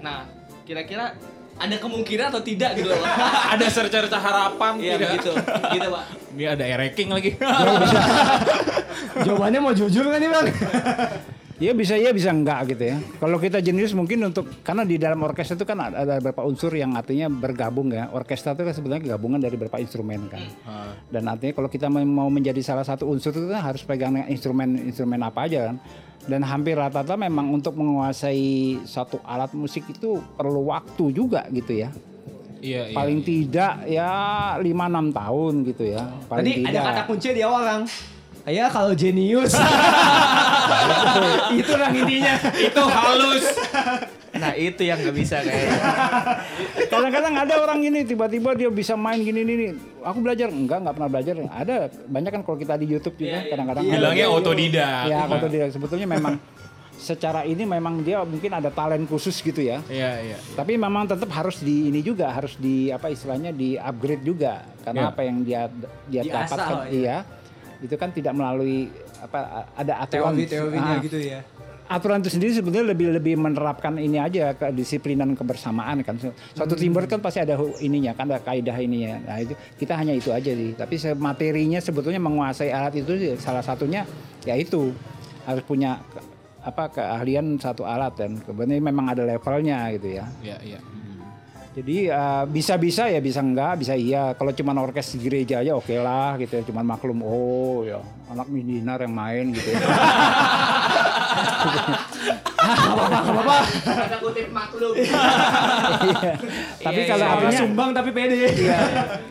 Nah, 0.00 0.26
kira-kira 0.62 1.14
ada 1.54 1.76
kemungkinan 1.76 2.34
atau 2.34 2.42
tidak 2.42 2.74
gitu 2.74 2.90
loh. 2.90 2.98
Ada 3.54 3.70
cerca-cerca 3.70 4.18
harapan 4.18 4.74
Iya 4.74 4.98
tidak? 4.98 5.06
begitu. 5.06 5.32
Gitu, 5.70 5.86
Pak. 5.86 6.04
Ini 6.34 6.44
ada 6.50 6.64
ereking 6.66 7.08
lagi. 7.08 7.30
Jawabannya 9.24 9.60
mau 9.60 9.74
jujur 9.74 10.04
kan 10.08 10.18
nih 10.18 10.30
Bang? 10.30 10.46
Ya 11.62 11.70
bisa 11.70 11.94
ya 11.94 12.10
bisa 12.10 12.34
enggak 12.34 12.74
gitu 12.74 12.82
ya. 12.82 12.98
Kalau 13.22 13.38
kita 13.38 13.62
jenius 13.62 13.94
mungkin 13.94 14.26
untuk 14.26 14.50
karena 14.66 14.82
di 14.82 14.98
dalam 14.98 15.22
orkestra 15.22 15.54
itu 15.54 15.62
kan 15.62 15.78
ada, 15.78 16.02
ada 16.02 16.14
beberapa 16.18 16.42
unsur 16.42 16.74
yang 16.74 16.98
artinya 16.98 17.30
bergabung 17.30 17.94
ya. 17.94 18.10
Orkestra 18.10 18.58
itu 18.58 18.66
kan 18.66 18.74
sebenarnya 18.74 19.14
gabungan 19.14 19.38
dari 19.38 19.54
beberapa 19.54 19.78
instrumen 19.78 20.26
kan. 20.26 20.42
Dan 21.06 21.30
artinya 21.30 21.54
kalau 21.54 21.70
kita 21.70 21.86
mau 21.86 22.26
menjadi 22.26 22.58
salah 22.58 22.82
satu 22.82 23.06
unsur 23.06 23.30
itu 23.30 23.46
kan 23.46 23.62
harus 23.62 23.86
pegang 23.86 24.18
instrumen-instrumen 24.26 25.22
apa 25.22 25.46
aja 25.46 25.70
kan. 25.70 25.76
Dan 26.26 26.42
hampir 26.42 26.74
rata-rata 26.74 27.14
memang 27.14 27.46
untuk 27.54 27.78
menguasai 27.78 28.82
satu 28.82 29.22
alat 29.22 29.54
musik 29.54 29.86
itu 29.86 30.18
perlu 30.34 30.74
waktu 30.74 31.14
juga 31.14 31.46
gitu 31.54 31.86
ya. 31.86 31.94
Iya, 32.64 32.90
iya. 32.90 32.96
Paling 32.96 33.20
tidak 33.22 33.72
ya 33.86 34.10
5-6 34.58 35.12
tahun 35.14 35.52
gitu 35.70 35.84
ya. 35.86 36.02
Paling 36.26 36.44
Tadi 36.48 36.52
ada 36.64 36.70
tidak. 36.72 36.82
kata 36.82 37.02
kunci 37.06 37.28
di 37.30 37.42
awal 37.46 37.62
Kang. 37.62 37.82
Ya 38.44 38.68
kalau 38.68 38.92
jenius. 38.92 39.56
itu 41.60 41.72
kan 41.72 41.90
intinya. 41.92 42.34
Itu 42.56 42.82
halus. 42.84 43.44
Nah, 44.34 44.52
itu 44.58 44.82
yang 44.82 44.98
nggak 44.98 45.16
bisa 45.16 45.40
kayaknya. 45.40 45.78
Kadang-kadang 46.92 47.34
ada 47.38 47.54
orang 47.62 47.80
ini 47.86 48.02
tiba-tiba 48.02 48.50
dia 48.58 48.68
bisa 48.68 48.98
main 48.98 49.22
gini 49.22 49.46
nih. 49.46 49.72
Aku 50.02 50.18
belajar 50.20 50.50
enggak 50.50 50.82
enggak 50.82 50.94
pernah 50.98 51.10
belajar. 51.10 51.34
Ada 51.48 51.76
banyak 52.10 52.30
kan 52.34 52.42
kalau 52.42 52.58
kita 52.58 52.74
di 52.76 52.86
YouTube 52.90 53.16
juga 53.16 53.46
kadang-kadang. 53.46 53.82
ada. 53.86 53.94
Bilangnya 53.94 54.26
otodidak. 54.28 55.04
Ya, 55.06 55.20
otodidak 55.24 55.70
sebetulnya 55.70 56.08
memang 56.10 56.34
secara 56.94 57.42
ini 57.44 57.62
memang 57.66 58.00
dia 58.00 58.22
mungkin 58.22 58.50
ada 58.54 58.70
talent 58.74 59.06
khusus 59.06 59.38
gitu 59.38 59.60
ya. 59.60 59.82
Iya, 59.86 60.34
iya. 60.34 60.38
Tapi 60.56 60.74
memang 60.74 61.06
tetap 61.06 61.30
harus 61.30 61.62
di 61.62 61.90
ini 61.92 62.00
juga 62.00 62.30
harus 62.32 62.58
di 62.58 62.90
apa 62.90 63.10
istilahnya 63.10 63.54
di 63.54 63.78
upgrade 63.78 64.24
juga 64.24 64.66
karena 64.82 65.08
Ya. 65.08 65.10
apa 65.14 65.20
yang 65.22 65.36
dia 65.44 65.62
dia 66.10 66.22
Diasah 66.26 66.38
dapatkan 66.48 66.74
lah 66.74 66.86
ya. 66.90 67.18
Itu 67.84 67.94
kan 67.94 68.08
tidak 68.10 68.32
melalui 68.32 68.88
apa 69.20 69.68
ada 69.76 70.00
aturan. 70.00 70.32
Teori-teorinya 70.32 70.92
Ah, 70.96 71.04
gitu 71.04 71.20
ya. 71.20 71.40
aturan 71.84 72.24
itu 72.24 72.32
sendiri 72.32 72.56
sebenarnya 72.56 72.96
lebih 72.96 73.08
lebih 73.12 73.34
menerapkan 73.36 74.00
ini 74.00 74.16
aja 74.16 74.56
kedisiplinan 74.56 75.36
kebersamaan 75.36 76.00
kan. 76.00 76.16
Suatu 76.56 76.72
teamwork 76.72 77.12
kan 77.12 77.20
pasti 77.20 77.44
ada 77.44 77.60
ininya 77.78 78.16
kan 78.16 78.24
ada 78.32 78.40
kaidah 78.40 78.72
ininya. 78.80 79.20
Nah 79.20 79.36
itu 79.44 79.52
kita 79.76 79.92
hanya 79.92 80.16
itu 80.16 80.32
aja 80.32 80.48
sih. 80.48 80.72
Tapi 80.72 80.96
materinya 81.12 81.76
sebetulnya 81.78 82.16
menguasai 82.18 82.72
alat 82.72 82.96
itu 82.96 83.36
salah 83.36 83.60
satunya 83.60 84.08
ya 84.48 84.56
itu. 84.56 84.96
Harus 85.44 85.60
punya 85.68 86.00
apa 86.64 86.88
keahlian 86.88 87.60
satu 87.60 87.84
alat 87.84 88.16
dan 88.16 88.40
kebetulan 88.40 88.80
memang 88.80 89.12
ada 89.12 89.28
levelnya 89.28 89.84
gitu 89.92 90.16
ya. 90.16 90.24
Iya, 90.40 90.56
iya. 90.64 90.80
Jadi 91.74 91.96
eh, 92.06 92.44
bisa-bisa 92.46 93.10
ya 93.10 93.18
bisa 93.18 93.42
enggak, 93.42 93.82
bisa 93.82 93.98
iya. 93.98 94.30
Kalau 94.38 94.54
cuma 94.54 94.70
orkes 94.78 95.18
gereja 95.18 95.58
aja 95.58 95.74
oke 95.74 95.90
lah 95.98 96.38
gitu 96.38 96.54
ya. 96.54 96.62
Cuman 96.62 96.86
maklum, 96.86 97.18
oh 97.26 97.82
ya 97.82 97.98
anak 98.30 98.46
midinar 98.46 99.02
yang 99.02 99.10
main 99.10 99.50
gitu 99.50 99.74
ya. 99.74 99.82
Ada 103.84 104.16
kutip 104.22 104.48
maklum. 104.54 104.94
Iya. 104.94 106.32
Tapi 106.78 107.00
Iya, 107.02 107.08
kalau 107.10 107.24
iya. 107.26 107.32
artinya 107.34 107.54
sumbang 107.58 107.90
tapi 107.90 108.10
pede. 108.14 108.36
Iya, 108.54 108.78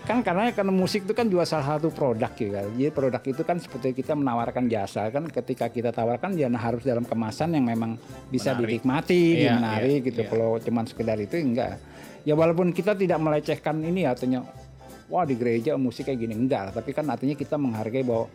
kan 0.03 0.19
karena 0.19 0.51
karena 0.51 0.73
musik 0.73 1.07
itu 1.07 1.13
kan 1.15 1.25
juga 1.31 1.47
salah 1.47 1.77
satu 1.77 1.89
produk 1.95 2.27
gitu 2.35 2.51
kan. 2.51 2.67
Jadi 2.75 2.91
produk 2.91 3.23
itu 3.23 3.41
kan 3.47 3.57
seperti 3.57 3.95
kita 3.95 4.13
menawarkan 4.13 4.67
jasa 4.67 5.07
kan 5.09 5.31
ketika 5.31 5.71
kita 5.71 5.95
tawarkan 5.95 6.35
ya 6.35 6.51
harus 6.53 6.83
dalam 6.83 7.07
kemasan 7.07 7.55
yang 7.55 7.65
memang 7.65 7.95
bisa 8.27 8.51
Menarik. 8.53 8.83
dinikmati, 8.83 9.23
Iya, 9.47 9.51
menarik 9.57 9.99
iya, 10.03 10.07
gitu. 10.11 10.21
iya. 10.21 10.29
Kalau 10.29 10.49
cuman 10.59 10.83
sekedar 10.85 11.17
itu 11.23 11.39
enggak. 11.39 11.79
Ya 12.23 12.33
walaupun 12.39 12.71
kita 12.71 12.95
tidak 12.95 13.19
melecehkan 13.19 13.83
ini 13.83 14.07
ya, 14.07 14.15
artinya 14.15 14.47
wah 15.11 15.27
di 15.27 15.35
gereja 15.35 15.75
musik 15.75 16.07
kayak 16.07 16.19
gini 16.23 16.33
enggak 16.33 16.71
lah. 16.71 16.73
Tapi 16.73 16.95
kan 16.95 17.05
artinya 17.11 17.35
kita 17.35 17.59
menghargai 17.59 18.03
bahwa 18.07 18.31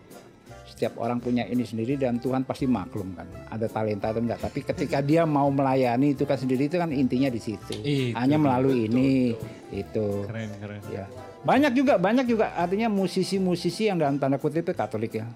setiap 0.68 1.00
orang 1.00 1.18
punya 1.18 1.48
ini 1.48 1.64
sendiri 1.64 1.96
dan 1.96 2.20
Tuhan 2.20 2.44
pasti 2.44 2.68
maklum 2.68 3.16
kan. 3.16 3.26
Ada 3.48 3.66
talenta 3.72 4.12
atau 4.12 4.20
enggak. 4.20 4.44
Tapi 4.44 4.60
ketika 4.62 5.00
dia 5.00 5.24
mau 5.24 5.48
melayani 5.48 6.12
itu 6.12 6.28
kan 6.28 6.36
sendiri 6.36 6.68
itu 6.68 6.76
kan 6.76 6.92
intinya 6.92 7.32
di 7.32 7.40
situ. 7.40 7.74
Itu, 7.80 8.14
Hanya 8.14 8.36
melalui 8.36 8.86
ini 8.86 9.32
itu. 9.72 10.06
Keren 10.28 10.52
keren. 10.60 10.80
Ya. 10.92 11.08
Banyak 11.42 11.72
juga 11.72 11.96
banyak 11.96 12.26
juga 12.28 12.52
artinya 12.54 12.92
musisi-musisi 12.92 13.88
yang 13.88 13.96
dalam 13.96 14.20
tanda 14.20 14.36
kutip 14.36 14.68
itu 14.68 14.76
Katolik 14.76 15.16
ya. 15.16 15.26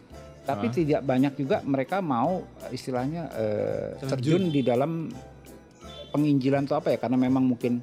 Tapi 0.43 0.69
tidak 0.75 1.07
banyak 1.07 1.39
juga 1.39 1.63
mereka 1.63 2.03
mau 2.03 2.43
istilahnya 2.69 3.31
eh, 3.31 3.89
terjun 4.03 4.51
di 4.51 4.61
dalam 4.61 5.07
penginjilan 6.13 6.69
atau 6.69 6.83
apa 6.83 6.93
ya 6.93 6.99
karena 6.99 7.17
memang 7.17 7.47
mungkin 7.47 7.81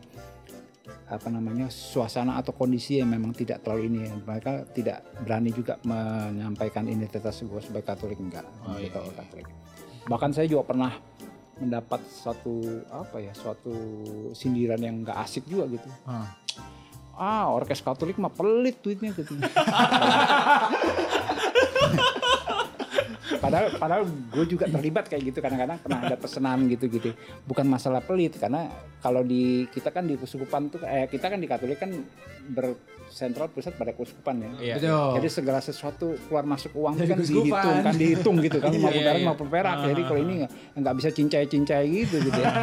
apa 1.09 1.27
namanya 1.31 1.67
suasana 1.71 2.37
atau 2.37 2.53
kondisi 2.53 3.01
yang 3.01 3.09
memang 3.09 3.33
tidak 3.33 3.65
terlalu 3.65 3.89
ini. 3.89 4.09
Mereka 4.23 4.73
tidak 4.75 5.03
berani 5.23 5.49
juga 5.53 5.77
menyampaikan 5.85 6.85
identitas 6.89 7.41
gue 7.41 7.61
sebagai 7.61 7.87
Katolik 7.87 8.19
enggak. 8.21 8.45
Sebagai 8.65 9.13
Katolik. 9.17 9.47
Bahkan 10.09 10.31
saya 10.33 10.47
juga 10.49 10.63
pernah 10.69 10.91
mendapat 11.59 11.99
suatu 12.07 12.85
apa 12.87 13.19
ya 13.19 13.35
suatu 13.35 13.75
sindiran 14.31 14.79
yang 14.79 15.03
enggak 15.03 15.19
asik 15.21 15.43
juga 15.45 15.67
gitu. 15.67 15.89
Ah. 16.07 16.27
ah 17.19 17.51
orkes 17.51 17.83
Katolik 17.83 18.15
mah 18.15 18.31
pelit 18.31 18.79
tweetnya 18.79 19.11
gitu 19.11 19.35
padahal 23.39 23.67
padahal 23.73 24.03
gue 24.05 24.45
juga 24.47 24.65
terlibat 24.65 25.07
kayak 25.07 25.23
gitu. 25.25 25.39
Kadang-kadang 25.39 25.79
pernah 25.79 25.99
ada 26.01 26.15
pesanan 26.15 26.67
gitu 26.67 26.85
gitu 26.85 27.09
bukan 27.43 27.65
masalah 27.65 27.99
pelit 27.99 28.35
karena 28.35 28.67
kalau 28.97 29.19
di 29.21 29.41
kita 29.67 29.89
kan 29.89 30.03
di 30.03 30.13
keuskupan 30.13 30.69
tuh 30.69 30.83
eh 30.83 31.07
kita 31.07 31.27
kan 31.27 31.39
di 31.39 31.47
Katolik 31.47 31.77
kan 31.77 31.89
bersentral 32.49 33.47
pusat 33.47 33.73
pada 33.73 33.91
keuskupan 33.91 34.35
ya. 34.37 34.49
Iya. 34.59 34.75
Betul. 34.75 35.09
jadi 35.15 35.27
segala 35.31 35.59
sesuatu 35.59 36.17
keluar 36.25 36.43
masuk 36.43 36.71
uang 36.73 36.93
itu 36.95 37.05
kan 37.05 37.19
dihitung 37.19 37.49
kan 37.81 37.95
dihitung 37.95 38.35
gitu 38.39 38.57
kan. 38.59 38.69
Mau 38.71 38.91
Iya, 38.91 39.01
perak 39.01 39.15
iya. 39.15 39.25
mau 39.25 39.35
perak. 39.35 39.75
Jadi 39.85 40.01
kalau 40.03 40.19
ini 40.19 40.33
nggak- 40.39 40.53
nggak 40.77 40.95
bisa 40.97 41.09
cincai-cincai 41.09 41.85
gitu 41.87 42.15
gitu 42.21 42.39
ya. 42.39 42.51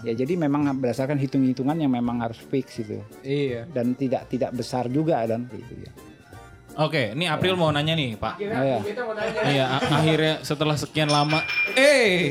Ya 0.00 0.16
jadi 0.16 0.32
memang 0.34 0.80
berdasarkan 0.80 1.18
hitung-hitungan 1.18 1.76
yang 1.76 1.92
memang 1.92 2.24
harus 2.24 2.40
fix 2.40 2.80
itu 2.80 3.04
Iya. 3.20 3.68
dan 3.68 3.92
tidak 3.92 4.28
tidak 4.28 4.48
besar 4.50 4.88
juga 4.88 5.20
dan 5.22 5.44
gitu 5.46 5.76
ya 5.76 5.92
Oke, 6.72 7.12
ini 7.12 7.26
April 7.26 7.54
mau 7.54 7.68
nanya 7.68 7.92
nih, 7.92 8.14
Pak. 8.14 8.34
Oh, 8.38 8.46
ya. 8.62 8.78
Kita 8.80 9.02
mau 9.02 9.12
tanya. 9.12 9.40
Iya, 9.42 9.64
a- 9.68 9.84
akhirnya 9.92 10.34
setelah 10.40 10.76
sekian 10.76 11.08
lama, 11.08 11.42
eh, 11.74 12.30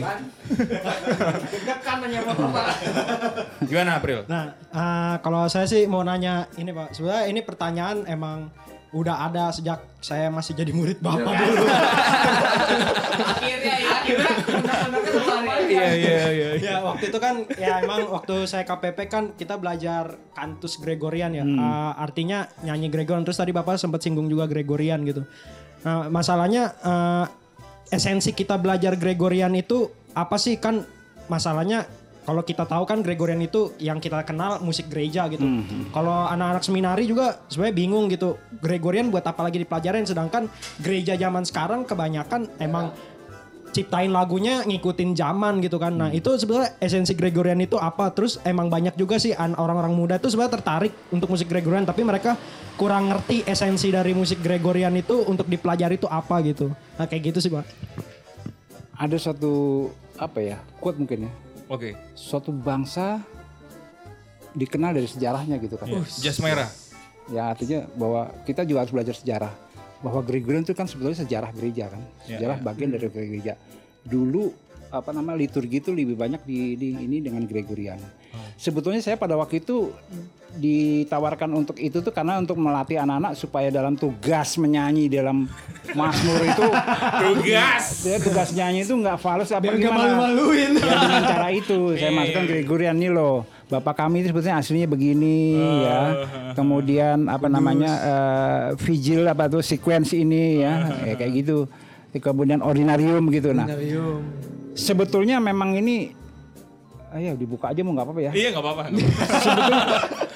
gimana 3.62 3.92
April? 3.96 4.24
Nah, 4.26 4.44
eh, 4.56 5.16
kalau 5.20 5.46
saya 5.46 5.66
sih 5.66 5.86
mau 5.86 6.02
nanya 6.02 6.48
ini 6.56 6.72
Pak. 6.72 6.94
Sebenarnya 6.94 7.26
ini 7.28 7.40
pertanyaan 7.42 7.98
emang 8.06 8.50
udah 8.90 9.22
ada 9.24 9.54
sejak 9.54 9.86
saya 10.00 10.28
masih 10.30 10.56
jadi 10.56 10.72
murid 10.72 10.98
Bapak 10.98 11.30
dulu. 11.30 11.66
Akhirnya 13.20 13.76
ya, 13.76 13.90
akhirnya 13.92 13.99
Iya, 15.70 15.90
iya, 15.94 16.22
iya. 16.34 16.50
ya 16.58 16.76
waktu 16.82 17.14
itu 17.14 17.20
kan 17.22 17.46
ya 17.56 17.84
emang 17.86 18.10
waktu 18.10 18.50
saya 18.50 18.66
KPP 18.66 19.00
kan 19.06 19.24
kita 19.38 19.62
belajar 19.62 20.18
kantus 20.34 20.82
Gregorian 20.82 21.32
ya. 21.36 21.46
Eh, 21.46 21.92
artinya 22.00 22.50
nyanyi 22.66 22.90
Gregorian 22.90 23.22
terus 23.22 23.38
tadi 23.38 23.54
Bapak 23.54 23.78
sempat 23.78 24.02
singgung 24.02 24.26
juga 24.28 24.50
Gregorian 24.50 25.06
gitu. 25.06 25.24
Nah, 25.86 26.10
masalahnya 26.10 26.74
eh, 26.82 27.26
esensi 27.94 28.34
kita 28.34 28.58
belajar 28.58 28.98
Gregorian 28.98 29.54
itu 29.54 29.90
apa 30.18 30.42
sih 30.42 30.58
kan 30.58 30.82
masalahnya 31.30 31.86
kalau 32.30 32.46
kita 32.46 32.62
tahu 32.70 32.86
kan 32.86 33.02
Gregorian 33.02 33.42
itu 33.42 33.74
yang 33.82 33.98
kita 33.98 34.22
kenal 34.22 34.62
musik 34.62 34.86
gereja 34.86 35.26
gitu. 35.34 35.42
Kalau 35.90 36.30
anak-anak 36.30 36.62
seminari 36.62 37.10
juga 37.10 37.42
sebenarnya 37.50 37.74
bingung 37.74 38.06
gitu. 38.06 38.38
Gregorian 38.62 39.10
buat 39.10 39.26
apa 39.26 39.50
lagi 39.50 39.58
dipelajarin 39.58 40.06
sedangkan 40.06 40.46
gereja 40.78 41.18
zaman 41.18 41.42
sekarang 41.42 41.90
kebanyakan 41.90 42.46
emang 42.62 42.94
ciptain 43.70 44.10
lagunya 44.10 44.66
ngikutin 44.66 45.14
zaman 45.14 45.62
gitu 45.62 45.78
kan. 45.78 45.94
Nah, 45.94 46.10
itu 46.10 46.34
sebenarnya 46.36 46.74
esensi 46.78 47.14
Gregorian 47.14 47.60
itu 47.60 47.78
apa? 47.78 48.10
Terus 48.10 48.42
emang 48.42 48.68
banyak 48.68 48.94
juga 48.94 49.16
sih 49.16 49.32
an- 49.32 49.54
orang-orang 49.54 49.94
muda 49.94 50.18
itu 50.18 50.28
sebenarnya 50.28 50.58
tertarik 50.58 50.94
untuk 51.10 51.30
musik 51.30 51.46
Gregorian 51.46 51.84
tapi 51.84 52.02
mereka 52.02 52.34
kurang 52.76 53.10
ngerti 53.10 53.46
esensi 53.46 53.90
dari 53.90 54.12
musik 54.12 54.40
Gregorian 54.40 54.94
itu 54.94 55.22
untuk 55.24 55.46
dipelajari 55.46 55.96
itu 55.96 56.10
apa 56.10 56.42
gitu. 56.42 56.74
Nah, 56.98 57.06
kayak 57.06 57.30
gitu 57.30 57.40
sih, 57.40 57.52
Pak. 57.52 57.66
ada 58.96 59.16
satu 59.16 59.88
apa 60.20 60.44
ya 60.44 60.60
quote 60.76 61.00
mungkin 61.00 61.24
ya 61.24 61.32
Oke. 61.72 61.96
suatu 62.12 62.52
bangsa 62.52 63.24
dikenal 64.52 64.92
dari 64.92 65.08
sejarahnya 65.08 65.56
gitu 65.56 65.80
kan 65.80 65.88
Jas 66.20 66.36
merah. 66.44 66.68
ya 67.32 67.48
artinya 67.48 67.88
bahwa 67.96 68.28
kita 68.44 68.68
juga 68.68 68.84
harus 68.84 68.92
belajar 68.92 69.16
sejarah 69.16 69.54
bahwa 70.00 70.22
Gregorian 70.22 70.62
itu 70.62 70.72
kan 70.72 70.86
sebetulnya 70.86 71.18
sejarah 71.18 71.52
gereja 71.52 71.88
kan 71.88 72.02
Ya, 72.24 72.38
sejarah 72.38 72.58
bagian 72.60 72.90
dari 72.90 73.08
gereja. 73.08 73.54
Dulu 74.02 74.48
apa 74.90 75.12
nama 75.12 75.34
liturgi 75.34 75.78
itu 75.78 75.92
lebih 75.92 76.16
banyak 76.16 76.42
di, 76.42 76.74
di 76.74 76.98
ini 76.98 77.20
dengan 77.20 77.44
Gregorian. 77.44 78.02
Sebetulnya 78.56 79.00
saya 79.00 79.16
pada 79.16 79.36
waktu 79.36 79.60
itu 79.60 79.94
ditawarkan 80.52 81.50
untuk 81.54 81.78
itu 81.78 82.00
tuh 82.00 82.10
karena 82.10 82.36
untuk 82.36 82.58
melatih 82.58 82.98
anak-anak 82.98 83.34
supaya 83.34 83.70
dalam 83.70 83.94
tugas 83.94 84.58
menyanyi 84.58 85.06
dalam 85.08 85.46
Mazmur 85.92 86.42
itu. 86.42 86.68
Tugas. 87.24 87.86
ya 88.02 88.18
tugas 88.18 88.50
nyanyi 88.52 88.82
itu 88.82 88.94
nggak 88.94 89.18
fals 89.18 89.50
apa 89.50 89.62
Biar 89.64 89.78
gimana? 89.78 90.18
malu-maluin. 90.18 90.72
ya 90.76 90.96
dengan 90.98 91.24
cara 91.24 91.48
itu. 91.50 91.78
Saya 91.94 92.02
Iya, 92.04 92.10
masukkan 92.12 92.46
Gregorian 92.46 92.96
nih 92.98 93.12
loh 93.12 93.46
bapak 93.70 93.94
kami 93.96 94.22
itu 94.22 94.34
sebetulnya 94.34 94.58
aslinya 94.58 94.90
begini 94.90 95.54
Oh, 95.56 95.82
ya. 95.86 96.02
Kemudian 96.52 97.30
apa 97.30 97.46
namanya 97.46 97.92
eh, 98.02 98.66
vigil 98.76 99.24
apa 99.24 99.46
tuh 99.46 99.62
sequence 99.62 100.12
ini 100.12 100.60
ya. 100.60 100.90
Ya 101.06 101.14
kayak 101.14 101.32
gitu. 101.38 101.70
Kemudian 102.12 102.60
ordinarium 102.60 103.30
gitu. 103.30 103.54
Nah 103.54 103.70
Ordinarium. 103.70 104.26
sebetulnya 104.74 105.38
memang 105.38 105.78
ini 105.78 106.18
ayo 107.10 107.34
dibuka 107.34 107.70
aja 107.70 107.82
mau 107.82 107.94
nggak 107.94 108.06
apa-apa 108.06 108.22
ya? 108.22 108.32
Iya 108.34 108.48
nggak 108.52 108.64
apa-apa. 108.64 108.84
sebetulnya 109.44 109.80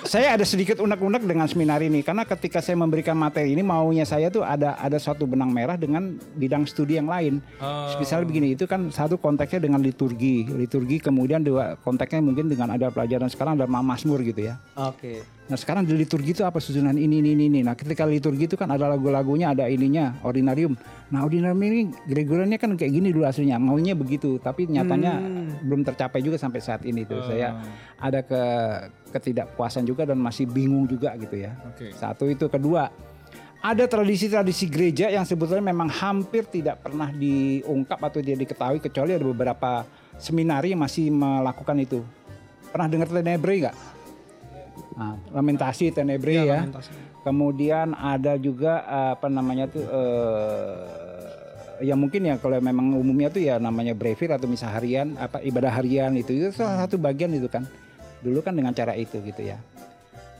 saya 0.03 0.35
ada 0.35 0.45
sedikit 0.45 0.79
unek-unek 0.83 1.23
dengan 1.23 1.47
seminar 1.47 1.79
ini 1.79 2.03
karena 2.03 2.27
ketika 2.27 2.59
saya 2.59 2.75
memberikan 2.75 3.15
materi 3.15 3.55
ini 3.55 3.63
maunya 3.63 4.03
saya 4.03 4.27
tuh 4.27 4.43
ada 4.43 4.75
ada 4.79 4.99
suatu 4.99 5.23
benang 5.23 5.49
merah 5.49 5.79
dengan 5.79 6.19
bidang 6.35 6.67
studi 6.67 6.99
yang 6.99 7.07
lain. 7.07 7.39
Oh. 7.59 7.95
Misalnya 7.97 8.27
begini, 8.27 8.55
itu 8.55 8.67
kan 8.67 8.91
satu 8.91 9.15
konteksnya 9.15 9.63
dengan 9.63 9.79
liturgi, 9.79 10.47
liturgi 10.51 10.99
kemudian 10.99 11.43
dua 11.43 11.79
konteksnya 11.79 12.19
mungkin 12.23 12.51
dengan 12.51 12.75
ada 12.75 12.91
pelajaran 12.91 13.31
sekarang 13.31 13.59
ada 13.59 13.67
Mazmur 13.67 14.19
gitu 14.21 14.51
ya. 14.51 14.59
Oke. 14.75 15.23
Nah 15.43 15.59
sekarang 15.59 15.83
di 15.83 15.91
liturgi 15.91 16.31
itu 16.31 16.43
apa 16.47 16.63
susunan 16.63 16.95
ini 16.95 17.19
ini 17.19 17.35
ini, 17.35 17.43
ini. 17.51 17.59
Nah 17.67 17.75
ketika 17.75 18.07
liturgi 18.07 18.47
itu 18.47 18.55
kan 18.55 18.71
ada 18.71 18.87
lagu-lagunya 18.87 19.51
ada 19.51 19.67
ininya 19.67 20.15
ordinarium. 20.23 20.75
Nah 21.13 21.21
ordinarium 21.21 21.61
ini 21.61 21.93
Gregoriannya 22.09 22.57
kan 22.57 22.73
kayak 22.73 22.89
gini 22.89 23.13
dulu 23.13 23.29
aslinya 23.29 23.61
maunya 23.61 23.93
begitu 23.93 24.41
tapi 24.41 24.65
nyatanya 24.65 25.21
belum 25.61 25.85
tercapai 25.85 26.25
juga 26.25 26.41
sampai 26.41 26.57
saat 26.57 26.81
ini 26.89 27.05
tuh 27.05 27.21
saya 27.29 27.61
ada 28.01 28.25
ke 28.25 28.41
ketidakpuasan 29.13 29.85
juga 29.85 30.09
dan 30.09 30.17
masih 30.17 30.49
bingung 30.49 30.89
juga 30.89 31.13
gitu 31.21 31.37
ya. 31.37 31.53
Oke. 31.69 31.93
Satu 31.93 32.25
itu 32.25 32.49
kedua 32.49 32.89
ada 33.63 33.85
tradisi-tradisi 33.87 34.67
gereja 34.67 35.07
yang 35.07 35.23
sebetulnya 35.23 35.69
memang 35.69 35.87
hampir 35.87 36.43
tidak 36.49 36.83
pernah 36.83 37.07
diungkap 37.13 37.95
atau 37.95 38.19
tidak 38.19 38.49
diketahui 38.49 38.81
kecuali 38.83 39.15
ada 39.15 39.23
beberapa 39.23 39.87
seminari 40.19 40.75
yang 40.75 40.81
masih 40.83 41.07
melakukan 41.13 41.77
itu. 41.79 42.03
Pernah 42.73 42.89
dengar 42.91 43.07
Tenebre 43.07 43.53
nggak? 43.63 43.77
Nah, 44.97 45.15
lamentasi 45.31 45.95
Tenebre 45.95 46.43
ya. 46.43 46.67
Kemudian 47.23 47.95
ada 47.95 48.35
juga 48.35 48.83
eh, 48.83 49.09
apa 49.15 49.27
namanya 49.31 49.71
tuh 49.71 49.83
eh 49.87 50.75
ya 51.83 51.95
mungkin 51.99 52.23
ya 52.23 52.35
kalau 52.39 52.59
memang 52.59 52.95
umumnya 52.95 53.27
tuh 53.33 53.43
ya 53.43 53.59
namanya 53.59 53.91
brevir 53.97 54.31
atau 54.31 54.47
misa 54.47 54.71
harian 54.71 55.19
apa 55.19 55.41
ibadah 55.43 55.73
harian 55.73 56.15
itu 56.15 56.31
itu 56.31 56.47
salah 56.55 56.83
satu 56.83 56.99
bagian 56.99 57.31
itu 57.31 57.47
kan. 57.47 57.63
Dulu 58.23 58.39
kan 58.43 58.55
dengan 58.55 58.75
cara 58.75 58.95
itu 58.95 59.19
gitu 59.23 59.41
ya. 59.43 59.59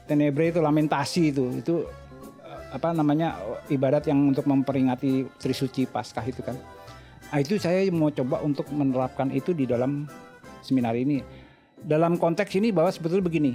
Tenebre 0.04 0.52
itu 0.52 0.60
lamentasi 0.60 1.32
itu 1.32 1.46
itu 1.56 1.88
eh, 2.44 2.60
apa 2.76 2.92
namanya 2.92 3.40
ibadat 3.72 4.12
yang 4.12 4.20
untuk 4.36 4.44
memperingati 4.44 5.28
Trisuci 5.40 5.88
Paskah 5.88 6.28
itu 6.28 6.44
kan. 6.44 6.60
Nah, 7.34 7.42
itu 7.42 7.58
saya 7.58 7.82
mau 7.90 8.14
coba 8.14 8.46
untuk 8.46 8.70
menerapkan 8.70 9.34
itu 9.34 9.58
di 9.58 9.66
dalam 9.66 10.06
seminar 10.62 10.94
ini. 10.94 11.26
Dalam 11.82 12.22
konteks 12.22 12.54
ini 12.62 12.70
bahwa 12.70 12.94
sebetulnya 12.94 13.26
begini. 13.26 13.54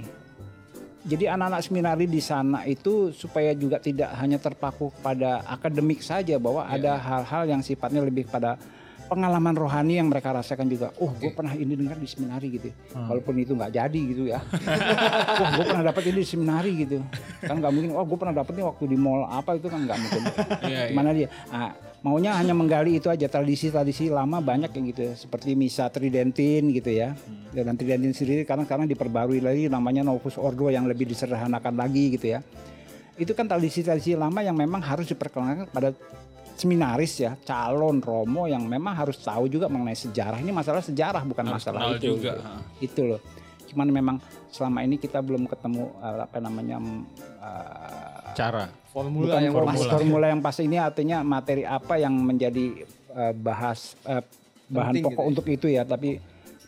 Jadi 0.99 1.31
anak-anak 1.31 1.61
seminari 1.63 2.05
di 2.11 2.19
sana 2.19 2.67
itu 2.67 3.15
supaya 3.15 3.55
juga 3.55 3.79
tidak 3.79 4.11
hanya 4.19 4.35
terpaku 4.35 4.91
pada 4.99 5.39
akademik 5.47 6.03
saja 6.03 6.35
bahwa 6.35 6.67
ada 6.67 6.99
hal-hal 6.99 7.47
yang 7.47 7.61
sifatnya 7.63 8.03
lebih 8.03 8.27
pada 8.27 8.59
pengalaman 9.09 9.57
rohani 9.57 9.97
yang 9.97 10.11
mereka 10.11 10.29
rasakan 10.35 10.69
juga. 10.69 10.93
Oh, 11.01 11.09
gue 11.17 11.33
pernah 11.33 11.57
ini 11.57 11.73
dengar 11.73 11.97
di 11.97 12.05
seminari 12.05 12.53
gitu. 12.53 12.69
Walaupun 12.93 13.41
itu 13.41 13.57
nggak 13.57 13.73
jadi 13.73 14.01
gitu 14.11 14.23
ya. 14.29 14.37
Wah, 15.41 15.49
gue 15.57 15.65
pernah 15.65 15.83
dapat 15.89 16.03
ini 16.13 16.21
di 16.21 16.27
seminari 16.29 16.71
gitu. 16.85 17.01
Kan 17.41 17.57
nggak 17.57 17.73
mungkin. 17.73 17.89
Oh, 17.97 18.05
gue 18.05 18.17
pernah 18.21 18.35
dapetnya 18.37 18.69
waktu 18.69 18.85
di 18.85 18.97
mall 18.99 19.25
apa 19.25 19.57
itu 19.57 19.65
kan 19.65 19.81
nggak 19.81 19.97
mungkin. 19.97 20.21
Iya, 20.61 20.67
iya. 20.69 20.81
Gimana 20.93 21.09
dia? 21.15 21.27
Ah, 21.49 21.73
maunya 21.99 22.31
hanya 22.35 22.55
menggali 22.55 22.99
itu 22.99 23.11
aja 23.11 23.27
tradisi-tradisi 23.27 24.07
lama 24.07 24.39
banyak 24.39 24.71
yang 24.71 24.85
gitu 24.95 25.01
ya. 25.11 25.13
Seperti 25.19 25.55
misa 25.55 25.91
tridentin 25.91 26.71
gitu 26.71 26.91
ya. 26.91 27.15
Dan 27.51 27.75
tridentin 27.75 28.15
sendiri 28.15 28.47
karena 28.47 28.63
sekarang 28.63 28.87
diperbarui 28.87 29.43
lagi 29.43 29.67
namanya 29.67 30.07
Novus 30.07 30.39
Ordo 30.39 30.71
yang 30.71 30.87
lebih 30.87 31.09
disederhanakan 31.09 31.75
lagi 31.75 32.15
gitu 32.15 32.37
ya. 32.37 32.41
itu 33.19 33.35
kan 33.35 33.51
tradisi-tradisi 33.51 34.15
lama 34.15 34.39
yang 34.39 34.55
memang 34.55 34.79
harus 34.79 35.11
diperkenalkan 35.11 35.67
pada 35.75 35.91
seminaris 36.55 37.19
ya, 37.19 37.35
calon 37.43 37.99
romo 37.99 38.47
yang 38.47 38.63
memang 38.63 38.95
harus 38.95 39.19
tahu 39.19 39.51
juga 39.51 39.67
mengenai 39.67 39.95
sejarah. 39.95 40.39
Ini 40.39 40.51
masalah 40.55 40.79
sejarah 40.79 41.23
bukan 41.27 41.43
Harus 41.51 41.63
masalah 41.67 41.99
itu. 41.99 42.15
juga, 42.15 42.39
gitu. 42.79 42.87
Itu 42.87 43.01
loh. 43.15 43.21
Cuman 43.67 43.87
memang 43.91 44.17
selama 44.51 44.87
ini 44.87 44.95
kita 44.95 45.19
belum 45.19 45.51
ketemu 45.51 45.91
uh, 45.99 46.23
apa 46.23 46.39
namanya 46.39 46.79
uh, 47.43 48.18
Cara. 48.39 48.63
Formula 48.89 49.27
bukan 49.29 49.41
yang 49.43 49.53
formula, 49.53 49.75
pas. 49.75 49.91
formula 49.93 50.25
yang 50.31 50.41
pas 50.41 50.57
ini 50.57 50.77
artinya 50.79 51.17
materi 51.21 51.61
apa 51.61 51.93
yang 51.95 52.15
menjadi 52.15 52.65
uh, 53.11 53.33
bahas 53.35 53.93
uh, 54.03 54.23
bahan 54.65 54.93
Penting 54.95 55.03
pokok 55.05 55.13
gitu 55.13 55.21
ya. 55.21 55.29
untuk 55.29 55.45
itu 55.47 55.67
ya 55.69 55.83
tapi 55.83 56.09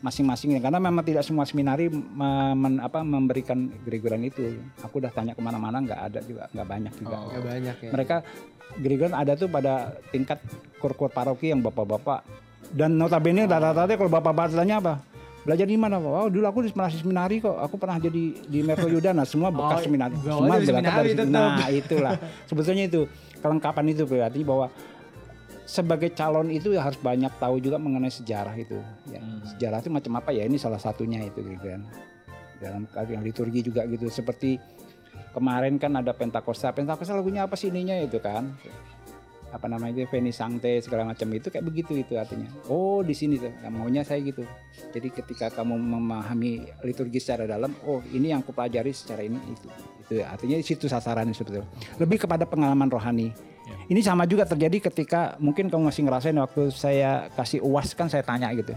masing-masingnya 0.02 0.60
karena 0.60 0.82
memang 0.82 1.06
tidak 1.06 1.22
semua 1.22 1.46
seminari 1.46 1.86
me- 1.88 2.58
men- 2.58 2.82
apa 2.82 3.02
memberikan 3.02 3.70
Gregorian 3.86 4.26
itu 4.26 4.58
aku 4.82 4.98
udah 4.98 5.14
tanya 5.14 5.34
ke 5.34 5.42
mana-mana 5.42 5.78
nggak 5.78 6.02
ada 6.10 6.20
juga 6.22 6.50
nggak 6.50 6.68
banyak 6.68 6.94
juga 6.98 7.16
Oh. 7.16 7.30
Gak 7.30 7.44
banyak 7.46 7.76
ya. 7.78 7.90
mereka 7.94 8.16
Gregorian 8.78 9.14
ada 9.14 9.34
tuh 9.36 9.46
pada 9.46 9.74
tingkat 10.10 10.42
kur-kur 10.78 11.10
paroki 11.10 11.54
yang 11.54 11.62
bapak-bapak 11.62 12.26
dan 12.74 12.98
notabene 12.98 13.46
rata-rata 13.46 13.94
kalau 13.94 14.10
bapak-bapak 14.10 14.58
tanya 14.58 14.82
apa 14.82 14.94
belajar 15.42 15.66
di 15.66 15.78
mana 15.78 15.98
Pak? 15.98 16.12
Oh 16.12 16.30
dulu 16.30 16.46
aku 16.46 16.60
di 16.66 16.72
seminari 16.72 17.42
kok. 17.42 17.58
Aku 17.58 17.76
pernah 17.82 17.98
jadi 17.98 18.24
di 18.46 18.60
Merko 18.62 18.86
Yudana. 18.86 19.26
Semua 19.26 19.50
bekas 19.50 19.82
Oh, 19.82 19.86
seminari. 19.90 20.14
Semua 20.22 20.38
berangkat 20.38 20.68
seminari 20.70 20.96
dari 20.96 21.12
tetap. 21.18 21.32
Nah 21.32 21.70
itulah. 21.70 22.14
Sebetulnya 22.50 22.84
itu 22.86 23.02
kelengkapan 23.42 23.86
itu 23.90 24.04
berarti 24.06 24.40
bahwa 24.46 24.68
sebagai 25.66 26.12
calon 26.12 26.52
itu 26.52 26.76
ya 26.76 26.84
harus 26.84 27.00
banyak 27.00 27.32
tahu 27.40 27.64
juga 27.64 27.80
mengenai 27.80 28.12
sejarah 28.12 28.54
itu. 28.60 28.78
Ya, 29.08 29.24
Sejarah 29.56 29.80
itu 29.80 29.90
macam 29.90 30.12
apa 30.20 30.30
ya? 30.36 30.44
Ini 30.44 30.58
salah 30.60 30.82
satunya 30.82 31.24
itu 31.24 31.40
gitu 31.42 31.66
kan. 31.66 31.82
Dalam 32.62 32.84
yang 33.08 33.24
liturgi 33.26 33.66
juga 33.66 33.88
gitu. 33.88 34.12
Seperti 34.12 34.60
kemarin 35.32 35.80
kan 35.80 35.96
ada 35.96 36.12
Pentakosta. 36.12 36.76
Pentakosta 36.76 37.16
lagunya 37.16 37.48
apa 37.48 37.56
sih 37.56 37.72
ininya 37.72 37.96
itu 37.98 38.20
kan? 38.20 38.52
Apa 39.52 39.68
namanya 39.68 40.02
itu 40.02 40.08
Veni 40.08 40.32
Sancte 40.32 40.80
segala 40.80 41.12
macam 41.12 41.28
itu 41.36 41.52
kayak 41.52 41.66
begitu 41.68 42.00
itu 42.00 42.16
artinya. 42.16 42.48
Oh 42.72 43.04
di 43.04 43.12
sini 43.12 43.36
tuh, 43.36 43.52
yang 43.60 43.76
maunya 43.76 44.02
saya 44.02 44.24
gitu. 44.24 44.48
Jadi 44.96 45.12
ketika 45.12 45.52
kamu 45.52 45.76
memahami 45.76 46.72
liturgi 46.88 47.20
secara 47.20 47.44
dalam, 47.44 47.76
oh 47.84 48.00
ini 48.16 48.32
yang 48.32 48.40
aku 48.40 48.56
pelajari 48.56 48.96
secara 48.96 49.28
ini 49.28 49.38
itu. 49.52 49.68
Itu 50.08 50.14
ya, 50.24 50.32
artinya 50.32 50.56
di 50.56 50.66
situ 50.66 50.88
sasarannya 50.88 51.36
sebetulnya. 51.36 51.68
Lebih 52.00 52.24
kepada 52.24 52.48
pengalaman 52.48 52.88
rohani. 52.88 53.36
Ini 53.92 54.00
sama 54.04 54.24
juga 54.24 54.48
terjadi 54.48 54.92
ketika 54.92 55.36
mungkin 55.40 55.68
kamu 55.68 55.92
masih 55.92 56.04
ngerasain 56.08 56.36
waktu 56.40 56.72
saya 56.72 57.28
kasih 57.36 57.60
uas 57.60 57.92
kan 57.92 58.08
saya 58.08 58.24
tanya 58.24 58.52
gitu. 58.56 58.72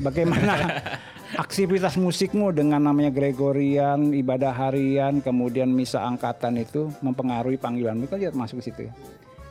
Bagaimana 0.00 0.80
aktivitas 1.44 1.96
musikmu 1.96 2.52
dengan 2.52 2.80
namanya 2.80 3.12
Gregorian, 3.12 4.12
ibadah 4.12 4.52
harian, 4.52 5.20
kemudian 5.24 5.68
misa 5.72 6.04
angkatan 6.04 6.60
itu 6.60 6.92
mempengaruhi 7.04 7.60
panggilanmu 7.60 8.08
kan 8.08 8.20
dia 8.20 8.32
masuk 8.32 8.60
ke 8.60 8.64
situ. 8.68 8.84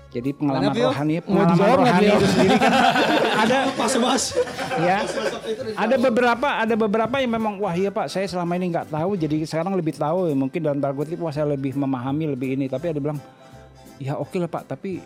Jadi 0.10 0.34
pengalaman 0.34 0.74
Mana, 0.74 0.90
rohani, 0.90 1.14
Mau 1.22 1.26
pengalaman 1.30 1.54
nggak, 1.54 1.78
rohani 1.78 2.08
itu 2.10 2.28
sendiri 2.34 2.56
kan 2.58 2.74
ada 3.46 3.58
Pas 3.78 3.94
mas. 4.02 4.24
ya. 4.82 4.98
Ada 5.78 5.96
beberapa 6.02 6.48
ada 6.50 6.74
beberapa 6.74 7.16
yang 7.22 7.32
memang 7.38 7.54
wah 7.62 7.78
iya 7.78 7.94
Pak, 7.94 8.10
saya 8.10 8.26
selama 8.26 8.58
ini 8.58 8.74
nggak 8.74 8.90
tahu 8.90 9.14
jadi 9.14 9.46
sekarang 9.46 9.78
lebih 9.78 9.94
tahu. 9.94 10.34
Mungkin 10.34 10.60
dalam 10.66 10.82
tanda 10.82 10.98
kutip 10.98 11.22
wah 11.22 11.30
saya 11.30 11.54
lebih 11.54 11.78
memahami 11.78 12.34
lebih 12.34 12.58
ini, 12.58 12.66
tapi 12.66 12.90
ada 12.90 12.98
bilang 12.98 13.22
ya 14.02 14.18
oke 14.18 14.34
lah 14.42 14.50
Pak, 14.50 14.74
tapi 14.74 14.98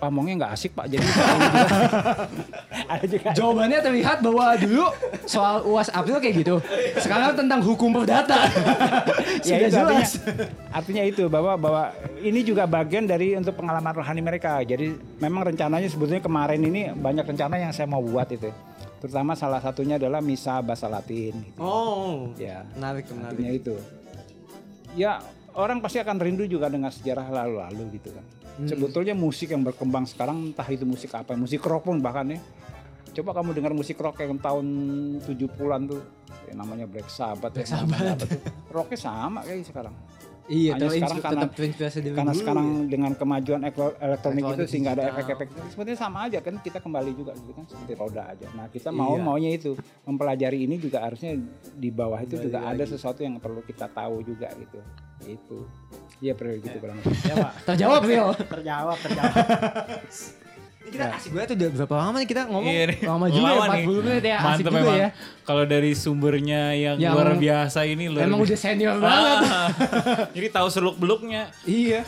pamongnya 0.00 0.34
nggak 0.40 0.52
asik 0.56 0.72
Pak. 0.72 0.88
Jadi 0.88 1.04
ada 2.92 3.04
juga 3.04 3.28
Jawabannya 3.36 3.78
terlihat 3.84 4.18
bahwa 4.24 4.56
dulu 4.56 4.86
soal 5.28 5.62
UAS 5.62 5.92
April 5.92 6.18
kayak 6.18 6.34
gitu. 6.40 6.56
Sekarang 6.96 7.36
tentang 7.36 7.60
hukum 7.60 7.92
perdata. 7.92 8.48
ya 9.46 9.60
Sudah 9.60 9.68
itu 9.68 9.76
artinya, 9.76 10.00
jelas. 10.00 10.10
artinya 10.72 11.02
itu 11.04 11.24
bahwa 11.28 11.52
bahwa 11.54 11.82
ini 12.18 12.40
juga 12.40 12.64
bagian 12.64 13.04
dari 13.04 13.36
untuk 13.36 13.54
pengalaman 13.54 13.92
rohani 13.92 14.24
mereka. 14.24 14.58
Jadi 14.64 14.90
memang 15.20 15.46
rencananya 15.46 15.86
sebetulnya 15.86 16.24
kemarin 16.24 16.64
ini 16.64 16.90
banyak 16.90 17.28
rencana 17.28 17.60
yang 17.60 17.70
saya 17.70 17.84
mau 17.84 18.00
buat 18.00 18.26
itu. 18.32 18.48
Terutama 19.00 19.32
salah 19.32 19.60
satunya 19.60 19.96
adalah 19.96 20.20
misa 20.20 20.60
bahasa 20.60 20.84
Latin. 20.84 21.32
Gitu. 21.32 21.56
Oh, 21.56 22.28
Ya, 22.36 22.64
menarik 22.76 23.08
menarik. 23.08 23.32
artinya 23.32 23.52
itu. 23.52 23.74
Ya 24.92 25.22
orang 25.56 25.80
pasti 25.80 25.96
akan 25.98 26.20
rindu 26.20 26.44
juga 26.44 26.68
dengan 26.68 26.92
sejarah 26.92 27.24
lalu-lalu 27.28 27.96
gitu 27.96 28.12
kan. 28.12 28.24
Hmm. 28.60 28.68
Sebetulnya 28.68 29.16
musik 29.16 29.56
yang 29.56 29.64
berkembang 29.64 30.04
sekarang 30.04 30.52
entah 30.52 30.68
itu 30.68 30.84
musik 30.84 31.08
apa, 31.16 31.32
musik 31.32 31.64
rock 31.64 31.88
pun 31.88 31.96
bahkan 32.04 32.28
ya. 32.28 32.40
Coba 33.16 33.40
kamu 33.40 33.56
dengar 33.56 33.72
musik 33.72 33.96
rock 33.96 34.20
yang 34.20 34.36
tahun 34.36 34.66
70-an 35.24 35.80
tuh, 35.88 36.04
ya 36.44 36.54
namanya 36.54 36.84
Black 36.84 37.08
Sabbath, 37.08 37.56
ya, 37.56 37.64
namanya 37.80 38.20
apa 38.20 38.24
tuh. 38.28 38.40
Rocknya 38.68 38.98
sama 39.00 39.40
kayak 39.42 39.64
sekarang. 39.64 39.94
Iya, 40.50 40.74
Hanya 40.74 40.90
sekarang 40.90 41.18
karena- 41.22 41.46
Karena 42.12 42.34
sekarang 42.34 42.66
ya. 42.66 42.88
dengan 42.90 43.12
kemajuan 43.14 43.60
eklo- 43.62 43.94
elektronik 43.96 44.42
itu 44.42 44.48
Elektronik 44.50 44.66
sehingga 44.66 44.90
ada 44.92 45.04
efek-efek 45.08 45.46
sepertinya 45.70 45.98
sama 46.00 46.18
aja 46.26 46.38
kan 46.40 46.54
kita 46.58 46.78
kembali 46.78 47.10
juga 47.14 47.32
gitu 47.32 47.52
kan 47.52 47.64
seperti 47.64 47.92
roda 47.94 48.22
aja. 48.26 48.46
Nah 48.50 48.66
kita 48.66 48.90
mau 48.90 49.14
Iya. 49.14 49.22
maunya 49.22 49.50
itu 49.52 49.70
mempelajari 50.02 50.58
ini 50.60 50.74
juga 50.76 50.98
harusnya 51.00 51.38
di 51.72 51.88
bawah 51.88 52.18
itu 52.18 52.34
juga 52.36 52.66
ada 52.66 52.82
sesuatu 52.82 53.22
yang 53.22 53.38
perlu 53.38 53.62
kita 53.62 53.86
tahu 53.88 54.20
juga 54.22 54.50
gitu. 54.52 54.78
Itu. 55.22 55.58
Iya 56.18 56.34
perlu 56.34 56.58
gitu 56.58 56.76
kurang. 56.76 56.98
Ya 57.22 57.34
pak. 57.38 57.52
Terjawab, 57.66 58.02
Rio. 58.02 58.26
Terjawab 58.52 58.98
terjawab. 58.98 59.34
Ini 60.80 60.88
kita 60.90 61.04
asik 61.12 61.30
banget 61.30 61.48
tuh 61.50 61.56
udah 61.56 61.68
berapa 61.76 61.94
lama 61.94 62.16
nih 62.16 62.26
kita 62.26 62.42
ngomong? 62.48 62.64
Iya 62.66 62.82
nih. 62.88 62.98
Lama 63.04 63.26
juga 63.28 63.44
Lama 63.44 63.52
ya, 63.52 63.68
nih. 63.70 63.84
40 63.84 64.00
menit 64.00 64.24
ya. 64.24 64.36
Asik 64.36 64.46
Mantep 64.48 64.64
juga 64.64 64.80
emang. 64.80 64.96
ya. 64.96 65.08
Kalau 65.42 65.64
dari 65.64 65.90
sumbernya 65.92 66.62
yang, 66.72 66.96
Yang 66.96 67.12
luar 67.12 67.30
biasa 67.36 67.78
ini 67.84 68.04
luar 68.08 68.24
Emang 68.24 68.40
udah 68.40 68.58
senior 68.58 68.96
banget. 68.96 69.36
Ah, 69.44 69.68
Jadi 70.36 70.46
tahu 70.48 70.68
seluk 70.68 70.96
beluknya. 70.96 71.42
iya. 71.62 72.00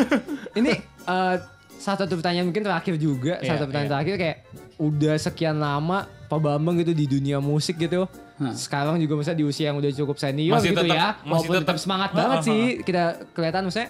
Ini 0.53 0.73
eh, 1.05 1.37
satu 1.75 2.01
satu 2.01 2.15
pertanyaan 2.17 2.49
mungkin 2.49 2.65
terakhir 2.65 2.95
juga. 2.97 3.37
Iya, 3.39 3.51
satu 3.53 3.63
pertanyaan 3.67 3.87
iya. 3.87 3.95
terakhir 3.95 4.15
kayak 4.17 4.37
udah 4.79 5.15
sekian 5.21 5.57
lama 5.59 5.99
Pak 6.27 6.41
Bambang 6.41 6.81
gitu 6.81 6.93
di 6.93 7.05
dunia 7.05 7.39
musik 7.39 7.77
gitu. 7.77 8.09
Sekarang 8.57 8.97
juga 8.97 9.15
misalnya 9.15 9.39
di 9.39 9.47
usia 9.47 9.69
yang 9.69 9.79
udah 9.79 9.93
cukup 9.93 10.17
senior 10.17 10.57
Masih 10.57 10.73
gitu 10.73 10.81
tetap- 10.81 10.97
ya. 10.97 11.09
masih 11.15 11.29
Walaupun 11.29 11.55
tetap 11.55 11.67
tetap- 11.69 11.79
semangat 11.79 12.11
banget 12.11 12.39
ha, 12.41 12.43
sih 12.43 12.63
kita 12.83 13.03
kelihatan 13.31 13.63
maksudnya 13.63 13.89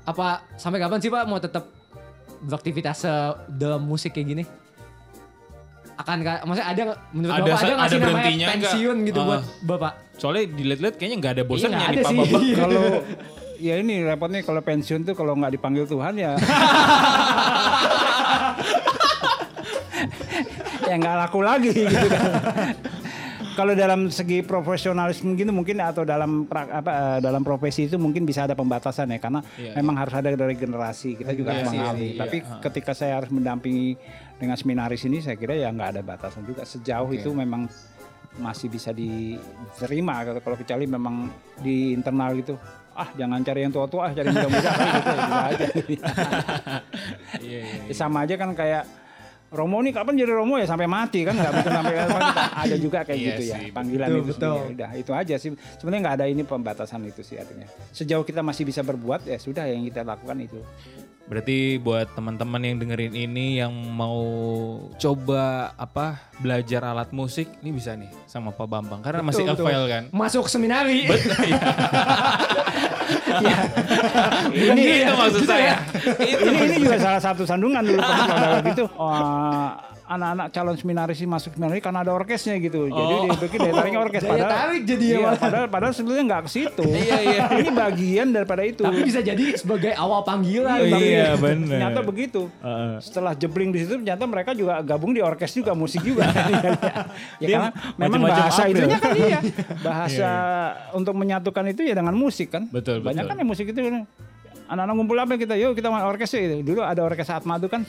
apa 0.00 0.26
sampai 0.56 0.78
kapan 0.78 0.96
sih 0.96 1.10
Pak 1.10 1.22
mau 1.24 1.36
tetap 1.36 1.68
beraktivitas 2.40 3.04
dalam 3.46 3.80
musik 3.80 4.12
kayak 4.12 4.28
gini? 4.28 4.44
Akan 5.94 6.24
maksudnya 6.24 6.64
ada 6.64 6.82
menurut 7.12 7.34
Ada 7.34 7.42
Bapak 7.44 7.60
ada 7.60 7.68
nggak 7.68 7.76
ada 7.76 7.92
sih 7.92 8.00
namanya 8.00 8.48
pensiun 8.48 8.96
gitu 9.04 9.20
Ah. 9.20 9.26
buat 9.28 9.42
Bapak? 9.60 9.92
Soalnya 10.16 10.44
dilihat-lihat 10.48 10.94
kayaknya 10.96 11.16
nggak 11.20 11.32
ada 11.36 11.44
bosannya 11.44 11.76
nggak 11.76 11.84
nih 11.84 11.92
ada 11.92 12.00
Pak. 12.00 12.12
Bambang. 12.16 12.42
kalau 12.64 12.84
ya 13.60 13.74
ini 13.76 13.94
repotnya 14.00 14.40
kalau 14.40 14.60
pensiun 14.60 15.00
tuh 15.04 15.12
kalau 15.12 15.36
nggak 15.36 15.52
dipanggil 15.52 15.84
Tuhan 15.84 16.16
ya 16.16 16.32
ya 20.88 20.94
nggak 20.96 21.16
laku 21.20 21.40
lagi 21.44 21.70
gitu 21.70 22.06
kan. 22.08 22.72
Kalau 23.60 23.76
dalam 23.76 24.08
segi 24.08 24.40
profesionalisme 24.40 25.36
gitu 25.36 25.52
mungkin 25.52 25.76
atau 25.78 26.00
dalam 26.00 26.48
pra- 26.48 26.72
apa 26.72 26.90
eh, 26.90 27.18
dalam 27.20 27.44
profesi 27.44 27.84
itu 27.84 28.00
mungkin 28.00 28.24
bisa 28.24 28.48
ada 28.48 28.56
pembatasan 28.56 29.12
ya 29.12 29.20
karena 29.20 29.44
Iya, 29.52 29.76
memang 29.76 30.00
harus 30.00 30.16
ada 30.16 30.32
dari 30.32 30.56
generasi 30.56 31.12
kita 31.14 31.36
juga 31.36 31.52
Generasi, 31.52 31.76
memahami. 31.76 32.08
iya, 32.08 32.20
Tapi 32.24 32.36
iya. 32.40 32.56
ketika 32.62 32.92
saya 32.96 33.20
harus 33.20 33.28
mendampingi 33.28 34.00
dengan 34.34 34.56
seminaris 34.56 35.04
ini 35.04 35.20
saya 35.20 35.36
kira 35.36 35.52
ya 35.52 35.68
nggak 35.68 35.92
ada 35.92 36.00
batasan 36.00 36.40
juga 36.42 36.64
sejauh 36.64 37.12
itu 37.12 37.28
memang 37.30 37.68
masih 38.32 38.72
bisa 38.72 38.96
diterima 38.96 40.24
kalau 40.24 40.40
kalau 40.40 40.56
kecuali 40.56 40.88
memang 40.88 41.28
di 41.60 41.92
internal 41.92 42.32
gitu 42.32 42.56
ah 42.90 43.12
jangan 43.12 43.42
cari 43.42 43.60
yang 43.60 43.70
tua-tua 43.70 44.08
ah 44.08 44.12
cari 44.12 44.24
yang 44.24 44.40
muda-muda 44.40 44.70
gitu, 44.70 44.80
ya, 44.80 44.92
gitu 44.96 45.34
aja. 45.36 45.66
Iya, 47.40 47.60
iya, 47.86 47.92
sama 47.92 48.24
aja 48.24 48.34
kan 48.34 48.50
kayak 48.52 48.82
Romo 49.50 49.82
nih 49.82 49.90
kapan 49.90 50.14
jadi 50.14 50.32
Romo 50.38 50.54
ya? 50.62 50.66
Sampai 50.70 50.86
mati 50.86 51.26
kan? 51.26 51.34
Nggak 51.34 51.52
mungkin 51.58 51.74
sampai 51.74 51.94
kapan 51.98 52.22
ada 52.54 52.76
juga 52.78 52.98
kayak 53.02 53.18
Iya 53.18 53.26
gitu 53.34 53.42
ya 53.42 53.56
sih, 53.58 53.70
panggilan 53.74 54.08
betul, 54.08 54.22
itu 54.22 54.32
betul. 54.38 54.58
udah 54.78 54.90
itu 54.94 55.10
aja 55.10 55.34
sih. 55.42 55.50
Sebenarnya 55.82 56.00
nggak 56.06 56.16
ada 56.22 56.26
ini 56.30 56.42
pembatasan 56.46 57.02
itu 57.10 57.22
sih 57.26 57.36
artinya. 57.36 57.66
Sejauh 57.90 58.22
kita 58.22 58.46
masih 58.46 58.62
bisa 58.62 58.86
berbuat 58.86 59.26
ya 59.26 59.42
sudah 59.42 59.66
yang 59.66 59.82
kita 59.82 60.06
lakukan 60.06 60.38
itu. 60.38 60.62
Berarti 61.30 61.78
buat 61.78 62.10
teman-teman 62.18 62.58
yang 62.58 62.76
dengerin 62.82 63.14
ini 63.14 63.62
yang 63.62 63.70
mau 63.70 64.18
coba 64.98 65.70
apa 65.78 66.18
belajar 66.42 66.82
alat 66.82 67.14
musik, 67.14 67.46
ini 67.62 67.70
bisa 67.70 67.94
nih 67.94 68.10
sama 68.26 68.50
Pak 68.50 68.66
Bambang. 68.66 68.98
Karena 68.98 69.22
masih 69.22 69.46
Betul, 69.46 69.86
kan. 69.86 70.10
Masuk 70.10 70.50
seminari. 70.50 71.06
ini 74.54 75.04
itu 75.04 75.12
maksud 75.14 75.42
saya. 75.46 75.74
ini 76.20 76.58
ini 76.66 76.76
juga 76.82 76.96
salah 76.98 77.20
satu 77.22 77.42
sandungan 77.46 77.82
dulu 77.84 78.00
kalau 78.30 78.58
gitu. 78.66 78.84
Oh, 78.98 79.70
anak-anak 80.10 80.46
calon 80.50 80.74
seminaris 80.74 81.22
masuk 81.22 81.54
seminari 81.54 81.78
karena 81.78 82.02
ada 82.02 82.10
orkesnya 82.10 82.58
gitu. 82.58 82.90
Jadi 82.90 83.14
Oh. 83.14 83.22
dia 83.30 83.38
pikir 83.38 83.58
daya 83.62 83.74
tariknya 83.78 84.00
orkes 84.10 84.22
Daya 84.26 84.44
tarik 84.50 84.82
jadi 84.82 85.04
ya, 85.06 85.18
iya, 85.22 85.30
padahal 85.38 85.66
padahal 85.70 85.92
sebetulnya 85.94 86.24
nggak 86.26 86.42
ke 86.46 86.50
situ. 86.50 86.84
Iya, 87.00 87.18
iya. 87.22 87.40
ini 87.62 87.70
bagian 87.70 88.26
daripada 88.34 88.62
itu. 88.66 88.82
Tapi 88.82 89.00
bisa 89.06 89.22
jadi 89.22 89.44
sebagai 89.54 89.94
awal 89.94 90.26
panggilan. 90.26 90.82
Iya, 90.82 90.98
iya, 90.98 91.28
bener. 91.38 91.78
ternyata 91.78 92.00
begitu. 92.02 92.50
Heeh. 92.58 92.98
setelah 93.00 93.32
jebling 93.38 93.70
di 93.70 93.86
situ 93.86 94.02
ternyata 94.02 94.26
mereka 94.26 94.50
juga 94.52 94.82
gabung 94.82 95.14
di 95.14 95.22
orkes 95.22 95.54
juga 95.54 95.72
musik 95.78 96.02
juga. 96.02 96.26
Ya 97.38 97.46
Dia 97.46 97.56
karena 97.56 97.70
memang 97.96 98.20
bahasa 98.26 98.62
itunya 98.66 98.98
kan 98.98 99.12
iya. 99.14 99.40
Bahasa 99.80 100.30
untuk 100.90 101.14
menyatukan 101.14 101.64
itu 101.70 101.86
ya 101.86 101.94
dengan 101.94 102.12
musik 102.18 102.50
kan. 102.50 102.66
Betul, 102.68 102.98
banyak 102.98 103.22
betul. 103.22 103.30
kan 103.30 103.36
yang 103.38 103.48
musik 103.48 103.66
itu 103.70 103.78
kan. 103.78 104.04
Anak-anak 104.70 104.94
ngumpul 104.98 105.18
apa 105.18 105.34
kita? 105.34 105.54
Yuk 105.58 105.74
kita 105.74 105.90
main 105.90 106.06
orkes 106.06 106.30
gitu. 106.30 106.62
dulu 106.62 106.82
ada 106.82 107.02
orkes 107.02 107.26
Atma 107.26 107.58
itu 107.58 107.66
kan 107.66 107.82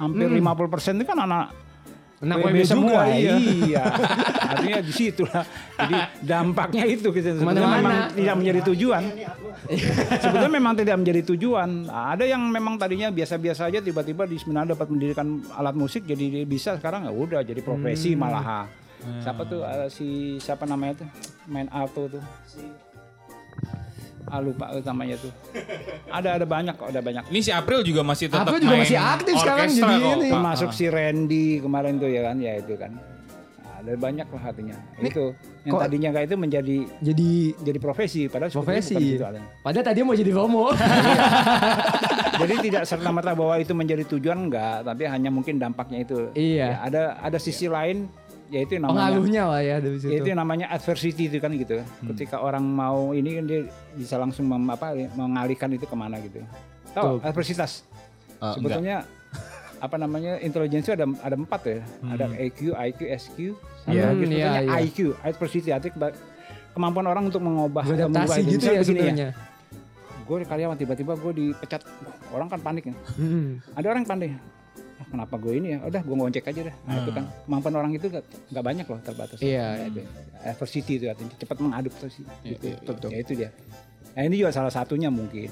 hampir 0.00 0.26
50% 0.32 0.96
itu 0.96 1.04
kan 1.04 1.18
anak 1.20 1.52
Anak 2.20 2.36
WB 2.44 2.68
semua 2.68 3.08
juga, 3.08 3.16
iya. 3.16 3.32
iya. 3.40 3.84
Artinya 4.52 4.84
di 4.84 4.92
situ 4.92 5.24
lah. 5.24 5.40
Jadi 5.72 5.96
dampaknya 6.20 6.84
itu 6.84 7.08
gitu. 7.16 7.32
Sebetulnya 7.32 7.40
Ke 7.40 7.48
mana-mana. 7.48 7.80
memang 7.80 8.00
tidak 8.12 8.34
menjadi 8.36 8.60
tujuan. 8.68 9.02
Sebetulnya 10.20 10.52
memang 10.52 10.74
tidak 10.76 10.96
menjadi 11.00 11.20
tujuan. 11.32 11.88
Ada 11.88 12.24
yang 12.28 12.44
memang 12.52 12.76
tadinya 12.76 13.08
biasa-biasa 13.08 13.72
aja 13.72 13.80
tiba-tiba 13.80 14.28
di 14.28 14.36
seminar 14.36 14.68
dapat 14.68 14.92
mendirikan 14.92 15.40
alat 15.56 15.72
musik 15.72 16.04
jadi 16.04 16.44
bisa. 16.44 16.76
Sekarang 16.76 17.08
ya 17.08 17.12
udah 17.12 17.40
jadi 17.40 17.64
profesi 17.64 18.12
Hmm. 18.12 18.20
malah 18.20 18.68
siapa 19.24 19.48
tuh 19.48 19.64
eh, 19.64 19.88
si 19.88 20.36
siapa 20.36 20.68
namanya 20.68 21.00
tuh? 21.00 21.08
Main 21.48 21.72
alto 21.72 22.04
tuh 22.04 22.22
ah 24.30 24.38
lupa 24.38 24.70
eh, 24.70 24.80
namanya 24.80 25.16
tuh 25.16 25.32
ada 26.08 26.28
ada 26.32 26.46
banyak 26.46 26.72
kok 26.72 26.86
ada 26.86 27.00
banyak 27.00 27.22
Ini 27.26 27.40
si 27.40 27.50
April 27.50 27.82
juga 27.82 28.00
masih 28.00 28.26
tetap 28.26 28.46
April 28.46 28.58
juga 28.60 28.72
main 28.72 28.82
masih 28.82 28.98
aktif 28.98 29.34
sekarang 29.36 29.68
jadi 29.68 29.82
kok, 29.82 29.90
ini. 29.90 30.06
Pak. 30.22 30.30
termasuk 30.30 30.68
Ah. 30.68 30.72
si 30.72 30.84
Randy 30.86 31.46
kemarin 31.58 31.94
tuh 31.96 32.08
ya 32.08 32.22
kan 32.22 32.36
ya 32.38 32.52
itu 32.56 32.74
kan 32.74 32.92
Nah, 33.60 33.74
ada 33.82 33.92
banyak 33.94 34.26
lah 34.26 34.42
artinya 34.44 34.76
itu 34.98 35.24
yang 35.62 35.72
kok- 35.72 35.82
tadinya 35.82 36.10
kayak 36.10 36.26
itu 36.26 36.36
menjadi 36.36 36.76
Jadi 37.02 37.30
jadi 37.58 37.78
profesi 37.78 38.22
padahal 38.26 38.50
profesi. 38.50 38.92
bukan 38.92 39.08
gitu. 39.08 39.24
Padahal 39.58 39.84
tadi 39.84 39.98
mau 40.00 40.14
jadi 40.14 40.30
promo. 40.30 40.64
jadi 42.40 42.54
tidak 42.60 42.82
serta 42.84 43.08
merta 43.10 43.32
bahwa 43.32 43.54
itu 43.56 43.72
menjadi 43.72 44.04
tujuan 44.06 44.38
enggak 44.42 44.82
tapi 44.82 45.02
hanya 45.06 45.28
mungkin 45.28 45.56
dampaknya 45.56 45.98
itu 46.00 46.28
Iya. 46.32 46.66
Ya, 46.66 46.76
ada 46.82 47.02
ada 47.20 47.38
sisi 47.38 47.66
lain 47.66 48.08
yaitu 48.50 48.72
yang 48.74 48.84
namanya 48.84 48.98
Pengaruhnya 49.08 49.42
lah 49.46 49.60
ya 49.60 49.76
dari 49.78 49.96
situ. 49.96 50.10
yaitu 50.10 50.28
yang 50.28 50.40
namanya 50.40 50.66
adversity 50.68 51.22
itu 51.24 51.38
kan 51.38 51.50
gitu 51.52 51.78
ketika 52.04 52.36
orang 52.38 52.62
mau 52.62 53.10
ini 53.10 53.30
kan 53.32 53.44
dia 53.44 53.60
bisa 53.94 54.14
langsung 54.16 54.44
mem, 54.44 54.66
apa, 54.68 54.86
mengalihkan 55.14 55.70
itu 55.70 55.82
ke 55.82 55.94
mana 55.94 56.18
gitu 56.18 56.42
tahu 56.90 57.18
adversitas 57.20 57.86
Ah, 58.36 58.52
sebetulnya 58.52 59.04
apa 59.78 59.96
namanya 59.96 60.36
intelijensi 60.38 60.90
ada 60.90 61.04
ada 61.20 61.36
empat 61.36 61.60
ya 61.62 61.80
ada 62.06 62.24
EQ 62.34 62.72
IQ 62.74 63.00
SQ 63.14 63.36
sama 63.78 63.90
Iya. 63.90 64.02
lagi 64.02 64.16
Hmm, 64.18 64.20
sebetulnya 64.26 64.48
iya, 64.50 64.60
iya. 64.62 64.76
IQ 64.82 64.98
adversity 65.20 65.70
artinya 65.70 65.92
keba- 65.94 66.16
kemampuan 66.70 67.06
orang 67.06 67.24
untuk 67.26 67.38
mengubah 67.38 67.84
itu. 67.84 68.00
gitu 68.50 68.64
ya 68.66 68.80
begini 68.80 68.82
sebenarnya. 68.82 69.28
gue 70.22 70.36
karyawan 70.42 70.76
tiba-tiba 70.76 71.12
gue 71.14 71.32
dipecat 71.34 71.82
orang 72.30 72.48
kan 72.48 72.60
panik 72.60 72.84
ya 72.86 72.94
Hmm. 73.14 73.60
ada 73.72 73.86
orang 73.86 74.00
yang 74.00 74.10
pandai 74.10 74.30
"Ah, 74.30 74.40
kenapa 75.10 75.34
gue 75.36 75.52
ini 75.58 75.68
ya 75.74 75.78
udah 75.82 76.02
gue 76.06 76.16
ngojek 76.16 76.44
aja 76.46 76.60
deh 76.70 76.76
nah, 76.86 76.94
itu 76.96 77.10
kan 77.10 77.24
kemampuan 77.44 77.74
orang 77.76 77.92
itu 77.92 78.06
gak, 78.06 78.24
nggak 78.48 78.64
banyak 78.64 78.86
loh 78.86 79.00
terbatas 79.02 79.38
Iya, 79.42 79.66
itu. 79.84 80.00
adversity 80.40 80.92
itu 80.96 81.04
artinya 81.10 81.34
cepat 81.36 81.56
mengadaptasi 81.58 82.20
Iya, 82.46 82.56
gitu. 82.56 83.06
ya 83.10 83.18
itu 83.18 83.32
dia 83.34 83.50
nah 84.10 84.22
ini 84.22 84.34
juga 84.38 84.50
salah 84.50 84.72
satunya 84.72 85.10
mungkin 85.10 85.50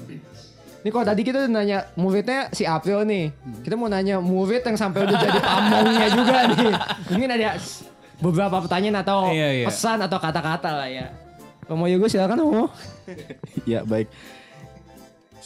Nih 0.79 0.95
kalau 0.95 1.03
tadi 1.03 1.27
kita 1.27 1.43
udah 1.43 1.51
nanya 1.51 1.91
muridnya 1.99 2.47
si 2.55 2.63
April 2.63 3.03
nih. 3.03 3.35
Kita 3.67 3.75
mau 3.75 3.91
nanya 3.91 4.23
murid 4.23 4.63
yang 4.63 4.79
sampai 4.79 5.03
udah 5.03 5.17
jadi 5.19 5.39
pamongnya 5.51 6.07
juga 6.07 6.37
nih. 6.55 6.71
Mungkin 7.11 7.29
ada 7.35 7.59
beberapa 8.23 8.63
pertanyaan 8.63 9.03
atau 9.03 9.27
Iya, 9.27 9.59
iya. 9.59 9.65
pesan 9.67 9.99
atau 9.99 10.15
kata-kata 10.15 10.71
lah 10.71 10.87
ya. 10.87 11.11
Romo 11.67 11.83
Yogo 11.83 12.07
silakan 12.07 12.39
Romo. 12.39 12.65
Ya 13.67 13.83
baik. 13.83 14.07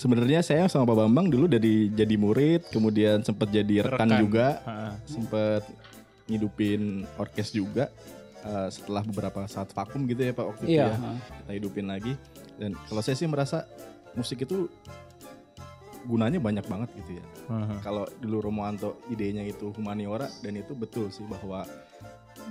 Sebenarnya 0.04 0.43
saya 0.43 0.68
sama 0.68 0.84
Pak 0.84 0.99
Bambang 0.99 1.32
dulu 1.32 1.47
dari 1.47 1.88
jadi 1.88 2.20
murid, 2.20 2.68
kemudian 2.68 3.24
sempat 3.24 3.47
jadi 3.47 3.88
rekan, 3.88 4.04
Rekan. 4.04 4.20
juga, 4.20 4.47
sempat 5.08 5.64
ngidupin 6.28 7.08
orkes 7.16 7.56
juga. 7.56 7.88
eh, 8.43 8.68
setelah 8.68 8.99
beberapa 9.08 9.47
saat 9.47 9.72
vakum 9.72 10.04
gitu 10.04 10.20
ya 10.20 10.36
Pak 10.36 10.43
waktu 10.43 10.64
itu 10.68 10.76
Iya, 10.76 10.91
ya, 10.91 11.16
kita 11.39 11.51
hidupin 11.56 11.88
lagi. 11.88 12.12
Dan 12.60 12.76
kalau 12.91 12.99
saya 12.99 13.16
sih 13.16 13.24
merasa 13.24 13.64
musik 14.12 14.43
itu 14.43 14.68
gunanya 16.04 16.43
banyak 16.43 16.68
banget 16.68 16.91
gitu 16.99 17.24
ya. 17.24 17.26
Kalau 17.80 18.04
dulu 18.20 18.43
Romoanto 18.43 18.99
idenya 19.08 19.47
itu 19.47 19.72
humaniora 19.72 20.28
dan 20.43 20.60
itu 20.60 20.76
betul 20.76 21.08
sih 21.08 21.24
bahwa 21.24 21.64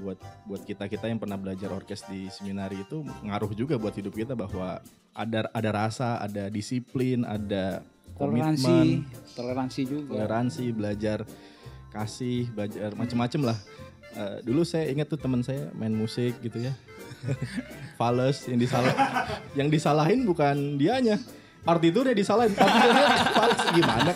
buat 0.01 0.19
buat 0.49 0.63
kita 0.65 0.89
kita 0.89 1.11
yang 1.11 1.21
pernah 1.21 1.37
belajar 1.37 1.69
orkes 1.75 2.07
di 2.09 2.31
seminari 2.33 2.81
itu 2.81 3.05
ngaruh 3.27 3.53
juga 3.53 3.77
buat 3.77 3.93
hidup 3.93 4.15
kita 4.17 4.33
bahwa 4.33 4.81
ada 5.13 5.49
ada 5.53 5.71
rasa, 5.73 6.21
ada 6.21 6.49
disiplin, 6.49 7.25
ada 7.29 7.85
toleransi 8.17 8.65
komitmen, 8.65 8.89
toleransi 9.37 9.81
juga. 9.85 10.09
toleransi, 10.17 10.65
belajar 10.73 11.19
kasih, 11.93 12.49
belajar 12.57 12.97
macem-macem 12.97 13.41
lah. 13.45 13.59
Eh, 14.13 14.39
dulu 14.45 14.65
saya 14.65 14.89
ingat 14.93 15.09
tuh 15.09 15.21
teman 15.21 15.41
saya 15.45 15.73
main 15.77 15.93
musik 15.93 16.37
gitu 16.45 16.61
ya, 16.61 16.73
fales 18.01 18.45
yang 18.49 18.61
disalah, 18.61 18.93
yang 19.57 19.69
disalahin 19.73 20.25
bukan 20.29 20.77
dianya, 20.77 21.17
partiturnya 21.63 22.15
disalahin, 22.15 22.53
partiturnya 22.59 23.07
fales 23.31 23.63
gimana? 23.71 24.11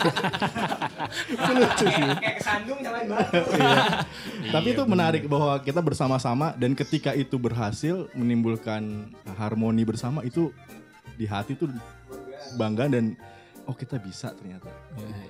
Itu 1.30 1.52
lucu 1.54 1.86
sih. 1.86 2.04
Kayak 2.18 2.36
kesandung 2.42 2.78
nyalain 2.82 3.06
batu. 3.06 3.38
Tapi 4.50 4.68
itu 4.74 4.82
menarik 4.86 5.24
bahwa 5.30 5.54
kita 5.62 5.78
bersama-sama 5.78 6.54
dan 6.58 6.74
ketika 6.74 7.14
itu 7.14 7.38
berhasil 7.38 8.10
menimbulkan 8.18 9.14
harmoni 9.38 9.86
bersama 9.86 10.26
itu 10.26 10.50
di 11.14 11.24
hati 11.24 11.54
tuh 11.54 11.70
bangga 12.58 12.90
dan 12.90 13.14
oh 13.66 13.74
kita 13.78 13.98
bisa 14.02 14.34
ternyata. 14.34 14.70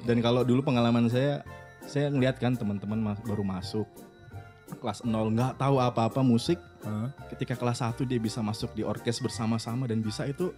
Dan 0.08 0.24
kalau 0.24 0.40
dulu 0.40 0.64
pengalaman 0.64 1.12
saya, 1.12 1.44
saya 1.84 2.08
ngeliat 2.08 2.40
kan 2.40 2.56
teman-teman 2.56 3.16
baru 3.28 3.44
masuk 3.44 3.84
kelas 4.82 5.06
0 5.06 5.12
nggak 5.36 5.60
tahu 5.60 5.78
apa-apa 5.78 6.24
musik. 6.24 6.56
Ketika 7.28 7.60
kelas 7.60 7.84
1 7.84 8.08
dia 8.08 8.16
bisa 8.16 8.40
masuk 8.40 8.72
di 8.72 8.82
orkes 8.82 9.20
bersama-sama 9.20 9.84
dan 9.84 10.00
bisa 10.00 10.24
itu 10.24 10.56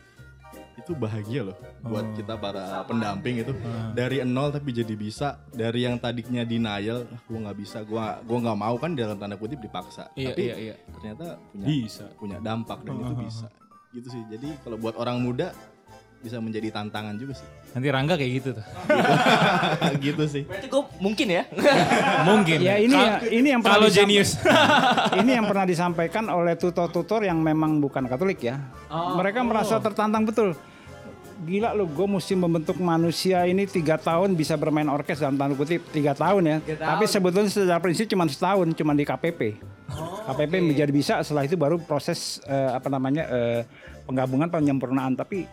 itu 0.79 0.95
bahagia 0.95 1.43
loh 1.43 1.57
buat 1.83 2.07
kita 2.15 2.39
para 2.39 2.87
pendamping 2.87 3.43
itu. 3.43 3.53
Dari 3.93 4.23
nol 4.23 4.55
tapi 4.55 4.71
jadi 4.71 4.95
bisa 4.95 5.43
dari 5.51 5.83
yang 5.83 5.99
tadinya 5.99 6.47
denial 6.47 7.05
ah, 7.11 7.21
gue 7.27 7.39
nggak 7.39 7.59
bisa 7.59 7.83
gua 7.83 8.23
gua 8.23 8.39
nggak 8.39 8.59
mau 8.59 8.77
kan 8.79 8.95
dalam 8.95 9.19
tanda 9.19 9.35
kutip 9.35 9.59
dipaksa. 9.59 10.07
Iya, 10.15 10.33
tapi 10.33 10.43
iya, 10.47 10.55
iya. 10.57 10.75
ternyata 10.95 11.27
punya 11.51 11.67
Bisa. 11.67 12.07
punya 12.15 12.39
dampak 12.39 12.79
dan 12.87 12.95
itu 13.03 13.15
bisa. 13.27 13.47
Gitu 13.91 14.09
sih. 14.09 14.23
Jadi 14.31 14.49
kalau 14.63 14.79
buat 14.79 14.95
orang 14.95 15.19
muda 15.19 15.51
bisa 16.19 16.43
menjadi 16.43 16.75
tantangan 16.75 17.15
juga 17.15 17.39
sih 17.39 17.47
Nanti 17.69 17.89
Rangga 17.93 18.17
kayak 18.17 18.33
gitu 18.33 18.51
tuh. 18.57 18.65
gitu 20.09 20.25
sih 20.25 20.43
Berarti 20.49 20.67
gue 20.67 20.83
mungkin 20.99 21.27
ya. 21.29 21.43
Mungkin. 22.29 22.59
Ya, 22.59 22.75
ini 22.81 22.97
ya- 22.97 23.21
ini 23.23 23.49
yang 23.53 23.61
pernah 23.61 23.77
kalau 23.77 23.89
jenius. 23.89 24.41
ini 25.21 25.31
yang 25.37 25.47
pernah 25.47 25.63
disampaikan 25.63 26.27
oleh 26.27 26.57
tutor-tutor 26.57 27.23
yang 27.23 27.39
memang 27.39 27.79
bukan 27.79 28.09
Katolik 28.09 28.41
ya. 28.43 28.59
Mereka 28.89 29.45
merasa 29.45 29.79
tertantang 29.79 30.25
betul. 30.25 30.57
Gila 31.39 31.71
lu, 31.71 31.87
gue 31.87 32.09
mesti 32.09 32.35
membentuk 32.35 32.83
manusia 32.83 33.47
ini 33.47 33.63
tiga 33.63 33.95
tahun 33.95 34.35
bisa 34.35 34.59
bermain 34.59 34.91
orkes 34.91 35.23
dalam 35.23 35.39
tanda 35.39 35.55
kutip 35.55 35.87
tiga 35.93 36.11
tahun 36.11 36.43
ya. 36.43 36.57
Tapi 36.75 37.07
sebetulnya 37.07 37.47
secara 37.47 37.79
prinsip 37.79 38.11
cuma 38.11 38.27
setahun, 38.27 38.67
cuma 38.75 38.91
di 38.91 39.07
KPP. 39.07 39.55
KPP 40.27 40.53
menjadi 40.59 40.91
bisa, 40.91 41.15
setelah 41.23 41.47
itu 41.47 41.55
baru 41.55 41.79
proses 41.79 42.43
eh, 42.43 42.71
apa 42.75 42.91
namanya 42.91 43.23
eh, 43.31 43.61
penggabungan 44.03 44.51
penyempurnaan. 44.51 45.15
Tapi 45.15 45.47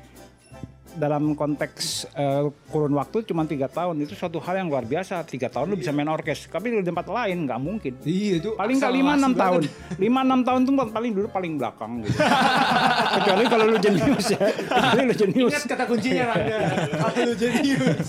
dalam 0.96 1.36
konteks 1.36 2.10
eh, 2.16 2.48
kurun 2.72 2.96
waktu 2.96 3.28
cuma 3.28 3.44
tiga 3.44 3.68
tahun. 3.68 4.02
Itu 4.02 4.16
suatu 4.16 4.40
hal 4.40 4.64
yang 4.64 4.68
luar 4.72 4.88
biasa. 4.88 5.22
Tiga 5.28 5.52
tahun 5.52 5.72
lu 5.72 5.78
bisa 5.80 5.92
main 5.92 6.08
orkes, 6.08 6.48
tapi 6.48 6.72
di 6.72 6.82
tempat 6.82 7.06
lain 7.08 7.46
nggak 7.46 7.60
mungkin. 7.60 7.94
Iya 8.02 8.34
itu 8.42 8.50
paling 8.56 8.76
nggak 8.80 8.94
lima 8.96 9.12
enam 9.20 9.32
tahun. 9.36 9.62
Lima 10.00 10.20
enam 10.24 10.40
tahun 10.42 10.62
tuh 10.66 10.74
paling 10.90 11.12
dulu 11.12 11.28
paling 11.30 11.54
belakang 11.60 11.92
gitu. 12.04 12.18
Kecuali 13.20 13.44
kalau 13.52 13.66
lu 13.70 13.78
jenius 13.78 14.28
ya. 14.32 14.40
Kecuali 14.40 15.02
lu 15.04 15.14
jenius. 15.14 15.52
Ingat 15.52 15.64
kata 15.68 15.84
kuncinya 15.86 16.24
Rangga. 16.34 16.58
Kalau 17.06 17.20
lu 17.28 17.34
jenius. 17.38 18.08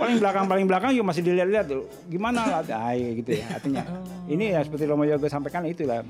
paling 0.00 0.16
belakang 0.16 0.44
paling 0.48 0.66
belakang 0.66 0.90
juga 0.96 1.06
masih 1.12 1.22
dilihat-lihat 1.24 1.66
tuh. 1.68 1.84
Gimana? 2.08 2.40
Lah 2.48 2.64
ah, 2.64 2.92
iya 2.96 3.10
gitu 3.12 3.30
ya 3.36 3.46
artinya. 3.52 3.82
Ini 4.26 4.44
ya 4.56 4.60
seperti 4.64 4.84
Romo 4.88 5.04
Yoga 5.04 5.28
sampaikan 5.28 5.68
itulah 5.68 6.00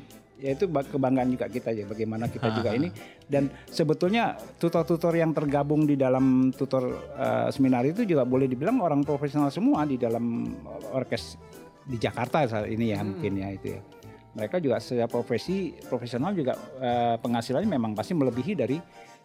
yaitu 0.41 0.67
ba- 0.67 0.85
kebanggaan 0.85 1.29
juga 1.31 1.47
kita 1.47 1.71
ya 1.77 1.85
bagaimana 1.85 2.27
kita 2.27 2.49
juga 2.57 2.73
ini. 2.73 2.89
Dan 3.29 3.53
sebetulnya 3.69 4.35
tutor-tutor 4.57 5.15
yang 5.15 5.37
tergabung 5.37 5.85
di 5.85 5.95
dalam 5.95 6.51
tutor 6.51 6.91
eh, 7.15 7.49
seminar 7.53 7.85
itu 7.87 8.03
juga 8.09 8.25
boleh 8.25 8.49
dibilang 8.49 8.81
orang 8.81 9.05
profesional 9.05 9.53
semua 9.53 9.85
di 9.85 10.01
dalam 10.01 10.57
orkes 10.91 11.37
di 11.85 12.01
Jakarta 12.01 12.49
saat 12.49 12.67
ini 12.73 12.97
ya 12.97 13.05
mungkin 13.05 13.37
ya 13.37 13.49
itu 13.53 13.77
ya. 13.77 13.81
Mereka 14.31 14.63
juga 14.63 14.79
secara 14.79 15.11
profesi 15.11 15.75
profesional 15.87 16.33
juga 16.33 16.57
eh, 16.81 17.17
penghasilannya 17.21 17.69
memang 17.69 17.93
pasti 17.93 18.17
melebihi 18.17 18.53
dari 18.57 18.79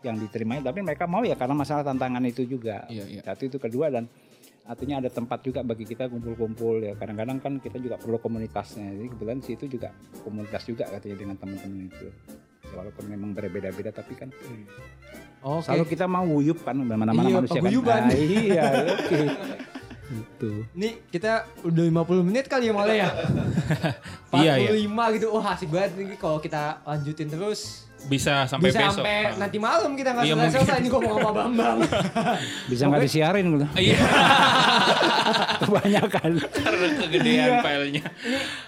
yang 0.06 0.22
diterima 0.22 0.62
tapi 0.62 0.86
mereka 0.86 1.10
mau 1.10 1.26
ya 1.26 1.34
karena 1.34 1.58
masalah 1.58 1.82
tantangan 1.82 2.22
itu 2.30 2.46
juga. 2.46 2.86
Iya, 2.92 3.10
iya. 3.10 3.22
satu 3.26 3.50
itu 3.50 3.58
kedua 3.58 3.90
dan 3.90 4.06
artinya 4.66 4.98
ada 4.98 5.10
tempat 5.14 5.46
juga 5.46 5.62
bagi 5.62 5.86
kita 5.86 6.10
kumpul-kumpul 6.10 6.82
ya 6.82 6.94
kadang-kadang 6.98 7.38
kan 7.38 7.54
kita 7.62 7.78
juga 7.78 8.02
perlu 8.02 8.18
komunitasnya 8.18 8.98
jadi 8.98 9.08
kebetulan 9.14 9.40
situ 9.46 9.66
juga 9.70 9.94
komunitas 10.26 10.66
juga 10.66 10.90
katanya 10.90 11.18
dengan 11.22 11.36
teman-teman 11.38 11.86
itu 11.86 12.10
Ya, 12.66 12.82
walaupun 12.82 13.06
memang 13.06 13.30
berbeda-beda 13.38 13.94
tapi 13.94 14.18
kan 14.18 14.34
Oke. 15.46 15.70
selalu 15.70 15.86
kita 15.86 16.10
mau 16.10 16.26
wuyup 16.26 16.66
kan 16.66 16.74
mana-mana 16.74 17.14
Iya, 17.30 17.38
manusia 17.38 17.62
paguyuban. 17.62 17.94
kan 17.94 18.04
Nah, 18.10 18.18
iya 18.18 18.66
oke 18.98 19.22
Gitu. 20.06 20.52
Nih 20.78 21.02
kita 21.10 21.50
udah 21.66 21.84
50 22.06 22.30
menit 22.30 22.46
kali 22.46 22.70
ya 22.70 22.74
malah 22.78 22.94
ya. 22.94 23.10
Iya, 24.38 24.54
iya. 24.70 25.10
gitu. 25.18 25.34
Wah 25.34 25.58
asik 25.58 25.74
banget 25.74 25.98
nih 25.98 26.18
kalau 26.22 26.38
kita 26.38 26.78
lanjutin 26.86 27.26
terus. 27.26 27.90
Bisa 28.06 28.46
sampai 28.46 28.70
bisa 28.70 28.80
besok. 28.84 29.02
sampai 29.02 29.18
Ah. 29.26 29.34
nanti 29.36 29.58
malam 29.58 29.92
kita 29.94 30.10
nggak 30.12 30.24
Iya, 30.24 30.34
selesai 30.48 30.78
ini 30.78 30.90
ngomong 30.90 31.14
sama 31.16 31.32
Bambang. 31.34 31.78
Bisa 32.70 32.84
nggak 32.86 33.02
disiarin 33.02 33.46
gitu. 33.50 33.66
Iya, 33.76 33.98
Kebanyakan. 35.62 36.32
karena 36.54 36.88
kegedean 36.96 37.52
filenya. 37.60 38.04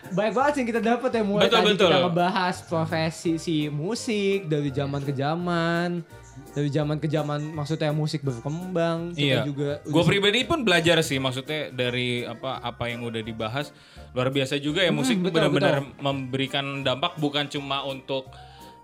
Banyak 0.10 0.34
banget 0.34 0.52
sih 0.52 0.60
yang 0.60 0.70
kita 0.70 0.82
dapat 0.82 1.10
ya 1.12 1.22
mulai 1.22 1.44
Betul, 1.46 1.58
tadi 1.58 1.70
betul. 1.70 1.88
kita 1.88 1.98
ngebahas 2.02 2.56
profesi 2.64 3.32
si 3.38 3.56
musik 3.68 4.48
dari 4.48 4.70
zaman 4.70 5.02
ke 5.02 5.12
zaman, 5.12 5.90
dari 6.50 6.70
zaman 6.70 6.98
ke 6.98 7.08
zaman 7.08 7.40
maksudnya 7.52 7.92
musik 7.92 8.22
berkembang. 8.22 9.14
Kita 9.14 9.22
Iya. 9.22 9.40
juga 9.44 9.84
Gue 9.84 10.04
pribadi 10.04 10.42
pun 10.44 10.64
belajar 10.64 10.98
sih 11.02 11.18
maksudnya 11.18 11.70
dari 11.70 12.24
apa 12.24 12.58
apa 12.58 12.84
yang 12.88 13.04
udah 13.04 13.20
dibahas 13.20 13.70
luar 14.12 14.30
biasa 14.30 14.58
juga 14.58 14.82
ya 14.82 14.90
musik 14.90 15.20
tuh 15.20 15.30
betul, 15.30 15.46
benar-benar 15.46 15.76
memberikan 16.00 16.82
dampak 16.82 17.14
bukan 17.18 17.46
cuma 17.46 17.84
untuk 17.84 18.32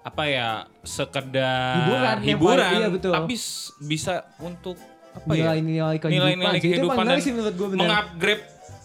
apa 0.03 0.23
ya 0.27 0.49
sekedar 0.83 1.79
Hiburan, 1.79 2.03
yang 2.03 2.23
hiburan, 2.27 2.71
iya, 2.75 2.87
betul. 2.91 3.11
tapi 3.15 3.35
bisa 3.81 4.13
untuk 4.37 4.75
apa 5.13 5.31
ya 5.31 5.55
nilai-nilai 5.55 5.95
kehidupan. 5.95 6.11
nilai-nilai 6.11 6.57
sih. 6.57 6.59
Itu 6.59 6.67
kehidupan 6.83 7.03
dan 7.05 7.17
sih 7.17 7.31
menurut 7.31 7.55
gue 7.55 7.67
benar. 7.71 7.81
mengupgrade 7.87 8.43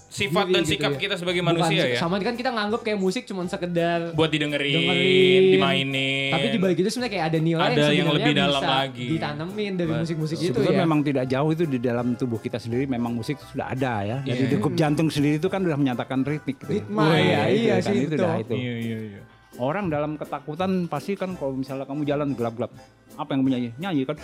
sifat 0.08 0.44
Diri 0.48 0.54
dan 0.56 0.62
gitu 0.64 0.72
sikap 0.72 0.92
ya. 0.94 0.98
kita 1.04 1.14
sebagai 1.20 1.42
Bukan 1.44 1.52
manusia 1.60 1.84
ya 1.84 2.00
Sama 2.00 2.16
kan 2.16 2.32
kita 2.32 2.48
nganggap 2.48 2.80
kayak 2.80 2.96
musik 2.96 3.28
cuma 3.28 3.44
sekedar 3.44 4.16
buat 4.16 4.32
didengerin, 4.32 4.72
dengerin, 4.72 5.42
dimainin. 5.52 6.32
Tapi 6.32 6.46
di 6.48 6.58
balik 6.58 6.76
itu 6.80 6.88
sebenarnya 6.88 7.12
kayak 7.12 7.26
ada 7.28 7.38
nilai 7.38 7.60
Ada 7.60 7.68
yang 7.68 7.84
sebenarnya 7.84 8.16
lebih 8.16 8.32
dalam 8.32 8.62
bisa 8.64 8.72
lagi. 8.72 9.06
Ditanemin 9.12 9.72
dari 9.76 9.92
musik-musik 9.92 10.36
itu 10.38 10.46
Sebetulnya 10.48 10.72
ya. 10.72 10.80
memang 10.80 11.00
tidak 11.04 11.24
jauh 11.28 11.50
itu 11.52 11.64
di 11.68 11.76
dalam 11.76 12.06
tubuh 12.16 12.40
kita 12.40 12.56
sendiri 12.56 12.88
memang 12.88 13.12
musik 13.12 13.36
sudah 13.52 13.68
ada 13.68 13.94
ya. 14.00 14.18
Jadi 14.24 14.42
Iya. 14.48 14.52
degup 14.56 14.72
jantung 14.80 15.12
sendiri 15.12 15.36
itu 15.36 15.48
kan 15.52 15.60
sudah 15.60 15.76
menyatakan 15.76 16.24
ritmik. 16.24 16.56
Gitu. 16.56 16.72
Ritma, 16.72 17.04
ya, 17.12 17.40
itu 17.52 17.58
iya 17.68 17.76
kan, 17.76 17.84
sih, 17.92 17.98
itu 18.08 18.14
dah 18.16 18.34
itu. 18.40 18.54
Iya 18.56 18.74
iya 18.80 18.98
iya. 19.12 19.20
Orang 19.59 19.86
dalam 19.88 20.14
ketakutan 20.14 20.86
pasti 20.86 21.12
kan 21.12 21.34
kalau 21.34 21.50
misalnya 21.52 21.82
kamu 21.82 22.06
jalan 22.06 22.30
gelap-gelap, 22.30 22.70
apa 23.12 23.30
yang 23.30 23.42
menyanyi? 23.42 23.74
Nyanyi 23.74 24.02
kan? 24.04 24.14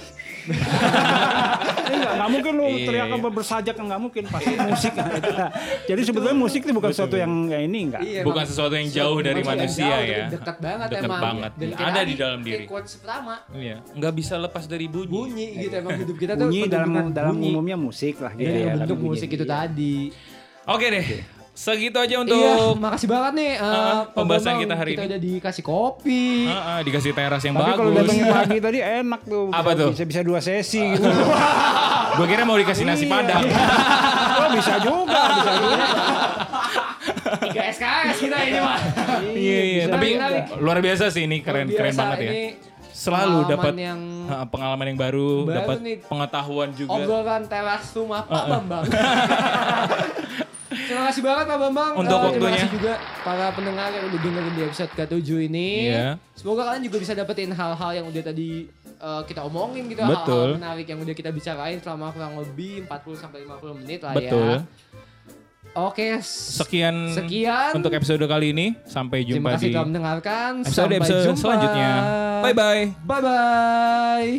Enggak, 1.85 2.13
nggak 2.17 2.31
mungkin 2.31 2.53
lu 2.55 2.65
Iya, 2.65 2.87
teriakan 2.87 3.19
iya. 3.19 3.31
bersajak 3.33 3.75
nggak 3.77 4.01
mungkin 4.01 4.23
pasti 4.25 4.53
musik. 4.55 4.93
Nah. 4.95 5.51
Jadi 5.91 6.01
sebetulnya 6.01 6.37
musik 6.37 6.61
itu 6.63 6.71
bukan 6.71 6.87
sesuatu 6.89 7.17
yang 7.17 7.33
kayak 7.47 7.65
ini 7.65 7.79
enggak. 7.85 8.01
Iya, 8.01 8.23
Bukan 8.23 8.45
sesuatu 8.45 8.75
yang 8.75 8.89
jauh 8.89 9.19
dari 9.21 9.41
manusia 9.43 9.91
jauh, 9.91 10.07
ya. 10.07 10.25
Dekat 10.31 10.57
banget 10.59 10.89
Dekat 10.89 11.05
emang. 11.05 11.21
banget. 11.21 11.53
Dan 11.57 11.69
Ada 11.75 12.01
di 12.01 12.15
dalam 12.15 12.41
diri. 12.41 12.65
quotes 12.65 12.93
pertama. 12.97 13.35
Iya, 13.51 13.77
nggak 13.91 14.13
bisa 14.15 14.35
lepas 14.39 14.65
dari 14.65 14.87
bunyi. 14.87 15.11
Bunyi 15.11 15.47
gitu 15.61 15.75
emang 15.77 15.99
hidup 15.99 16.17
kita 16.17 16.33
tuh 16.35 16.47
Bunyi 16.47 16.63
dalam 16.67 16.91
dalam 17.11 17.35
bunyi. 17.35 17.51
umumnya 17.51 17.77
musik 17.77 18.23
lah 18.23 18.31
gitu 18.33 18.47
Iya, 18.47 18.65
ya. 18.65 18.75
bentuk 18.79 18.99
musik 19.01 19.29
itu 19.29 19.43
tadi. 19.45 20.15
Oke 20.65 20.87
deh. 20.89 21.05
Segitu 21.55 21.95
aja 21.95 22.19
untuk 22.19 22.35
Iya, 22.35 22.75
makasih 22.75 23.07
banget 23.07 23.33
nih 23.35 23.51
uh, 23.57 23.63
Uh, 23.65 24.01
pembahasan 24.11 24.59
kita 24.59 24.75
hari 24.75 24.93
Kita 24.93 25.01
ini. 25.01 25.09
udah 25.09 25.21
dikasih 25.23 25.63
kopi. 25.63 26.45
Ah, 26.45 26.59
ah, 26.59 26.79
dikasih 26.81 27.15
teras 27.15 27.41
yang 27.41 27.55
Tapi 27.55 27.71
kalau 27.73 27.89
bagus. 27.89 27.99
datangnya 28.03 28.27
pagi 28.37 28.59
tadi 28.59 28.79
enak 28.83 29.21
tuh. 29.23 29.47
Apa 29.49 29.71
tuh? 29.73 29.89
Bisa 29.89 30.03
bisa 30.05 30.21
dua 30.21 30.41
sesi 30.41 30.83
gitu. 30.93 31.07
Gue 32.17 32.27
kira 32.27 32.43
mau 32.43 32.55
dikasih 32.55 32.85
nasi 32.85 33.07
padang. 33.07 33.47
oh 34.41 34.49
bisa 34.51 34.75
juga, 34.79 35.23
bisa 35.33 35.53
juga. 35.57 35.87
Tiga 37.41 37.63
SKS 37.71 38.17
kita 38.19 38.39
ini 38.41 38.59
mah. 38.59 38.79
Iya 39.25 39.61
iya. 39.65 39.85
Tapi 39.87 40.07
Menarik. 40.13 40.45
luar 40.59 40.79
biasa 40.81 41.05
sih 41.09 41.23
ini 41.23 41.39
keren 41.39 41.67
Luar 41.67 41.77
keren 41.77 41.87
biasa, 41.89 42.01
banget 42.01 42.19
ya. 42.19 42.27
ini 42.29 42.45
Selalu 42.95 43.39
dapat 43.45 43.75
yang 43.75 44.01
pengalaman 44.49 44.87
yang 44.87 44.99
baru, 44.99 45.43
Baru 45.43 45.51
dapat 45.53 45.77
pengetahuan 46.07 46.71
juga. 46.73 46.95
obrolan 46.95 47.43
teras 47.45 47.91
rumah 47.93 48.23
Pak 48.23 48.45
Bambang. 48.47 48.85
Terima 50.75 51.07
kasih 51.07 51.23
banget 51.23 51.45
Pak 51.47 51.59
Bambang. 51.61 51.93
Untuk 51.97 52.07
Terima 52.13 52.27
waktunya. 52.29 52.55
kasih 52.57 52.71
juga 52.71 52.93
para 53.23 53.47
pendengar 53.51 53.89
yang 53.91 54.05
udah 54.07 54.21
dengerin 54.21 54.53
di 54.53 54.63
episode 54.65 54.91
ke-7 54.93 55.29
ini. 55.45 55.69
Iya. 55.87 56.09
Semoga 56.35 56.63
kalian 56.67 56.83
juga 56.83 56.99
bisa 56.99 57.13
dapetin 57.15 57.51
hal-hal 57.51 57.91
yang 57.95 58.07
udah 58.07 58.23
tadi 58.25 58.51
eh, 58.85 59.23
kita 59.25 59.41
omongin 59.43 59.87
gitu. 59.87 60.03
Betul. 60.03 60.55
Hal-hal 60.55 60.59
menarik 60.59 60.87
yang 60.87 60.99
udah 60.99 61.15
kita 61.15 61.31
bicarain 61.31 61.79
selama 61.79 62.11
kurang 62.11 62.35
lebih 62.37 62.87
40 62.87 63.19
sampai 63.19 63.39
50 63.43 63.81
menit 63.83 64.01
lah 64.03 64.13
Betul. 64.13 64.51
ya. 64.51 64.59
Oke, 65.75 66.23
Sekian, 66.23 67.11
Sekian. 67.11 67.75
untuk 67.75 67.91
episode 67.91 68.23
kali 68.31 68.55
ini. 68.55 68.79
Sampai 68.87 69.27
terima 69.27 69.51
jumpa 69.51 69.51
kasih 69.59 69.67
di 69.67 69.75
telah 69.75 69.87
mendengarkan. 69.91 70.51
episode 70.63 70.75
Sampai 70.87 70.97
episode 71.03 71.23
jumpa. 71.27 71.41
selanjutnya. 71.43 71.91
Bye 72.41 72.55
bye. 72.55 72.83
Bye 73.03 73.23
bye. 73.27 74.31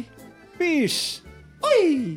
Peace. 0.56 1.20
Oi. 1.60 2.16